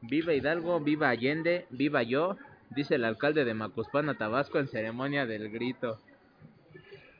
Viva 0.01 0.33
Hidalgo, 0.33 0.81
viva 0.81 1.07
Allende, 1.07 1.65
viva 1.69 2.03
yo, 2.03 2.35
dice 2.71 2.95
el 2.95 3.05
alcalde 3.05 3.45
de 3.45 3.53
Macuspana, 3.53 4.17
Tabasco, 4.17 4.59
en 4.59 4.67
ceremonia 4.67 5.25
del 5.25 5.49
grito. 5.49 5.99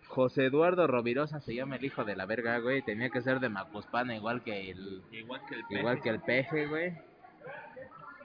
José 0.08 0.48
Eduardo 0.48 0.88
Rovirosa 0.88 1.40
se 1.40 1.56
llama 1.56 1.78
el 1.78 1.86
hijo 1.86 2.04
de 2.04 2.18
la 2.18 2.26
verga, 2.26 2.60
güey. 2.60 2.82
Tenía 2.82 3.10
que 3.10 3.22
ser 3.22 3.40
de 3.40 3.48
Macuspana, 3.48 4.14
igual 4.14 4.44
que 4.44 4.72
el, 4.72 5.02
Igual 5.12 5.42
que 5.48 5.56
el 5.56 5.80
igual 5.80 6.02
que 6.02 6.10
el 6.10 6.20
peje, 6.20 6.68
güey. 6.68 6.94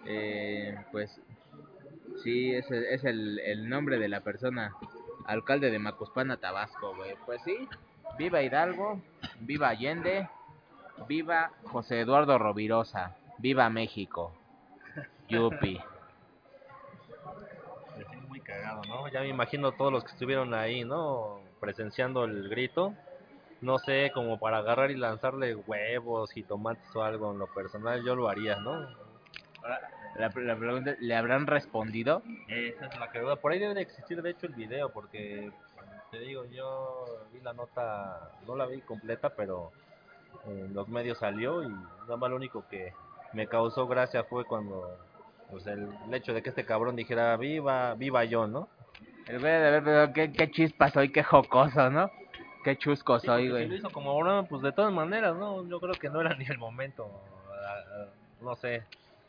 Eh, 0.05 0.77
pues 0.91 1.21
sí, 2.25 2.53
ese 2.55 2.93
es 2.93 3.05
el, 3.05 3.39
el 3.39 3.69
nombre 3.69 4.01
de 4.01 4.09
la 4.09 4.21
persona. 4.23 4.75
Alcalde 5.27 5.71
de 5.71 5.79
Macuspana, 5.79 6.39
Tabasco, 6.39 6.97
güey. 6.97 7.15
Pues 7.25 7.41
sí, 7.45 7.57
viva 8.19 8.43
Hidalgo, 8.43 9.01
viva 9.41 9.69
Allende, 9.69 10.29
viva 11.07 11.51
José 11.65 12.01
Eduardo 12.01 12.39
Rovirosa, 12.39 13.17
viva 13.39 13.69
México. 13.71 14.33
Yupi. 15.29 15.81
Muy 18.29 18.41
cagado, 18.41 18.83
¿no? 18.89 19.09
Ya 19.09 19.21
me 19.21 19.29
imagino 19.29 19.73
todos 19.73 19.93
los 19.93 20.05
que 20.05 20.13
estuvieron 20.13 20.55
ahí, 20.55 20.85
¿no? 20.85 21.41
Presenciando 21.61 22.25
el 22.25 22.49
grito. 22.49 22.95
No 23.61 23.79
sé, 23.79 24.13
como 24.15 24.39
para 24.39 24.59
agarrar 24.59 24.91
y 24.91 24.97
lanzarle 24.97 25.55
huevos 25.55 26.37
y 26.37 26.45
tomates 26.45 26.95
o 26.95 27.03
algo 27.03 27.33
en 27.33 27.39
lo 27.41 27.49
personal, 27.49 28.05
yo 28.05 28.15
lo 28.15 28.29
haría, 28.29 28.57
¿no? 28.57 28.89
La, 30.17 30.29
la 30.35 30.57
pregunta, 30.57 30.95
¿le 31.01 31.17
habrán 31.17 31.47
respondido? 31.47 32.23
Esa 32.47 32.87
es 32.87 32.99
la 32.99 33.11
que 33.11 33.19
duda. 33.19 33.37
Por 33.37 33.53
ahí 33.53 33.59
debe 33.59 33.75
de 33.75 33.83
existir, 33.83 34.23
de 34.23 34.31
hecho, 34.31 34.47
el 34.47 34.55
video, 34.55 34.91
porque 34.91 35.51
te 36.11 36.21
digo, 36.21 36.45
yo 36.47 37.05
vi 37.33 37.41
la 37.41 37.53
nota, 37.53 38.33
no 38.47 38.57
la 38.57 38.67
vi 38.67 38.81
completa, 38.81 39.31
pero 39.31 39.73
en 40.47 40.73
los 40.75 40.89
medios 40.89 41.19
salió 41.19 41.63
y 41.63 41.69
nada 41.69 42.17
más 42.17 42.31
lo 42.31 42.37
único 42.37 42.65
que 42.69 42.93
me 43.33 43.47
causó 43.47 43.87
gracia 43.87 44.25
fue 44.25 44.45
cuando, 44.45 44.97
pues 45.51 45.67
el, 45.67 45.89
el 46.07 46.15
hecho 46.15 46.33
de 46.33 46.43
que 46.43 46.49
este 46.51 46.65
cabrón 46.65 46.97
dijera 46.97 47.37
viva, 47.37 47.95
viva 47.95 48.25
yo, 48.25 48.47
¿no? 48.47 48.69
El 49.27 49.41
güey 49.41 49.53
de 49.53 49.81
ver, 49.81 50.13
qué, 50.13 50.33
qué 50.33 50.51
chispa 50.51 50.91
soy, 50.91 51.11
qué 51.13 51.23
jocoso, 51.23 51.91
¿no? 51.91 52.11
Qué 52.65 52.77
chusco 52.77 53.21
Sí, 53.21 53.27
soy, 53.27 53.49
porque 53.49 53.63
si 53.63 53.69
lo 53.69 53.69
güey. 53.69 53.79
hizo 53.79 53.91
como 53.91 54.19
broma, 54.19 54.45
pues 54.45 54.63
de 54.63 54.73
todas 54.73 54.93
maneras, 54.93 55.37
¿no? 55.37 55.67
Yo 55.69 55.81
creo 55.81 55.95
que 55.95 56.09
no 56.09 56.21
era 56.21 56.35
ni 56.39 56.47
el 56.47 56.59
momento, 56.59 57.11
no 58.41 58.57
sé. 58.57 58.85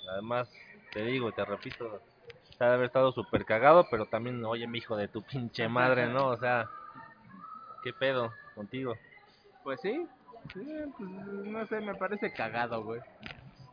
Además, 0.10 0.50
te 0.94 1.04
digo, 1.04 1.32
te 1.32 1.44
repito, 1.46 2.02
se 2.58 2.64
ha 2.64 2.68
de 2.70 2.74
haber 2.76 2.88
estado 2.88 3.12
súper 3.12 3.46
cagado, 3.46 3.88
pero 3.92 4.06
también, 4.06 4.44
oye, 4.46 4.68
mi 4.68 4.78
hijo 4.80 4.96
de 4.96 5.08
tu 5.08 5.22
pinche 5.22 5.68
madre, 5.68 6.08
¿no? 6.08 6.28
O 6.30 6.38
sea, 6.38 6.70
¿qué 7.84 7.94
pedo 7.94 8.34
contigo? 8.56 8.98
Pues 9.64 9.80
sí, 9.82 10.08
sí, 10.54 10.66
pues 10.98 11.10
no 11.10 11.68
sé, 11.68 11.80
me 11.82 11.96
parece 11.96 12.32
cagado, 12.32 12.84
güey. 12.84 13.02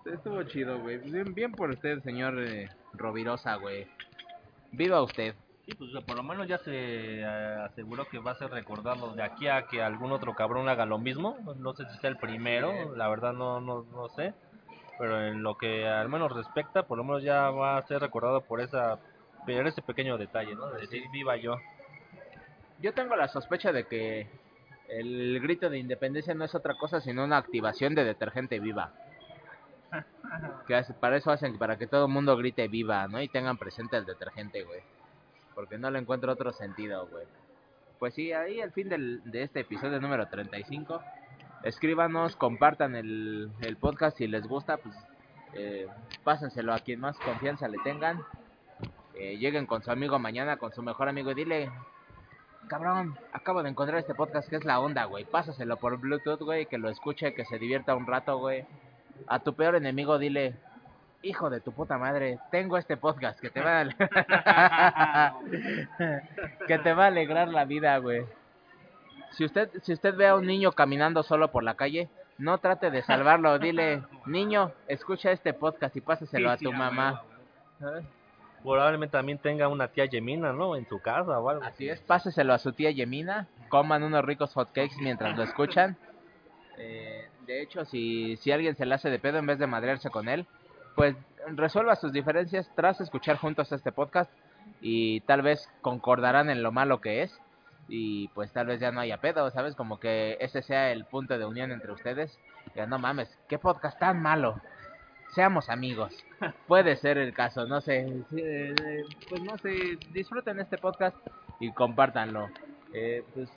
Estuvo 0.05 0.43
chido, 0.44 0.78
güey. 0.81 0.98
Bien, 0.98 1.35
bien 1.35 1.53
por 1.53 1.70
usted, 1.70 2.01
señor 2.03 2.39
eh, 2.39 2.69
Rovirosa, 2.94 3.57
güey. 3.57 3.86
Viva 4.73 5.03
usted. 5.03 5.35
Sí, 5.66 5.74
pues 5.74 5.90
por 6.05 6.16
lo 6.16 6.23
menos 6.23 6.47
ya 6.47 6.59
se 6.59 7.20
eh, 7.20 7.24
aseguró 7.24 8.05
que 8.05 8.20
va 8.20 8.31
a 8.32 8.39
ser 8.39 8.51
recordado 8.51 9.15
de 9.15 9.23
aquí 9.23 9.48
a 9.48 9.66
que 9.66 9.82
algún 9.82 10.12
otro 10.12 10.35
cabrón 10.35 10.69
haga 10.69 10.86
lo 10.86 10.98
mismo. 10.98 11.36
No 11.59 11.74
sé 11.74 11.85
si 11.90 11.98
sea 11.98 12.11
el 12.11 12.19
primero, 12.19 12.94
la 12.94 13.09
verdad 13.09 13.32
no, 13.32 13.61
no, 13.61 13.85
no 13.93 14.09
sé. 14.11 14.32
Pero 14.98 15.27
en 15.27 15.43
lo 15.43 15.59
que 15.59 15.89
al 15.89 16.09
menos 16.09 16.32
respecta, 16.32 16.85
por 16.85 16.98
lo 16.98 17.05
menos 17.05 17.23
ya 17.24 17.51
va 17.51 17.77
a 17.77 17.86
ser 17.86 18.01
recordado 18.01 18.43
por 18.43 18.61
esa 18.61 18.98
por 19.44 19.66
ese 19.66 19.82
pequeño 19.82 20.19
detalle, 20.19 20.55
¿no? 20.55 20.70
De 20.70 20.82
decir 20.82 21.03
viva 21.12 21.36
yo. 21.36 21.57
Yo 22.81 22.93
tengo 22.93 23.16
la 23.16 23.28
sospecha 23.28 23.73
de 23.73 23.85
que 23.85 24.28
el 24.88 25.40
grito 25.40 25.68
de 25.70 25.78
independencia 25.78 26.34
no 26.34 26.44
es 26.44 26.54
otra 26.54 26.74
cosa 26.76 27.00
sino 27.00 27.24
una 27.24 27.36
activación 27.38 27.94
de 27.94 28.04
detergente 28.04 28.60
viva. 28.60 28.92
Que 30.66 30.74
hace- 30.74 30.94
para 30.94 31.16
eso 31.16 31.30
hacen, 31.30 31.56
para 31.58 31.78
que 31.78 31.86
todo 31.86 32.06
el 32.06 32.12
mundo 32.12 32.36
grite 32.36 32.66
viva, 32.68 33.06
¿no? 33.08 33.20
Y 33.22 33.28
tengan 33.28 33.56
presente 33.56 33.96
el 33.96 34.04
detergente, 34.04 34.62
güey. 34.64 34.80
Porque 35.54 35.78
no 35.78 35.90
le 35.90 35.98
encuentro 36.00 36.32
otro 36.32 36.52
sentido, 36.52 37.06
güey. 37.06 37.24
Pues 37.98 38.14
sí, 38.14 38.32
ahí 38.32 38.60
al 38.60 38.72
fin 38.72 38.88
del, 38.88 39.22
de 39.24 39.42
este 39.42 39.60
episodio 39.60 40.00
número 40.00 40.26
35. 40.28 41.00
Escríbanos, 41.62 42.36
compartan 42.36 42.94
el, 42.96 43.50
el 43.60 43.76
podcast 43.76 44.18
si 44.18 44.26
les 44.26 44.46
gusta, 44.46 44.76
pues 44.76 44.94
eh, 45.54 45.86
pásenselo 46.24 46.74
a 46.74 46.80
quien 46.80 47.00
más 47.00 47.16
confianza 47.20 47.68
le 47.68 47.78
tengan. 47.78 48.20
Eh, 49.14 49.38
lleguen 49.38 49.64
con 49.66 49.82
su 49.82 49.90
amigo 49.90 50.18
mañana, 50.18 50.58
con 50.58 50.72
su 50.72 50.82
mejor 50.82 51.08
amigo 51.08 51.30
y 51.30 51.34
dile, 51.34 51.70
cabrón, 52.68 53.16
acabo 53.32 53.62
de 53.62 53.70
encontrar 53.70 53.98
este 53.98 54.14
podcast 54.14 54.48
que 54.48 54.56
es 54.56 54.64
la 54.64 54.80
onda, 54.80 55.05
güey. 55.05 55.24
Pásaselo 55.24 55.76
por 55.76 55.98
Bluetooth, 55.98 56.40
güey, 56.40 56.66
que 56.66 56.78
lo 56.78 56.88
escuche, 56.88 57.34
que 57.34 57.44
se 57.44 57.59
divierta 57.59 57.94
un 57.94 58.06
rato, 58.06 58.38
güey. 58.38 58.64
A 59.26 59.38
tu 59.40 59.55
peor 59.55 59.76
enemigo 59.76 60.18
dile, 60.18 60.55
hijo 61.22 61.51
de 61.51 61.60
tu 61.60 61.72
puta 61.72 61.98
madre, 61.98 62.38
tengo 62.51 62.78
este 62.78 62.97
podcast 62.97 63.40
que 63.40 63.51
te 63.51 63.60
va 63.60 63.80
a... 63.80 65.38
que 66.66 66.78
te 66.78 66.93
va 66.93 67.05
a 67.05 67.09
alegrar 67.09 67.48
la 67.48 67.64
vida, 67.64 67.97
güey. 67.98 68.24
Si 69.30 69.44
usted, 69.44 69.70
si 69.82 69.93
usted 69.93 70.14
ve 70.14 70.28
a 70.28 70.34
un 70.34 70.47
niño 70.47 70.72
caminando 70.72 71.22
solo 71.22 71.51
por 71.51 71.62
la 71.62 71.74
calle, 71.74 72.09
no 72.38 72.59
trate 72.59 72.90
de 72.90 73.02
salvarlo, 73.02 73.59
dile, 73.59 74.02
niño, 74.26 74.72
escucha 74.88 75.30
este 75.30 75.52
podcast 75.52 75.97
y 75.97 76.01
pásaselo 76.01 76.51
a 76.51 76.56
tu 76.56 76.72
mamá. 76.72 77.22
Probablemente 78.72 79.12
también 79.12 79.38
tenga 79.38 79.68
una 79.68 79.86
tía 79.88 80.06
Yemina, 80.06 80.52
¿no? 80.52 80.74
En 80.74 80.88
su 80.88 80.98
casa 80.98 81.38
o 81.38 81.48
algo. 81.48 81.62
Así 81.62 81.88
es, 81.88 82.01
páseselo 82.01 82.52
a 82.52 82.59
su 82.59 82.72
tía 82.72 82.90
Yemina, 82.90 83.47
coman 83.68 84.02
unos 84.02 84.24
ricos 84.24 84.52
hotcakes 84.55 84.97
mientras 85.01 85.36
lo 85.36 85.44
escuchan. 85.44 85.97
Eh, 86.78 87.26
de 87.47 87.62
hecho, 87.62 87.86
si, 87.86 88.36
si 88.36 88.52
alguien 88.52 88.76
se 88.76 88.84
le 88.84 88.94
hace 88.94 89.09
de 89.09 89.18
pedo 89.18 89.38
en 89.38 89.47
vez 89.47 89.59
de 89.59 89.66
madrearse 89.66 90.10
con 90.10 90.28
él, 90.28 90.44
pues 90.94 91.16
resuelva 91.47 91.97
sus 91.97 92.12
diferencias 92.12 92.70
tras 92.76 93.01
escuchar 93.01 93.38
juntos 93.38 93.72
este 93.72 93.93
podcast 93.93 94.30
y 94.82 95.20
tal 95.20 95.40
vez 95.40 95.70
concordarán 95.80 96.51
en 96.51 96.62
lo 96.62 96.72
malo 96.72 97.01
que 97.01 97.22
es 97.22 97.40
y 97.88 98.28
pues 98.28 98.52
tal 98.52 98.66
vez 98.66 98.78
ya 98.80 98.93
no 98.93 99.01
haya 99.01 99.22
pedo, 99.22 99.51
¿sabes? 99.51 99.74
Como 99.74 99.98
que 100.01 100.36
ese 100.40 100.60
sea 100.60 100.93
el 100.93 101.06
punto 101.06 101.38
de 101.38 101.47
unión 101.47 101.72
entre 101.72 101.93
ustedes. 101.93 102.38
Ya 102.74 102.86
no 102.86 102.98
mames, 102.98 103.38
qué 103.48 103.59
podcast 103.59 103.98
tan 103.98 104.20
malo. 104.20 104.60
Seamos 105.36 105.68
amigos. 105.68 106.14
Puede 106.66 106.96
ser 106.96 107.18
el 107.18 107.34
caso, 107.34 107.66
no 107.66 107.82
sé. 107.82 108.06
eh, 108.34 108.74
eh, 108.82 109.04
Pues 109.28 109.42
no 109.42 109.58
sé, 109.58 109.98
disfruten 110.14 110.58
este 110.60 110.78
podcast 110.78 111.14
y 111.60 111.70
compártanlo. 111.72 112.48
Eh, 112.94 113.22
pues 113.34 113.50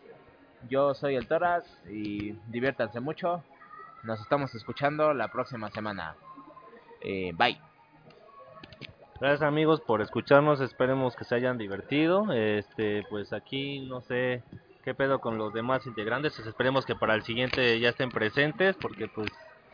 yo 0.69 0.93
soy 0.93 1.15
el 1.15 1.26
Toras 1.26 1.64
y 1.89 2.34
diviértanse 2.49 2.99
mucho. 2.99 3.45
Nos 4.03 4.19
estamos 4.19 4.53
escuchando 4.56 5.14
la 5.14 5.30
próxima 5.30 5.69
semana. 5.69 6.18
Eh, 6.99 7.31
bye. 7.38 7.57
Gracias 9.22 9.41
amigos 9.41 9.80
por 9.80 10.01
escucharnos, 10.01 10.60
esperemos 10.60 11.15
que 11.15 11.23
se 11.23 11.35
hayan 11.35 11.57
divertido. 11.57 12.34
Este, 12.34 13.06
pues 13.10 13.31
aquí 13.31 13.88
no 13.88 14.01
sé 14.01 14.43
qué 14.84 14.93
pedo 14.93 15.19
con 15.19 15.38
los 15.38 15.53
demás 15.53 15.88
integrantes, 15.88 16.38
esperemos 16.39 16.85
que 16.85 16.95
para 16.95 17.15
el 17.15 17.23
siguiente 17.23 17.80
ya 17.80 17.89
estén 17.89 18.10
presentes, 18.10 18.76
porque 18.76 19.07
pues 19.07 19.30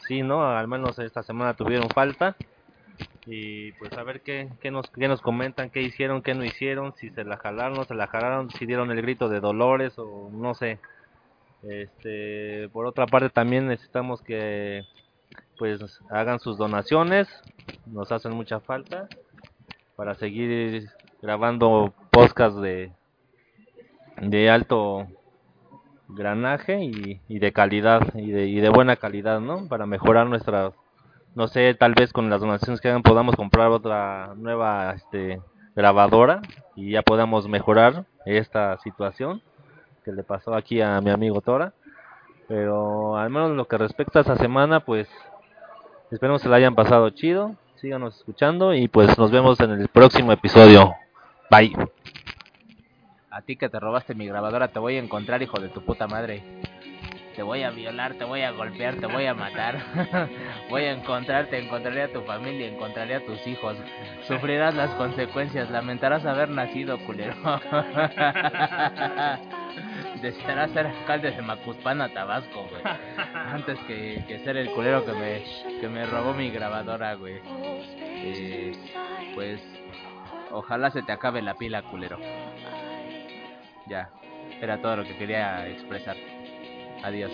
sí, 0.08 0.22
¿no? 0.22 0.46
Al 0.48 0.68
menos 0.68 1.00
esta 1.00 1.24
semana 1.24 1.54
tuvieron 1.54 1.90
falta. 1.90 2.36
Y 3.26 3.72
pues 3.74 3.92
a 3.94 4.04
ver 4.04 4.22
qué, 4.22 4.50
qué, 4.62 4.70
nos, 4.70 4.90
qué 4.92 5.08
nos 5.08 5.22
comentan, 5.22 5.70
qué 5.70 5.82
hicieron, 5.82 6.22
qué 6.22 6.36
no 6.36 6.46
hicieron, 6.46 6.94
si 6.96 7.10
se 7.10 7.24
la 7.24 7.38
jalaron, 7.38 7.86
se 7.86 7.96
la 7.96 8.08
jalaron, 8.08 8.52
si 8.52 8.66
dieron 8.66 8.92
el 8.92 9.02
grito 9.02 9.30
de 9.30 9.40
dolores 9.40 9.98
o 9.98 10.30
no 10.32 10.54
sé. 10.54 10.80
Este, 11.64 12.70
por 12.70 12.86
otra 12.86 13.08
parte 13.08 13.30
también 13.30 13.68
necesitamos 13.68 14.22
que 14.22 14.84
pues 15.58 15.82
hagan 16.10 16.40
sus 16.40 16.58
donaciones, 16.58 17.28
nos 17.88 18.12
hacen 18.12 18.34
mucha 18.34 18.60
falta 18.60 19.08
para 19.96 20.14
seguir 20.14 20.88
grabando 21.22 21.94
podcast 22.12 22.58
de 22.58 22.92
de 24.22 24.50
alto 24.50 25.08
granaje 26.08 26.84
y, 26.84 27.40
de 27.40 27.52
calidad 27.52 28.14
y 28.16 28.32
de, 28.32 28.48
y 28.48 28.60
de 28.60 28.70
buena 28.70 28.96
calidad, 28.96 29.40
¿no? 29.40 29.68
Para 29.68 29.86
mejorar 29.86 30.28
nuestra 30.28 30.72
no 31.36 31.50
sé, 31.50 31.74
tal 31.76 31.94
vez 31.94 32.14
con 32.14 32.30
las 32.30 32.40
donaciones 32.40 32.80
que 32.80 32.88
hagan 32.88 33.04
podamos 33.04 33.36
comprar 33.36 33.70
otra 33.70 34.34
nueva 34.38 34.94
este 34.96 35.42
grabadora 35.76 36.42
y 36.76 36.92
ya 36.92 37.02
podamos 37.02 37.48
mejorar 37.50 38.06
esta 38.26 38.78
situación 38.80 39.42
que 40.06 40.14
le 40.14 40.24
pasó 40.24 40.56
aquí 40.56 40.82
a 40.82 41.02
mi 41.02 41.10
amigo 41.10 41.42
Tora. 41.42 41.74
Pero 42.48 43.18
al 43.18 43.30
menos 43.30 43.52
lo 43.52 43.68
que 43.68 43.78
respecta 43.78 44.20
a 44.20 44.22
esta 44.22 44.38
semana, 44.38 44.80
pues 44.80 45.10
esperemos 46.12 46.42
que 46.42 46.50
la 46.50 46.58
hayan 46.58 46.76
pasado 46.76 47.10
chido. 47.10 47.56
Síganos 47.76 48.16
escuchando 48.16 48.74
y 48.74 48.88
pues 48.88 49.18
nos 49.18 49.32
vemos 49.32 49.60
en 49.60 49.72
el 49.72 49.90
próximo 49.90 50.32
episodio. 50.32 50.94
Bye. 51.52 51.76
A 53.36 53.42
ti 53.42 53.58
que 53.58 53.68
te 53.68 53.82
robaste 53.82 54.16
mi 54.16 54.26
grabadora 54.26 54.70
te 54.70 54.80
voy 54.80 54.96
a 54.96 55.00
encontrar, 55.00 55.42
hijo 55.42 55.60
de 55.60 55.68
tu 55.68 55.82
puta 55.82 56.08
madre. 56.08 56.42
Te 57.36 57.44
voy 57.44 57.64
a 57.64 57.70
violar, 57.70 58.14
te 58.14 58.24
voy 58.24 58.44
a 58.44 58.52
golpear, 58.52 58.96
te 58.96 59.08
voy 59.08 59.26
a 59.26 59.34
matar. 59.34 59.78
voy 60.70 60.84
a 60.84 60.94
encontrarte, 60.94 61.60
encontraré 61.60 62.04
a 62.04 62.14
tu 62.14 62.22
familia, 62.22 62.70
encontraré 62.70 63.16
a 63.16 63.26
tus 63.26 63.46
hijos. 63.46 63.76
Sufrirás 64.26 64.74
las 64.74 64.90
consecuencias, 64.92 65.70
lamentarás 65.70 66.26
haber 66.26 66.48
nacido, 66.48 66.98
culero. 67.00 67.36
Desearás 70.22 70.72
ser 70.72 70.88
alcalde 70.88 71.32
de 71.32 71.42
Macuspana, 71.42 72.14
Tabasco. 72.14 72.70
Antes 73.34 73.78
que, 73.80 74.24
que 74.30 74.40
ser 74.46 74.56
el 74.56 74.72
culero 74.72 75.04
que 75.04 75.12
me, 75.12 75.44
que 75.82 75.90
me 75.90 76.06
robó 76.06 76.34
mi 76.34 76.52
grabadora, 76.52 77.16
güey. 77.16 77.42
Eh, 78.00 78.72
pues, 79.34 79.62
ojalá 80.52 80.90
se 80.90 81.04
te 81.04 81.12
acabe 81.12 81.42
la 81.42 81.56
pila, 81.56 81.82
culero. 81.82 82.18
Ya, 83.88 84.10
era 84.62 84.82
todo 84.82 84.98
lo 84.98 85.04
que 85.04 85.16
quería 85.18 85.68
expresar. 85.68 86.16
Adiós. 87.04 87.32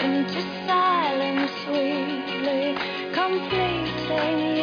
Into 0.00 0.40
silence 0.66 1.50
sweetly, 1.64 2.76
completing. 3.14 4.57